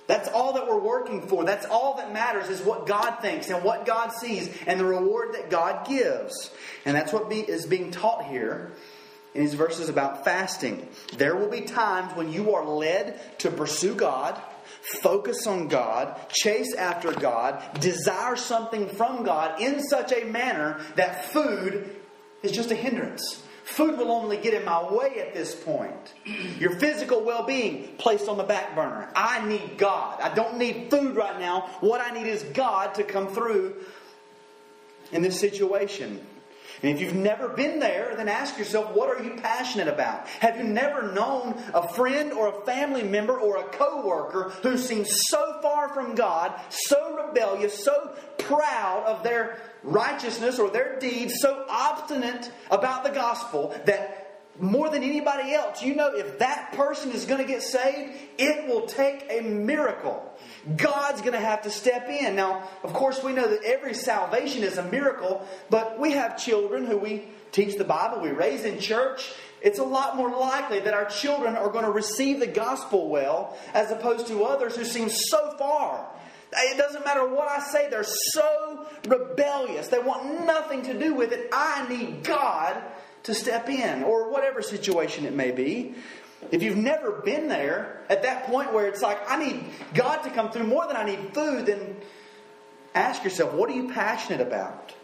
That's 0.07 0.29
all 0.29 0.53
that 0.55 0.67
we're 0.67 0.81
working 0.81 1.27
for. 1.27 1.45
That's 1.45 1.65
all 1.67 1.97
that 1.97 2.13
matters 2.13 2.51
is 2.51 2.61
what 2.61 2.87
God 2.87 3.21
thinks 3.21 3.49
and 3.49 3.65
what 3.65 3.87
God 3.87 4.13
sees 4.13 4.55
and 4.67 4.79
the 4.79 4.85
reward 4.85 5.35
that 5.35 5.49
God 5.49 5.87
gives. 5.87 6.51
And 6.85 6.95
that's 6.95 7.13
what 7.13 7.33
is 7.33 7.65
being 7.65 7.91
taught 7.91 8.27
here 8.27 8.73
in 9.35 9.43
these 9.43 9.55
verses 9.55 9.89
about 9.89 10.25
fasting. 10.25 10.89
There 11.17 11.37
will 11.37 11.51
be 11.51 11.63
times 11.63 12.15
when 12.15 12.33
you 12.33 12.55
are 12.55 12.65
led 12.65 13.21
to 13.39 13.51
pursue 13.51 13.95
God, 13.95 14.41
focus 15.03 15.47
on 15.47 15.69
God, 15.69 16.29
chase 16.29 16.75
after 16.75 17.13
God, 17.13 17.81
desire 17.81 18.37
something 18.37 18.89
from 18.89 19.25
God 19.25 19.61
in 19.61 19.83
such 19.83 20.13
a 20.13 20.25
manner 20.25 20.81
that 20.97 21.27
food 21.27 21.97
is 22.43 22.53
just 22.53 22.71
a 22.71 22.77
hindrance. 22.77 23.43
Food 23.65 23.97
will 23.97 24.13
only 24.13 24.37
get 24.37 24.53
in 24.53 24.65
my 24.65 24.93
way 24.93 25.21
at 25.21 25.33
this 25.33 25.55
point. 25.55 26.15
Your 26.59 26.79
physical 26.79 27.25
well 27.25 27.45
being 27.45 27.89
placed 27.97 28.29
on 28.29 28.37
the 28.37 28.45
back 28.45 28.75
burner. 28.75 29.11
I 29.17 29.47
need 29.49 29.79
God. 29.79 30.21
I 30.21 30.33
don't 30.35 30.59
need 30.59 30.91
food 30.91 31.17
right 31.17 31.41
now. 31.41 31.71
What 31.81 32.01
I 32.03 32.11
need 32.11 32.27
is 32.27 32.43
God 32.43 32.95
to 32.97 33.05
come 33.05 33.29
through 33.29 33.77
in 35.13 35.23
this 35.23 35.41
situation. 35.41 36.25
And 36.85 36.93
if 36.93 37.01
you've 37.01 37.15
never 37.15 37.49
been 37.49 37.79
there, 37.79 38.15
then 38.15 38.29
ask 38.29 38.59
yourself, 38.59 38.95
what 38.95 39.09
are 39.09 39.25
you 39.25 39.37
passionate 39.37 39.89
about? 39.89 40.29
Have 40.41 40.59
you 40.59 40.65
never 40.65 41.11
known 41.13 41.55
a 41.73 41.89
friend 41.95 42.31
or 42.31 42.49
a 42.49 42.67
family 42.67 43.03
member 43.03 43.41
or 43.41 43.57
a 43.57 43.65
coworker 43.71 44.51
who 44.63 44.77
seems 44.77 45.09
so 45.31 45.61
far 45.63 45.89
from 45.95 46.15
God, 46.15 46.53
so 46.69 47.27
rebellious, 47.27 47.83
so 47.83 48.15
proud 48.37 49.05
of 49.07 49.23
their 49.23 49.63
righteousness 49.83 50.59
or 50.59 50.69
their 50.69 50.99
deeds, 50.99 51.37
so 51.39 51.65
obstinate 51.71 52.53
about 52.71 53.03
the 53.03 53.11
gospel 53.11 53.75
that 53.87 54.43
more 54.61 54.91
than 54.91 55.03
anybody 55.03 55.55
else, 55.55 55.83
you 55.83 55.95
know 55.95 56.15
if 56.15 56.39
that 56.39 56.73
person 56.75 57.13
is 57.13 57.25
going 57.25 57.41
to 57.41 57.47
get 57.47 57.63
saved, 57.63 58.13
it 58.37 58.69
will 58.69 58.87
take 58.87 59.25
a 59.31 59.41
miracle. 59.41 60.39
God's 60.77 61.21
going 61.21 61.33
to 61.33 61.41
have 61.41 61.63
to 61.63 61.71
step 61.71 62.09
in. 62.09 62.37
Now, 62.37 62.69
of 62.83 62.93
course, 62.93 63.23
we 63.23 63.33
know 63.33 63.49
that 63.49 63.63
every 63.65 63.95
salvation 63.95 64.63
is 64.63 64.79
a 64.79 64.85
miracle, 64.85 65.47
but 65.71 65.99
we 65.99 66.13
have 66.13 66.43
children 66.43 66.87
who 66.87 66.97
we 66.97 67.25
teach 67.53 67.77
the 67.77 67.85
Bible, 67.85 68.21
we 68.21 68.31
raise 68.31 68.65
in 68.65 68.81
church. 68.81 69.33
It's 69.63 69.79
a 69.79 69.85
lot 69.85 70.17
more 70.17 70.31
likely 70.31 70.81
that 70.81 70.93
our 70.93 71.07
children 71.07 71.57
are 71.57 71.71
going 71.71 71.85
to 71.85 71.91
receive 71.91 72.41
the 72.41 72.47
gospel 72.47 73.09
well 73.09 73.57
as 73.73 73.91
opposed 73.91 74.27
to 74.27 74.45
others 74.45 74.77
who 74.77 74.85
seem 74.85 75.09
so 75.09 75.55
far. 75.57 76.07
It 76.57 76.77
doesn't 76.77 77.05
matter 77.05 77.27
what 77.27 77.49
I 77.49 77.61
say, 77.61 77.89
they're 77.91 78.05
so 78.05 78.87
rebellious. 79.09 79.89
They 79.89 79.99
want 79.99 80.45
nothing 80.45 80.83
to 80.83 80.99
do 80.99 81.15
with 81.15 81.33
it. 81.33 81.49
I 81.53 81.89
need 81.89 82.25
God 82.25 82.81
to 83.25 83.35
step 83.35 83.69
in, 83.69 84.03
or 84.03 84.31
whatever 84.31 84.61
situation 84.61 85.25
it 85.25 85.33
may 85.33 85.51
be. 85.51 85.95
If 86.51 86.63
you've 86.63 86.77
never 86.77 87.13
been 87.13 87.49
there 87.49 88.01
at 88.09 88.23
that 88.23 88.45
point 88.45 88.73
where 88.73 88.87
it's 88.87 89.03
like, 89.03 89.19
I 89.31 89.43
need 89.43 89.65
God 89.95 90.19
to 90.23 90.31
come 90.31 90.51
through 90.51 90.67
more 90.67 90.87
than 90.87 90.97
I 90.97 91.05
need 91.05 91.35
food, 91.35 91.67
then 91.67 91.97
ask 92.95 93.25
yourself, 93.25 93.53
what 93.55 93.71
are 93.71 93.75
you 93.75 93.91
passionate 93.93 94.41
about? 94.41 94.95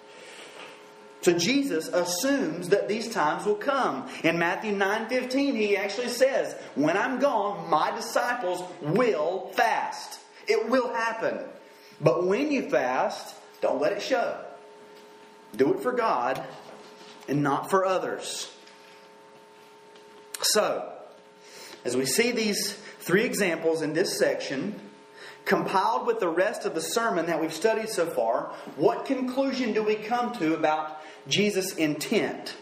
So 1.22 1.34
Jesus 1.34 1.88
assumes 1.88 2.70
that 2.70 2.88
these 2.88 3.12
times 3.12 3.44
will 3.44 3.56
come. 3.56 4.08
In 4.24 4.38
Matthew 4.38 4.72
9:15, 4.72 5.54
he 5.54 5.76
actually 5.76 6.08
says, 6.08 6.54
"When 6.74 6.96
I'm 6.96 7.18
gone, 7.18 7.68
my 7.68 7.90
disciples 7.90 8.62
will 8.80 9.50
fast. 9.54 10.20
It 10.46 10.70
will 10.70 10.94
happen. 10.94 11.40
But 12.00 12.24
when 12.24 12.50
you 12.50 12.70
fast, 12.70 13.34
don't 13.60 13.80
let 13.80 13.92
it 13.92 14.00
show. 14.00 14.38
Do 15.54 15.74
it 15.74 15.82
for 15.82 15.92
God 15.92 16.42
and 17.28 17.42
not 17.42 17.68
for 17.68 17.84
others." 17.84 18.50
So, 20.40 20.89
as 21.84 21.96
we 21.96 22.06
see 22.06 22.30
these 22.30 22.74
three 23.00 23.24
examples 23.24 23.82
in 23.82 23.92
this 23.92 24.18
section, 24.18 24.78
compiled 25.44 26.06
with 26.06 26.20
the 26.20 26.28
rest 26.28 26.64
of 26.64 26.74
the 26.74 26.80
sermon 26.80 27.26
that 27.26 27.40
we've 27.40 27.52
studied 27.52 27.88
so 27.88 28.06
far, 28.06 28.52
what 28.76 29.06
conclusion 29.06 29.72
do 29.72 29.82
we 29.82 29.96
come 29.96 30.32
to 30.34 30.54
about 30.54 31.00
Jesus' 31.28 31.74
intent 31.74 32.54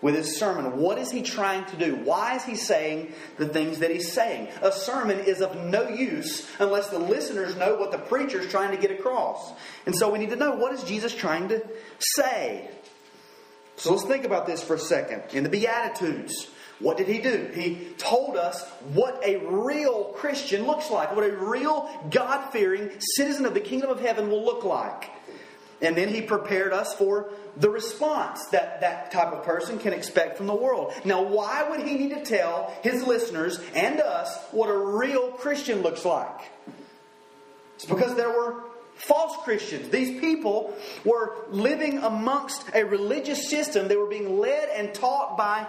with 0.00 0.14
his 0.14 0.38
sermon? 0.38 0.78
What 0.78 0.98
is 0.98 1.10
he 1.10 1.22
trying 1.22 1.64
to 1.66 1.76
do? 1.76 1.96
Why 1.96 2.36
is 2.36 2.44
he 2.44 2.54
saying 2.54 3.12
the 3.38 3.48
things 3.48 3.80
that 3.80 3.90
he's 3.90 4.12
saying? 4.12 4.48
A 4.62 4.70
sermon 4.70 5.18
is 5.18 5.40
of 5.40 5.56
no 5.56 5.88
use 5.88 6.48
unless 6.58 6.90
the 6.90 6.98
listeners 6.98 7.56
know 7.56 7.76
what 7.76 7.92
the 7.92 7.98
preacher 7.98 8.40
is 8.40 8.50
trying 8.50 8.70
to 8.70 8.80
get 8.80 8.96
across. 8.96 9.52
And 9.84 9.96
so 9.96 10.10
we 10.10 10.18
need 10.18 10.30
to 10.30 10.36
know 10.36 10.54
what 10.54 10.72
is 10.72 10.84
Jesus 10.84 11.14
trying 11.14 11.48
to 11.48 11.66
say? 11.98 12.70
So 13.76 13.92
let's 13.92 14.04
think 14.04 14.24
about 14.24 14.46
this 14.46 14.62
for 14.62 14.74
a 14.74 14.78
second. 14.78 15.22
In 15.32 15.42
the 15.42 15.50
Beatitudes, 15.50 16.50
what 16.78 16.96
did 16.96 17.08
he 17.08 17.18
do? 17.18 17.50
He 17.54 17.88
told 17.96 18.36
us 18.36 18.62
what 18.92 19.20
a 19.24 19.38
real 19.38 20.04
Christian 20.16 20.66
looks 20.66 20.90
like, 20.90 21.14
what 21.14 21.24
a 21.24 21.34
real 21.34 21.88
God 22.10 22.50
fearing 22.50 22.90
citizen 22.98 23.46
of 23.46 23.54
the 23.54 23.60
kingdom 23.60 23.90
of 23.90 24.00
heaven 24.00 24.30
will 24.30 24.44
look 24.44 24.64
like. 24.64 25.10
And 25.80 25.96
then 25.96 26.08
he 26.08 26.22
prepared 26.22 26.72
us 26.72 26.94
for 26.94 27.30
the 27.56 27.68
response 27.68 28.46
that 28.46 28.80
that 28.80 29.10
type 29.10 29.32
of 29.32 29.44
person 29.44 29.78
can 29.78 29.92
expect 29.92 30.36
from 30.36 30.46
the 30.46 30.54
world. 30.54 30.92
Now, 31.04 31.22
why 31.22 31.68
would 31.68 31.86
he 31.86 31.94
need 31.96 32.14
to 32.14 32.24
tell 32.24 32.74
his 32.82 33.02
listeners 33.02 33.60
and 33.74 34.00
us 34.00 34.38
what 34.52 34.68
a 34.68 34.76
real 34.76 35.32
Christian 35.32 35.82
looks 35.82 36.04
like? 36.04 36.50
It's 37.74 37.84
because 37.84 38.14
there 38.16 38.30
were 38.30 38.62
false 38.94 39.36
Christians. 39.44 39.90
These 39.90 40.18
people 40.18 40.74
were 41.04 41.36
living 41.50 41.98
amongst 41.98 42.64
a 42.74 42.84
religious 42.84 43.50
system. 43.50 43.88
They 43.88 43.96
were 43.96 44.06
being 44.06 44.38
led 44.38 44.70
and 44.70 44.94
taught 44.94 45.36
by 45.36 45.66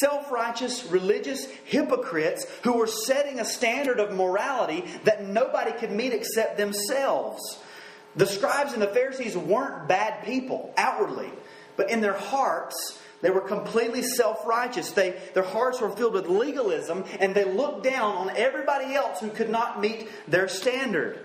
self 0.00 0.30
righteous 0.30 0.84
religious 0.86 1.46
hypocrites 1.64 2.46
who 2.62 2.74
were 2.74 2.86
setting 2.86 3.40
a 3.40 3.44
standard 3.44 4.00
of 4.00 4.14
morality 4.14 4.84
that 5.04 5.26
nobody 5.26 5.72
could 5.72 5.90
meet 5.90 6.12
except 6.12 6.56
themselves. 6.56 7.58
The 8.14 8.26
scribes 8.26 8.72
and 8.72 8.82
the 8.82 8.88
Pharisees 8.88 9.36
weren't 9.36 9.88
bad 9.88 10.24
people 10.24 10.72
outwardly, 10.76 11.30
but 11.76 11.90
in 11.90 12.00
their 12.00 12.12
hearts, 12.12 13.00
they 13.22 13.30
were 13.30 13.40
completely 13.40 14.02
self 14.02 14.46
righteous. 14.46 14.90
Their 14.90 15.44
hearts 15.44 15.80
were 15.80 15.90
filled 15.90 16.12
with 16.12 16.28
legalism, 16.28 17.04
and 17.20 17.34
they 17.34 17.44
looked 17.44 17.84
down 17.84 18.16
on 18.16 18.36
everybody 18.36 18.94
else 18.94 19.20
who 19.20 19.30
could 19.30 19.48
not 19.50 19.80
meet 19.80 20.08
their 20.28 20.48
standard. 20.48 21.18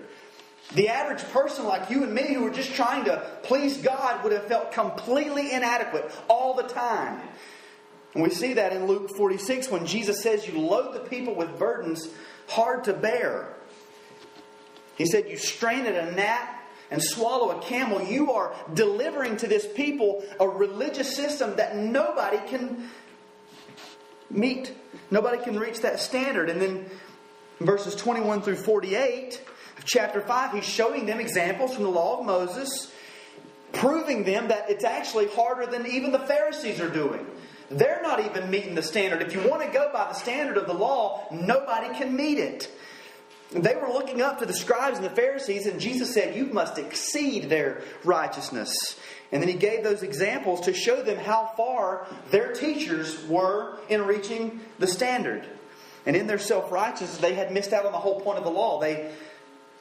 The 0.74 0.88
average 0.88 1.24
person 1.30 1.64
like 1.64 1.90
you 1.90 2.04
and 2.04 2.14
me 2.14 2.34
who 2.34 2.44
were 2.44 2.50
just 2.50 2.74
trying 2.74 3.04
to 3.06 3.22
please 3.42 3.78
God 3.78 4.22
would 4.22 4.32
have 4.32 4.46
felt 4.46 4.72
completely 4.72 5.52
inadequate 5.52 6.10
all 6.28 6.54
the 6.54 6.64
time. 6.64 7.20
And 8.14 8.22
we 8.22 8.30
see 8.30 8.54
that 8.54 8.72
in 8.72 8.86
Luke 8.86 9.10
46 9.16 9.70
when 9.70 9.86
Jesus 9.86 10.22
says, 10.22 10.46
You 10.46 10.60
load 10.60 10.94
the 10.94 11.00
people 11.00 11.34
with 11.34 11.58
burdens 11.58 12.08
hard 12.48 12.84
to 12.84 12.92
bear. 12.92 13.54
He 14.96 15.06
said, 15.06 15.28
You 15.28 15.36
strain 15.36 15.86
at 15.86 16.08
a 16.08 16.12
gnat 16.12 16.54
and 16.90 17.02
swallow 17.02 17.58
a 17.58 17.62
camel. 17.62 18.02
You 18.02 18.32
are 18.32 18.54
delivering 18.74 19.36
to 19.38 19.46
this 19.46 19.66
people 19.74 20.24
a 20.40 20.48
religious 20.48 21.14
system 21.14 21.56
that 21.56 21.76
nobody 21.76 22.38
can 22.48 22.88
meet. 24.30 24.74
Nobody 25.10 25.42
can 25.42 25.58
reach 25.58 25.80
that 25.80 26.00
standard. 26.00 26.48
And 26.48 26.60
then 26.60 26.86
verses 27.60 27.94
21 27.94 28.42
through 28.42 28.56
48 28.56 29.42
of 29.76 29.84
chapter 29.84 30.20
5, 30.20 30.54
he's 30.54 30.64
showing 30.64 31.06
them 31.06 31.20
examples 31.20 31.74
from 31.74 31.84
the 31.84 31.90
law 31.90 32.20
of 32.20 32.26
Moses, 32.26 32.92
proving 33.72 34.24
them 34.24 34.48
that 34.48 34.70
it's 34.70 34.84
actually 34.84 35.28
harder 35.28 35.66
than 35.66 35.86
even 35.86 36.10
the 36.10 36.18
Pharisees 36.18 36.80
are 36.80 36.90
doing. 36.90 37.26
They're 37.70 38.00
not 38.02 38.24
even 38.24 38.50
meeting 38.50 38.74
the 38.74 38.82
standard. 38.82 39.22
If 39.22 39.34
you 39.34 39.48
want 39.48 39.62
to 39.62 39.70
go 39.70 39.90
by 39.92 40.04
the 40.04 40.14
standard 40.14 40.56
of 40.56 40.66
the 40.66 40.74
law, 40.74 41.26
nobody 41.30 41.94
can 41.94 42.16
meet 42.16 42.38
it. 42.38 42.70
They 43.50 43.76
were 43.76 43.88
looking 43.88 44.20
up 44.20 44.38
to 44.40 44.46
the 44.46 44.52
scribes 44.52 44.98
and 44.98 45.06
the 45.06 45.10
Pharisees, 45.10 45.66
and 45.66 45.80
Jesus 45.80 46.12
said, 46.12 46.36
You 46.36 46.46
must 46.46 46.76
exceed 46.78 47.48
their 47.48 47.82
righteousness. 48.04 48.98
And 49.32 49.42
then 49.42 49.48
he 49.48 49.56
gave 49.56 49.84
those 49.84 50.02
examples 50.02 50.62
to 50.62 50.74
show 50.74 51.02
them 51.02 51.18
how 51.18 51.52
far 51.56 52.06
their 52.30 52.52
teachers 52.52 53.24
were 53.26 53.78
in 53.88 54.02
reaching 54.02 54.60
the 54.78 54.86
standard. 54.86 55.44
And 56.06 56.14
in 56.16 56.26
their 56.26 56.38
self 56.38 56.70
righteousness, 56.70 57.18
they 57.18 57.34
had 57.34 57.52
missed 57.52 57.72
out 57.72 57.86
on 57.86 57.92
the 57.92 57.98
whole 57.98 58.20
point 58.20 58.38
of 58.38 58.44
the 58.44 58.50
law. 58.50 58.80
They 58.80 59.10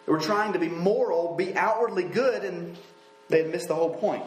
were 0.05 0.19
trying 0.19 0.53
to 0.53 0.59
be 0.59 0.69
moral, 0.69 1.35
be 1.35 1.53
outwardly 1.55 2.03
good, 2.03 2.43
and 2.43 2.77
they 3.29 3.43
had 3.43 3.51
missed 3.51 3.67
the 3.67 3.75
whole 3.75 3.95
point. 3.95 4.23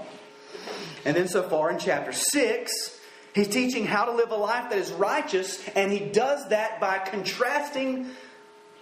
And 1.04 1.16
then, 1.16 1.28
so 1.28 1.42
far 1.42 1.70
in 1.70 1.78
chapter 1.78 2.12
6, 2.12 2.99
He's 3.34 3.48
teaching 3.48 3.86
how 3.86 4.06
to 4.06 4.12
live 4.12 4.30
a 4.30 4.36
life 4.36 4.70
that 4.70 4.78
is 4.78 4.92
righteous, 4.92 5.66
and 5.76 5.92
he 5.92 6.00
does 6.00 6.48
that 6.48 6.80
by 6.80 6.98
contrasting 6.98 8.10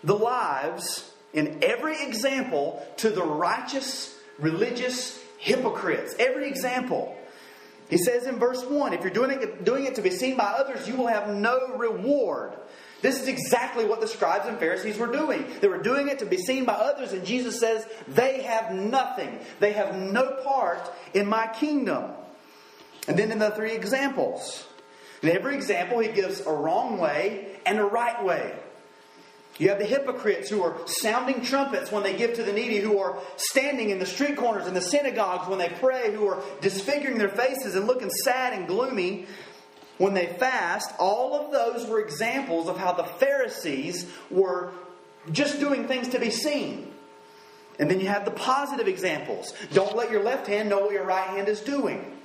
the 0.02 0.16
lives 0.16 1.10
in 1.32 1.58
every 1.62 2.02
example 2.02 2.86
to 2.98 3.10
the 3.10 3.22
righteous, 3.22 4.16
religious 4.38 5.22
hypocrites. 5.38 6.14
Every 6.18 6.48
example. 6.48 7.14
He 7.90 7.98
says 7.98 8.26
in 8.26 8.38
verse 8.38 8.64
1 8.64 8.92
if 8.92 9.02
you're 9.02 9.10
doing 9.10 9.42
it, 9.42 9.64
doing 9.64 9.86
it 9.86 9.94
to 9.96 10.02
be 10.02 10.10
seen 10.10 10.36
by 10.36 10.44
others, 10.44 10.88
you 10.88 10.96
will 10.96 11.06
have 11.06 11.28
no 11.28 11.76
reward. 11.76 12.52
This 13.00 13.20
is 13.20 13.28
exactly 13.28 13.84
what 13.84 14.00
the 14.00 14.08
scribes 14.08 14.46
and 14.46 14.58
Pharisees 14.58 14.98
were 14.98 15.12
doing. 15.12 15.46
They 15.60 15.68
were 15.68 15.82
doing 15.82 16.08
it 16.08 16.18
to 16.18 16.26
be 16.26 16.36
seen 16.36 16.64
by 16.64 16.72
others, 16.72 17.12
and 17.12 17.24
Jesus 17.24 17.60
says, 17.60 17.86
They 18.08 18.42
have 18.42 18.72
nothing. 18.72 19.38
They 19.60 19.72
have 19.72 19.96
no 19.96 20.40
part 20.42 20.90
in 21.14 21.28
my 21.28 21.46
kingdom. 21.46 22.12
And 23.08 23.18
then 23.18 23.32
in 23.32 23.38
the 23.38 23.50
three 23.50 23.72
examples, 23.72 24.66
in 25.22 25.30
every 25.30 25.56
example, 25.56 25.98
he 25.98 26.08
gives 26.08 26.40
a 26.40 26.52
wrong 26.52 26.98
way 26.98 27.58
and 27.66 27.78
a 27.78 27.84
right 27.84 28.22
way. 28.22 28.54
You 29.58 29.70
have 29.70 29.78
the 29.78 29.86
hypocrites 29.86 30.48
who 30.48 30.62
are 30.62 30.76
sounding 30.86 31.42
trumpets 31.42 31.90
when 31.90 32.04
they 32.04 32.16
give 32.16 32.34
to 32.34 32.44
the 32.44 32.52
needy, 32.52 32.78
who 32.78 32.98
are 32.98 33.18
standing 33.36 33.90
in 33.90 33.98
the 33.98 34.06
street 34.06 34.36
corners 34.36 34.68
in 34.68 34.74
the 34.74 34.80
synagogues 34.80 35.48
when 35.48 35.58
they 35.58 35.68
pray, 35.68 36.14
who 36.14 36.28
are 36.28 36.40
disfiguring 36.60 37.18
their 37.18 37.28
faces 37.28 37.74
and 37.74 37.86
looking 37.88 38.10
sad 38.10 38.52
and 38.52 38.68
gloomy 38.68 39.26
when 39.96 40.14
they 40.14 40.26
fast. 40.26 40.92
All 41.00 41.34
of 41.34 41.50
those 41.50 41.88
were 41.88 41.98
examples 41.98 42.68
of 42.68 42.78
how 42.78 42.92
the 42.92 43.02
Pharisees 43.02 44.08
were 44.30 44.70
just 45.32 45.58
doing 45.58 45.88
things 45.88 46.08
to 46.08 46.20
be 46.20 46.30
seen. 46.30 46.92
And 47.80 47.90
then 47.90 47.98
you 47.98 48.06
have 48.08 48.24
the 48.24 48.30
positive 48.30 48.86
examples. 48.86 49.54
Don't 49.72 49.96
let 49.96 50.10
your 50.10 50.22
left 50.22 50.46
hand 50.46 50.68
know 50.68 50.80
what 50.80 50.92
your 50.92 51.04
right 51.04 51.28
hand 51.28 51.48
is 51.48 51.60
doing. 51.60 52.17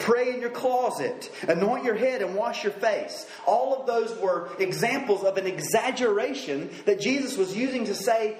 Pray 0.00 0.34
in 0.34 0.40
your 0.40 0.50
closet. 0.50 1.30
Anoint 1.46 1.84
your 1.84 1.94
head 1.94 2.22
and 2.22 2.34
wash 2.34 2.64
your 2.64 2.72
face. 2.72 3.26
All 3.46 3.78
of 3.78 3.86
those 3.86 4.18
were 4.18 4.50
examples 4.58 5.22
of 5.22 5.36
an 5.36 5.46
exaggeration 5.46 6.70
that 6.86 7.00
Jesus 7.00 7.36
was 7.36 7.56
using 7.56 7.84
to 7.84 7.94
say 7.94 8.36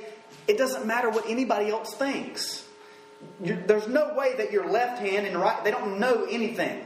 it 0.48 0.58
doesn't 0.58 0.86
matter 0.86 1.10
what 1.10 1.26
anybody 1.28 1.70
else 1.70 1.94
thinks. 1.94 2.66
You're, 3.44 3.56
there's 3.58 3.86
no 3.86 4.14
way 4.14 4.34
that 4.38 4.52
your 4.52 4.68
left 4.70 5.00
hand 5.00 5.26
and 5.26 5.36
right, 5.36 5.62
they 5.62 5.70
don't 5.70 6.00
know 6.00 6.26
anything. 6.28 6.82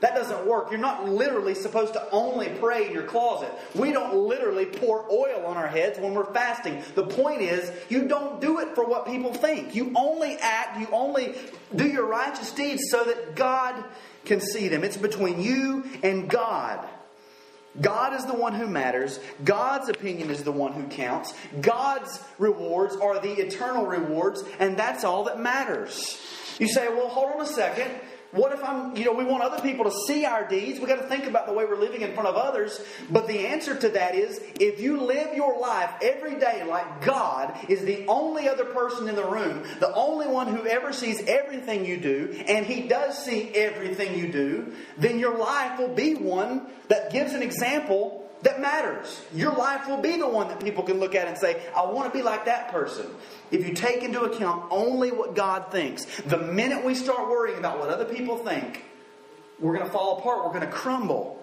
That 0.00 0.14
doesn't 0.14 0.46
work. 0.46 0.70
You're 0.70 0.80
not 0.80 1.08
literally 1.08 1.54
supposed 1.54 1.94
to 1.94 2.10
only 2.10 2.48
pray 2.60 2.86
in 2.86 2.92
your 2.92 3.04
closet. 3.04 3.50
We 3.74 3.90
don't 3.92 4.14
literally 4.14 4.66
pour 4.66 5.10
oil 5.10 5.46
on 5.46 5.56
our 5.56 5.68
heads 5.68 5.98
when 5.98 6.12
we're 6.12 6.30
fasting. 6.32 6.82
The 6.94 7.06
point 7.06 7.40
is, 7.40 7.72
you 7.88 8.06
don't 8.06 8.40
do 8.40 8.58
it 8.60 8.74
for 8.74 8.84
what 8.84 9.06
people 9.06 9.32
think. 9.32 9.74
You 9.74 9.92
only 9.96 10.36
act, 10.36 10.78
you 10.78 10.88
only 10.92 11.34
do 11.74 11.86
your 11.86 12.06
righteous 12.06 12.52
deeds 12.52 12.82
so 12.90 13.04
that 13.04 13.34
God 13.34 13.82
can 14.24 14.40
see 14.40 14.68
them. 14.68 14.84
It's 14.84 14.96
between 14.96 15.40
you 15.40 15.84
and 16.02 16.28
God. 16.28 16.86
God 17.80 18.14
is 18.14 18.24
the 18.24 18.34
one 18.34 18.54
who 18.54 18.66
matters. 18.66 19.18
God's 19.42 19.88
opinion 19.88 20.30
is 20.30 20.44
the 20.44 20.52
one 20.52 20.72
who 20.72 20.86
counts. 20.86 21.34
God's 21.60 22.22
rewards 22.38 22.94
are 22.96 23.18
the 23.18 23.32
eternal 23.32 23.86
rewards, 23.86 24.44
and 24.60 24.78
that's 24.78 25.02
all 25.02 25.24
that 25.24 25.40
matters. 25.40 26.20
You 26.58 26.68
say, 26.68 26.88
well, 26.88 27.08
hold 27.08 27.32
on 27.32 27.40
a 27.40 27.46
second. 27.46 27.90
What 28.34 28.50
if 28.50 28.64
I'm, 28.64 28.96
you 28.96 29.04
know, 29.04 29.12
we 29.12 29.24
want 29.24 29.44
other 29.44 29.62
people 29.62 29.84
to 29.84 29.92
see 30.08 30.24
our 30.24 30.44
deeds? 30.48 30.80
We've 30.80 30.88
got 30.88 31.00
to 31.00 31.06
think 31.06 31.26
about 31.26 31.46
the 31.46 31.52
way 31.52 31.64
we're 31.66 31.78
living 31.78 32.00
in 32.00 32.14
front 32.14 32.28
of 32.28 32.34
others. 32.34 32.80
But 33.08 33.28
the 33.28 33.46
answer 33.46 33.76
to 33.76 33.88
that 33.90 34.16
is 34.16 34.40
if 34.58 34.80
you 34.80 35.00
live 35.00 35.36
your 35.36 35.60
life 35.60 35.94
every 36.02 36.40
day 36.40 36.64
like 36.64 37.04
God 37.04 37.56
is 37.68 37.84
the 37.84 38.04
only 38.08 38.48
other 38.48 38.64
person 38.64 39.08
in 39.08 39.14
the 39.14 39.24
room, 39.24 39.62
the 39.78 39.94
only 39.94 40.26
one 40.26 40.48
who 40.48 40.66
ever 40.66 40.92
sees 40.92 41.22
everything 41.28 41.84
you 41.84 41.96
do, 41.96 42.42
and 42.48 42.66
He 42.66 42.88
does 42.88 43.16
see 43.24 43.50
everything 43.54 44.18
you 44.18 44.32
do, 44.32 44.72
then 44.98 45.20
your 45.20 45.38
life 45.38 45.78
will 45.78 45.94
be 45.94 46.14
one 46.14 46.66
that 46.88 47.12
gives 47.12 47.34
an 47.34 47.42
example 47.42 48.23
that 48.44 48.60
matters. 48.60 49.22
Your 49.34 49.52
life 49.52 49.88
will 49.88 50.00
be 50.00 50.16
the 50.18 50.28
one 50.28 50.48
that 50.48 50.60
people 50.60 50.84
can 50.84 51.00
look 51.00 51.14
at 51.14 51.26
and 51.26 51.36
say, 51.36 51.62
I 51.74 51.84
want 51.86 52.12
to 52.12 52.16
be 52.16 52.22
like 52.22 52.44
that 52.44 52.70
person. 52.70 53.06
If 53.50 53.66
you 53.66 53.74
take 53.74 54.02
into 54.02 54.22
account 54.22 54.66
only 54.70 55.10
what 55.10 55.34
God 55.34 55.72
thinks, 55.72 56.04
the 56.22 56.38
minute 56.38 56.84
we 56.84 56.94
start 56.94 57.28
worrying 57.28 57.58
about 57.58 57.78
what 57.78 57.88
other 57.88 58.04
people 58.04 58.36
think, 58.36 58.84
we're 59.58 59.74
going 59.74 59.86
to 59.86 59.92
fall 59.92 60.18
apart, 60.18 60.44
we're 60.44 60.52
going 60.52 60.66
to 60.66 60.72
crumble. 60.72 61.42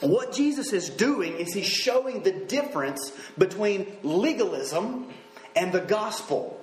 What 0.00 0.32
Jesus 0.32 0.72
is 0.72 0.88
doing 0.88 1.34
is 1.36 1.52
he's 1.52 1.66
showing 1.66 2.22
the 2.22 2.32
difference 2.32 3.12
between 3.36 3.98
legalism 4.02 5.12
and 5.54 5.72
the 5.72 5.80
gospel. 5.80 6.58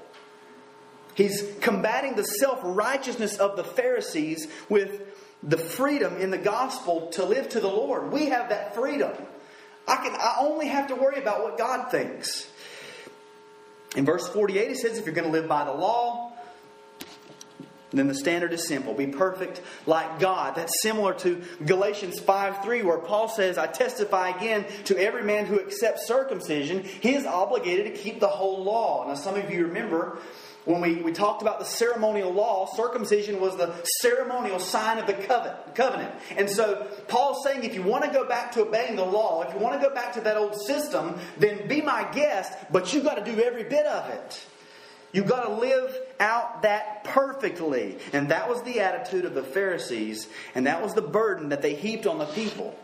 He's 1.16 1.44
combating 1.62 2.16
the 2.16 2.24
self 2.24 2.60
righteousness 2.64 3.38
of 3.38 3.58
the 3.58 3.64
Pharisees 3.64 4.48
with 4.70 5.02
the 5.44 5.58
freedom 5.58 6.18
in 6.18 6.32
the 6.32 6.38
gospel 6.38 7.08
to 7.12 7.26
live 7.26 7.50
to 7.50 7.60
the 7.60 7.68
Lord. 7.68 8.12
We 8.12 8.28
have 8.28 8.50
that 8.50 8.74
freedom. 8.74 9.12
I 9.88 9.98
can 9.98 10.14
I 10.16 10.38
only 10.40 10.68
have 10.68 10.88
to 10.88 10.96
worry 10.96 11.20
about 11.20 11.44
what 11.44 11.58
God 11.58 11.92
thinks. 11.92 12.50
In 13.96 14.06
verse 14.06 14.28
48 14.30 14.72
it 14.72 14.78
says 14.78 14.98
if 14.98 15.06
you're 15.06 15.14
going 15.14 15.28
to 15.28 15.32
live 15.32 15.48
by 15.48 15.66
the 15.66 15.74
law, 15.74 16.34
then 17.94 18.08
the 18.08 18.16
standard 18.16 18.52
is 18.54 18.68
simple. 18.68 18.94
Be 18.94 19.08
perfect 19.08 19.62
like 19.86 20.20
God. 20.20 20.56
That's 20.56 20.82
similar 20.82 21.14
to 21.16 21.44
Galatians 21.64 22.20
5 22.20 22.64
3, 22.64 22.82
where 22.82 22.98
Paul 22.98 23.28
says, 23.28 23.58
I 23.58 23.68
testify 23.68 24.30
again 24.30 24.66
to 24.86 24.98
every 24.98 25.24
man 25.24 25.46
who 25.46 25.60
accepts 25.60 26.08
circumcision, 26.08 26.84
he 26.84 27.14
is 27.14 27.26
obligated 27.26 27.94
to 27.94 28.02
keep 28.02 28.20
the 28.20 28.28
whole 28.28 28.64
law. 28.64 29.08
Now, 29.08 29.14
some 29.14 29.36
of 29.36 29.52
you 29.52 29.68
remember 29.68 30.18
when 30.66 30.82
we, 30.82 30.96
we 30.96 31.12
talked 31.12 31.42
about 31.42 31.60
the 31.60 31.66
ceremonial 31.66 32.32
law, 32.32 32.68
circumcision 32.76 33.40
was 33.40 33.58
the 33.58 33.74
ceremonial 34.02 34.60
sign 34.60 34.98
of 34.98 35.08
the 35.08 35.14
covenant. 35.14 36.14
And 36.38 36.50
so 36.50 36.88
Paul's 37.08 37.44
saying 37.44 37.64
if 37.64 37.76
you 37.76 37.84
want 37.84 38.06
to 38.06 38.12
go 38.12 38.26
back 38.28 38.54
to 38.54 38.62
obeying 38.62 38.96
the 38.96 39.06
law, 39.06 39.42
if 39.44 39.54
you 39.54 39.60
want 39.60 39.80
to 39.82 39.88
go 39.88 39.94
back 39.94 40.14
to 40.14 40.22
that 40.22 40.38
old 40.38 40.56
system, 40.56 41.20
then 41.38 41.68
be 41.68 41.82
my 41.82 42.10
guest, 42.12 42.54
but 42.72 42.94
you've 42.94 43.04
got 43.04 43.24
to 43.24 43.32
do 43.32 43.42
every 43.42 43.64
bit 43.64 43.86
of 43.86 44.10
it. 44.10 44.46
You've 45.12 45.28
got 45.28 45.44
to 45.44 45.54
live 45.54 45.96
out 46.20 46.64
that 46.64 47.04
perfectly. 47.04 47.98
And 48.14 48.30
that 48.30 48.50
was 48.50 48.64
the 48.64 48.80
attitude 48.80 49.26
of 49.26 49.36
the 49.36 49.44
Pharisees, 49.44 50.28
and 50.56 50.66
that 50.66 50.82
was 50.82 50.94
the 50.94 51.04
burden 51.04 51.50
that 51.50 51.62
they 51.62 51.76
heaped 51.76 52.08
on 52.08 52.18
the 52.18 52.26
people. 52.26 52.76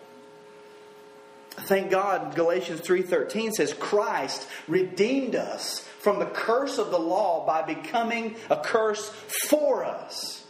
Thank 1.66 1.92
God 1.92 2.36
Galatians 2.36 2.82
3:13 2.82 3.54
says 3.54 3.74
Christ 3.74 4.48
redeemed 4.68 5.36
us 5.36 5.82
from 6.00 6.20
the 6.20 6.26
curse 6.26 6.78
of 6.78 6.92
the 6.92 7.00
law 7.00 7.46
by 7.46 7.62
becoming 7.62 8.36
a 8.50 8.58
curse 8.58 9.10
for 9.50 9.84
us. 9.84 10.44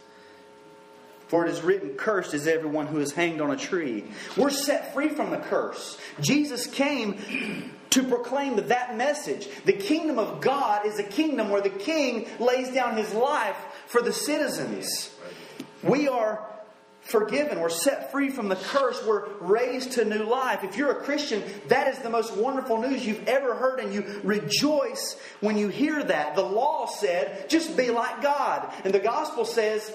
For 1.28 1.46
it 1.46 1.52
is 1.52 1.62
written, 1.62 1.90
Cursed 1.90 2.34
is 2.34 2.48
everyone 2.48 2.88
who 2.88 2.98
is 2.98 3.12
hanged 3.12 3.40
on 3.40 3.52
a 3.52 3.56
tree. 3.56 4.04
We're 4.36 4.50
set 4.50 4.92
free 4.92 5.08
from 5.08 5.30
the 5.30 5.36
curse. 5.36 5.96
Jesus 6.20 6.66
came 6.66 7.72
to 7.90 8.02
proclaim 8.02 8.56
that 8.56 8.96
message. 8.96 9.48
The 9.64 9.72
kingdom 9.72 10.18
of 10.18 10.40
God 10.40 10.86
is 10.86 10.98
a 10.98 11.04
kingdom 11.04 11.50
where 11.50 11.60
the 11.60 11.70
king 11.70 12.26
lays 12.40 12.72
down 12.74 12.96
his 12.96 13.12
life 13.14 13.56
for 13.86 14.02
the 14.02 14.12
citizens. 14.12 15.10
We 15.84 16.08
are 16.08 16.44
forgiven. 17.02 17.60
We're 17.60 17.68
set 17.68 18.10
free 18.10 18.30
from 18.30 18.48
the 18.48 18.56
curse. 18.56 19.02
We're 19.04 19.28
raised 19.40 19.92
to 19.92 20.04
new 20.04 20.24
life. 20.24 20.62
If 20.64 20.76
you're 20.76 20.92
a 20.92 21.02
Christian, 21.02 21.42
that 21.68 21.88
is 21.88 21.98
the 21.98 22.10
most 22.10 22.34
wonderful 22.36 22.80
news 22.80 23.06
you've 23.06 23.26
ever 23.26 23.54
heard, 23.54 23.80
and 23.80 23.92
you 23.92 24.20
rejoice 24.22 25.16
when 25.40 25.56
you 25.56 25.68
hear 25.68 26.02
that. 26.02 26.36
The 26.36 26.42
law 26.42 26.86
said, 26.86 27.48
just 27.48 27.76
be 27.76 27.90
like 27.90 28.22
God. 28.22 28.72
And 28.84 28.94
the 28.94 29.00
gospel 29.00 29.44
says, 29.44 29.92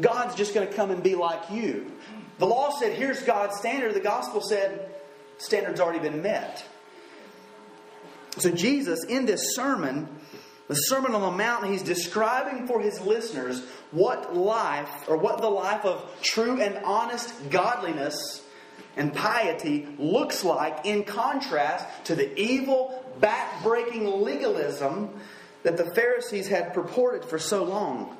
God's 0.00 0.34
just 0.34 0.54
going 0.54 0.66
to 0.66 0.74
come 0.74 0.90
and 0.90 1.02
be 1.02 1.14
like 1.14 1.50
you. 1.50 1.92
The 2.38 2.46
law 2.46 2.78
said, 2.78 2.92
here's 2.96 3.22
God's 3.22 3.56
standard. 3.56 3.94
The 3.94 4.00
gospel 4.00 4.40
said, 4.40 4.90
standard's 5.38 5.80
already 5.80 6.00
been 6.00 6.22
met. 6.22 6.64
So, 8.38 8.50
Jesus, 8.50 9.04
in 9.04 9.24
this 9.24 9.54
sermon, 9.54 10.08
the 10.68 10.74
Sermon 10.74 11.14
on 11.14 11.20
the 11.20 11.30
Mount, 11.30 11.66
he's 11.66 11.82
describing 11.82 12.66
for 12.66 12.80
his 12.80 13.00
listeners 13.00 13.64
what 13.92 14.36
life, 14.36 15.08
or 15.08 15.16
what 15.16 15.40
the 15.40 15.48
life 15.48 15.84
of 15.84 16.04
true 16.22 16.60
and 16.60 16.76
honest 16.84 17.50
godliness 17.50 18.42
and 18.96 19.14
piety 19.14 19.86
looks 19.98 20.42
like 20.42 20.84
in 20.84 21.04
contrast 21.04 21.86
to 22.06 22.14
the 22.14 22.38
evil, 22.38 23.04
back-breaking 23.20 24.22
legalism 24.22 25.10
that 25.62 25.76
the 25.76 25.94
Pharisees 25.94 26.48
had 26.48 26.74
purported 26.74 27.24
for 27.24 27.38
so 27.38 27.62
long. 27.64 28.16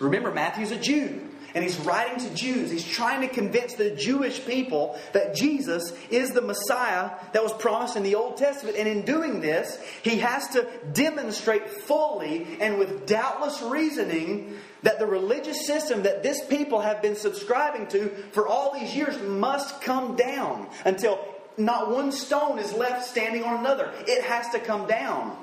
Remember, 0.00 0.32
Matthew's 0.32 0.72
a 0.72 0.78
Jew 0.78 1.29
and 1.54 1.64
he's 1.64 1.78
writing 1.80 2.18
to 2.28 2.34
Jews. 2.34 2.70
He's 2.70 2.86
trying 2.86 3.20
to 3.22 3.28
convince 3.28 3.74
the 3.74 3.90
Jewish 3.90 4.44
people 4.44 4.98
that 5.12 5.34
Jesus 5.34 5.92
is 6.10 6.30
the 6.30 6.42
Messiah 6.42 7.10
that 7.32 7.42
was 7.42 7.52
promised 7.54 7.96
in 7.96 8.02
the 8.02 8.14
Old 8.14 8.36
Testament. 8.36 8.76
And 8.76 8.88
in 8.88 9.02
doing 9.04 9.40
this, 9.40 9.82
he 10.02 10.18
has 10.18 10.48
to 10.48 10.68
demonstrate 10.92 11.68
fully 11.68 12.46
and 12.60 12.78
with 12.78 13.06
doubtless 13.06 13.60
reasoning 13.62 14.56
that 14.82 14.98
the 14.98 15.06
religious 15.06 15.66
system 15.66 16.04
that 16.04 16.22
this 16.22 16.44
people 16.46 16.80
have 16.80 17.02
been 17.02 17.16
subscribing 17.16 17.86
to 17.88 18.08
for 18.32 18.48
all 18.48 18.72
these 18.72 18.94
years 18.94 19.20
must 19.22 19.80
come 19.82 20.16
down 20.16 20.68
until 20.84 21.22
not 21.58 21.90
one 21.90 22.12
stone 22.12 22.58
is 22.58 22.72
left 22.72 23.06
standing 23.06 23.44
on 23.44 23.60
another. 23.60 23.92
It 24.06 24.24
has 24.24 24.48
to 24.50 24.60
come 24.60 24.86
down. 24.86 25.36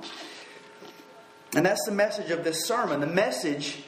And 1.55 1.65
that's 1.65 1.85
the 1.85 1.91
message 1.91 2.31
of 2.31 2.43
this 2.43 2.65
sermon. 2.65 2.99
The 2.99 3.07
message 3.07 3.83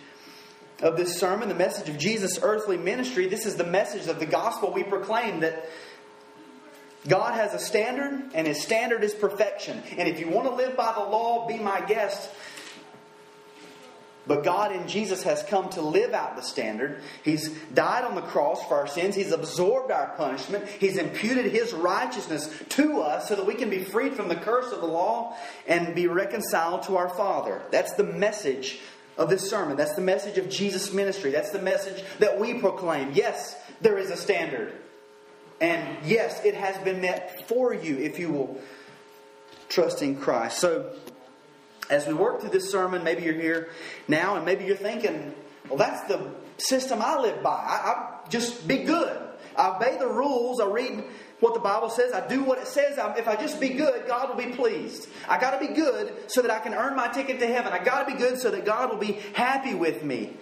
of 0.82 0.98
this 0.98 1.20
sermon, 1.20 1.50
the 1.50 1.56
message 1.56 1.90
of 1.90 1.98
Jesus' 1.98 2.40
earthly 2.42 2.78
ministry, 2.78 3.28
this 3.28 3.46
is 3.46 3.56
the 3.56 3.66
message 3.66 4.08
of 4.08 4.20
the 4.20 4.26
gospel 4.26 4.72
we 4.72 4.84
proclaim 4.84 5.42
that 5.42 5.70
God 7.08 7.34
has 7.34 7.54
a 7.54 7.60
standard, 7.60 8.32
and 8.34 8.46
His 8.46 8.62
standard 8.62 9.04
is 9.04 9.14
perfection. 9.14 9.82
And 9.98 10.08
if 10.08 10.20
you 10.20 10.30
want 10.30 10.48
to 10.48 10.54
live 10.54 10.76
by 10.76 10.94
the 10.94 11.00
law, 11.00 11.48
be 11.48 11.58
my 11.58 11.82
guest. 11.82 12.30
But 14.28 14.44
God 14.44 14.76
in 14.76 14.88
Jesus 14.88 15.24
has 15.24 15.42
come 15.44 15.70
to 15.70 15.82
live 15.82 16.14
out 16.14 16.36
the 16.36 16.44
standard. 16.44 17.02
He's 17.24 17.50
died 17.74 18.04
on 18.04 18.16
the 18.16 18.22
cross 18.22 18.64
for 18.68 18.76
our 18.76 18.86
sins. 18.86 19.16
He's 19.16 19.32
absorbed 19.32 19.92
our 19.92 20.14
punishment. 20.18 20.68
He's 20.68 20.98
imputed 20.98 21.52
His 21.52 21.74
righteousness 21.74 22.54
to 22.70 23.00
us 23.00 23.28
so 23.28 23.36
that 23.36 23.48
we 23.48 23.56
can 23.56 23.70
be 23.70 23.84
freed 23.84 24.14
from 24.14 24.28
the 24.28 24.36
curse 24.36 24.72
of 24.72 24.82
the 24.82 24.88
law 24.88 25.36
and 25.68 25.96
be 25.96 26.06
reconciled 26.06 26.84
to 26.84 26.98
our 26.98 27.10
Father. 27.10 27.62
That's 27.72 27.94
the 27.94 28.04
message 28.04 28.80
of 29.20 29.30
this 29.30 29.48
sermon. 29.48 29.76
That's 29.78 29.94
the 29.94 30.02
message 30.02 30.38
of 30.38 30.50
Jesus' 30.50 30.94
ministry. 30.94 31.30
That's 31.30 31.52
the 31.52 31.62
message 31.62 32.04
that 32.20 32.40
we 32.40 32.56
proclaim. 32.56 33.12
Yes, 33.14 33.56
there 33.82 33.98
is 33.98 34.10
a 34.10 34.18
standard. 34.18 34.74
And 35.62 35.98
yes, 36.06 36.44
it 36.46 36.56
has 36.56 36.78
been 36.84 37.02
met 37.02 37.48
for 37.48 37.74
you 37.74 37.98
if 37.98 38.18
you 38.18 38.32
will 38.32 38.62
trust 39.68 40.02
in 40.02 40.16
Christ. 40.20 40.60
So, 40.60 40.96
as 41.90 42.08
we 42.08 42.14
work 42.14 42.40
through 42.40 42.52
this 42.52 42.72
sermon, 42.72 43.04
maybe 43.04 43.24
you're 43.24 43.34
here 43.34 43.70
now 44.08 44.38
and 44.38 44.46
maybe 44.46 44.64
you're 44.64 44.78
thinking, 44.78 45.34
well, 45.68 45.78
that's 45.78 46.08
the 46.08 46.32
system 46.58 47.02
I 47.02 47.20
live 47.20 47.44
by. 47.44 47.50
I, 47.50 47.92
I 47.92 48.30
just 48.30 48.68
be 48.68 48.84
good. 48.84 49.22
I 49.58 49.76
obey 49.76 49.98
the 50.00 50.08
rules. 50.08 50.62
I 50.62 50.68
read 50.68 51.04
what 51.40 51.54
the 51.54 51.60
Bible 51.60 51.90
says. 51.90 52.14
I 52.14 52.28
do 52.28 52.44
what 52.44 52.58
it 52.58 52.68
says. 52.68 52.98
I, 52.98 53.14
if 53.16 53.28
I 53.28 53.36
just 53.36 53.60
be 53.60 53.70
good, 53.70 54.08
God 54.08 54.30
will 54.30 54.44
be 54.44 54.54
pleased. 54.54 55.08
I 55.28 55.40
got 55.40 55.60
to 55.60 55.68
be 55.68 55.74
good 55.74 56.14
so 56.28 56.42
that 56.42 56.52
I 56.52 56.60
can 56.60 56.74
earn 56.74 56.96
my 56.96 57.08
ticket 57.08 57.40
to 57.40 57.48
heaven. 57.48 57.72
I 57.72 57.84
got 57.84 58.08
to 58.08 58.14
be 58.14 58.18
good 58.18 58.40
so 58.40 58.52
that 58.52 58.66
God 58.66 58.90
will 58.90 58.98
be 58.98 59.14
happy 59.34 59.74
with 59.74 60.04
me. 60.04 60.34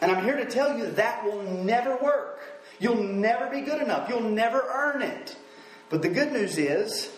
And 0.00 0.10
I'm 0.10 0.24
here 0.24 0.36
to 0.36 0.46
tell 0.46 0.78
you 0.78 0.86
that 0.92 1.24
will 1.24 1.42
never 1.42 1.96
work. 1.96 2.40
You'll 2.78 3.02
never 3.02 3.50
be 3.50 3.60
good 3.60 3.82
enough. 3.82 4.08
You'll 4.08 4.22
never 4.22 4.64
earn 4.72 5.02
it. 5.02 5.36
But 5.90 6.00
the 6.02 6.08
good 6.08 6.32
news 6.32 6.56
is 6.56 7.10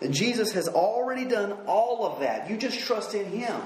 that 0.00 0.12
Jesus 0.12 0.52
has 0.52 0.68
already 0.68 1.24
done 1.24 1.52
all 1.66 2.06
of 2.06 2.20
that. 2.20 2.48
You 2.48 2.56
just 2.56 2.78
trust 2.78 3.14
in 3.14 3.24
Him. 3.26 3.60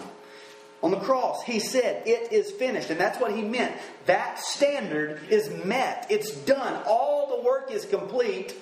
On 0.83 0.91
the 0.91 0.99
cross, 0.99 1.45
He 1.45 1.61
said, 1.61 2.03
It 2.07 2.33
is 2.33 2.51
finished. 2.51 2.91
And 2.91 2.99
that's 2.99 3.21
what 3.21 3.35
He 3.35 3.43
meant. 3.43 3.75
That 4.07 4.39
standard 4.39 5.21
is 5.31 5.51
met, 5.65 6.07
it's 6.11 6.33
done. 6.33 6.83
All 6.87 7.37
the 7.37 7.43
work 7.43 7.71
is 7.71 7.85
complete. 7.85 8.55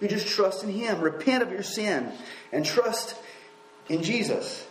You 0.00 0.08
just 0.08 0.28
trust 0.28 0.62
in 0.62 0.70
Him. 0.70 1.00
Repent 1.00 1.42
of 1.42 1.50
your 1.50 1.62
sin 1.62 2.12
and 2.52 2.64
trust 2.64 3.16
in 3.88 4.02
Jesus. 4.02 4.66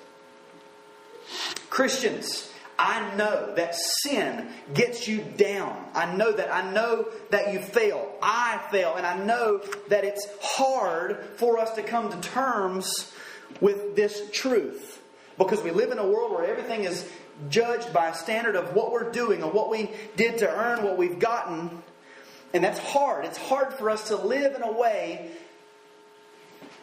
Christians, 1.69 2.51
I 2.77 3.15
know 3.15 3.53
that 3.55 3.75
sin 3.75 4.49
gets 4.73 5.07
you 5.07 5.21
down. 5.37 5.89
I 5.93 6.13
know 6.15 6.31
that. 6.31 6.53
I 6.53 6.71
know 6.71 7.07
that 7.31 7.53
you 7.53 7.59
fail. 7.59 8.13
I 8.21 8.61
fail. 8.71 8.95
And 8.95 9.05
I 9.05 9.17
know 9.23 9.61
that 9.89 10.03
it's 10.03 10.27
hard 10.41 11.23
for 11.35 11.57
us 11.57 11.71
to 11.75 11.83
come 11.83 12.11
to 12.11 12.29
terms 12.29 13.13
with 13.61 13.95
this 13.95 14.29
truth. 14.31 15.01
Because 15.37 15.61
we 15.61 15.71
live 15.71 15.91
in 15.91 15.99
a 15.99 16.07
world 16.07 16.31
where 16.31 16.45
everything 16.45 16.85
is 16.85 17.07
judged 17.49 17.91
by 17.91 18.09
a 18.09 18.15
standard 18.15 18.55
of 18.55 18.73
what 18.73 18.91
we're 18.91 19.11
doing 19.11 19.43
and 19.43 19.53
what 19.53 19.69
we 19.69 19.89
did 20.15 20.37
to 20.39 20.49
earn 20.49 20.83
what 20.83 20.97
we've 20.97 21.19
gotten. 21.19 21.83
And 22.53 22.63
that's 22.63 22.79
hard. 22.79 23.25
It's 23.25 23.37
hard 23.37 23.73
for 23.73 23.89
us 23.89 24.07
to 24.07 24.15
live 24.15 24.55
in 24.55 24.63
a 24.63 24.71
way 24.71 25.31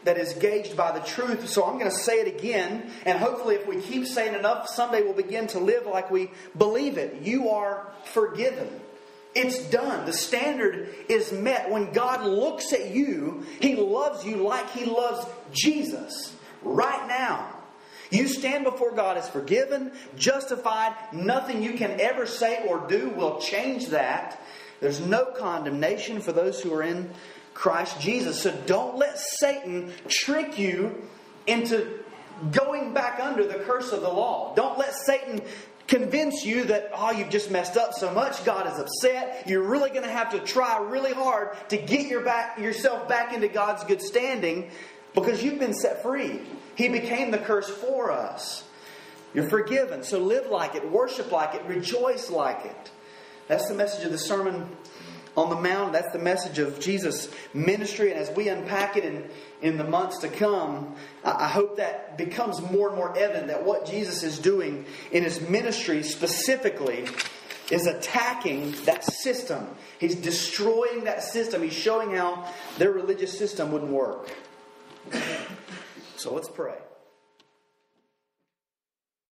that 0.05 0.19
is 0.19 0.35
gauged 0.35 0.77
by 0.77 0.93
the 0.93 1.05
truth. 1.05 1.49
So 1.49 1.65
I'm 1.65 1.79
going 1.79 1.91
to 1.91 1.97
say 1.97 2.21
it 2.21 2.27
again, 2.27 2.91
and 3.07 3.19
hopefully, 3.19 3.55
if 3.55 3.67
we 3.67 3.81
keep 3.81 4.07
saying 4.07 4.35
enough, 4.35 4.69
someday 4.69 5.03
we'll 5.03 5.15
begin 5.15 5.47
to 5.49 5.59
live 5.59 5.87
like 5.87 6.11
we 6.11 6.31
believe 6.57 6.99
it. 6.99 7.23
You 7.23 7.51
are 7.51 7.87
forgiven. 8.05 8.69
It's 9.35 9.71
done. 9.71 10.05
The 10.05 10.13
standard 10.13 10.95
is 11.09 11.33
met. 11.33 11.71
When 11.71 11.93
God 11.93 12.25
looks 12.25 12.73
at 12.73 12.91
you, 12.91 13.47
He 13.61 13.77
loves 13.77 14.25
you 14.25 14.37
like 14.37 14.71
He 14.71 14.85
loves 14.85 15.25
Jesus 15.53 16.37
right 16.63 17.09
now. 17.09 17.52
You 18.13 18.29
stand 18.29 18.65
before 18.65 18.93
God 18.93 19.17
as 19.17 19.29
forgiven, 19.29 19.91
justified. 20.17 20.95
Nothing 21.13 21.63
you 21.63 21.73
can 21.73 21.99
ever 21.99 22.27
say 22.27 22.65
or 22.69 22.87
do 22.87 23.09
will 23.09 23.41
change 23.41 23.89
that. 23.89 24.41
There's 24.81 25.01
no 25.01 25.25
condemnation 25.25 26.21
for 26.21 26.33
those 26.33 26.61
who 26.61 26.75
are 26.75 26.83
in 26.83 27.11
Christ 27.55 28.01
Jesus. 28.01 28.43
So 28.43 28.53
don't 28.67 28.99
let 28.99 29.19
Satan 29.19 29.93
trick 30.09 30.59
you 30.59 31.03
into 31.47 32.01
going 32.51 32.93
back 32.93 33.19
under 33.19 33.47
the 33.47 33.61
curse 33.61 33.93
of 33.93 34.03
the 34.03 34.09
law. 34.09 34.55
Don't 34.55 34.79
let 34.79 34.95
Satan 34.95 35.41
convince 35.87 36.45
you 36.45 36.65
that, 36.65 36.91
oh, 36.95 37.13
you've 37.13 37.31
just 37.31 37.51
messed 37.51 37.77
up 37.77 37.93
so 37.93 38.13
much, 38.13 38.45
God 38.45 38.67
is 38.67 38.79
upset. 38.79 39.45
You're 39.47 39.63
really 39.63 39.91
going 39.91 40.05
to 40.05 40.11
have 40.11 40.31
to 40.33 40.39
try 40.39 40.79
really 40.79 41.13
hard 41.13 41.57
to 41.69 41.77
get 41.77 42.09
your 42.09 42.23
back, 42.23 42.59
yourself 42.59 43.09
back 43.09 43.33
into 43.33 43.49
God's 43.49 43.85
good 43.85 44.01
standing 44.01 44.71
because 45.15 45.43
you've 45.43 45.59
been 45.59 45.75
set 45.75 46.03
free. 46.03 46.41
He 46.75 46.89
became 46.89 47.31
the 47.31 47.39
curse 47.39 47.69
for 47.69 48.11
us. 48.11 48.65
You're 49.35 49.49
forgiven, 49.49 50.05
so 50.05 50.19
live 50.19 50.51
like 50.51 50.75
it, 50.75 50.91
worship 50.91 51.33
like 51.33 51.55
it, 51.55 51.65
rejoice 51.65 52.31
like 52.31 52.65
it. 52.65 52.91
That's 53.49 53.69
the 53.69 53.75
message 53.75 54.05
of 54.05 54.13
the 54.13 54.19
Sermon 54.19 54.69
on 55.37 55.49
the 55.49 55.57
Mount. 55.57 55.93
That's 55.93 56.13
the 56.13 56.19
message 56.19 56.59
of 56.59 56.79
Jesus' 56.81 57.29
ministry. 57.55 58.11
And 58.11 58.21
as 58.21 58.31
we 58.37 58.49
unpack 58.49 58.97
it 58.97 59.05
in, 59.05 59.29
in 59.63 59.79
the 59.79 59.85
months 59.85 60.19
to 60.19 60.29
come, 60.29 60.95
I, 61.25 61.45
I 61.45 61.49
hope 61.49 61.77
that 61.79 62.19
becomes 62.19 62.61
more 62.61 62.89
and 62.89 62.97
more 62.97 63.17
evident 63.17 63.49
that 63.49 63.65
what 63.65 63.87
Jesus 63.87 64.23
is 64.23 64.39
doing 64.39 64.85
in 65.11 65.23
his 65.23 65.41
ministry 65.41 66.03
specifically 66.03 67.07
is 67.71 67.87
attacking 67.87 68.73
that 68.85 69.05
system. 69.05 69.67
He's 69.99 70.15
destroying 70.15 71.05
that 71.05 71.23
system. 71.23 71.63
He's 71.63 71.73
showing 71.73 72.15
how 72.15 72.53
their 72.77 72.93
religious 72.93 73.37
system 73.39 73.73
wouldn't 73.73 73.91
work. 73.91 74.31
So 76.17 76.35
let's 76.35 76.49
pray. 76.49 76.77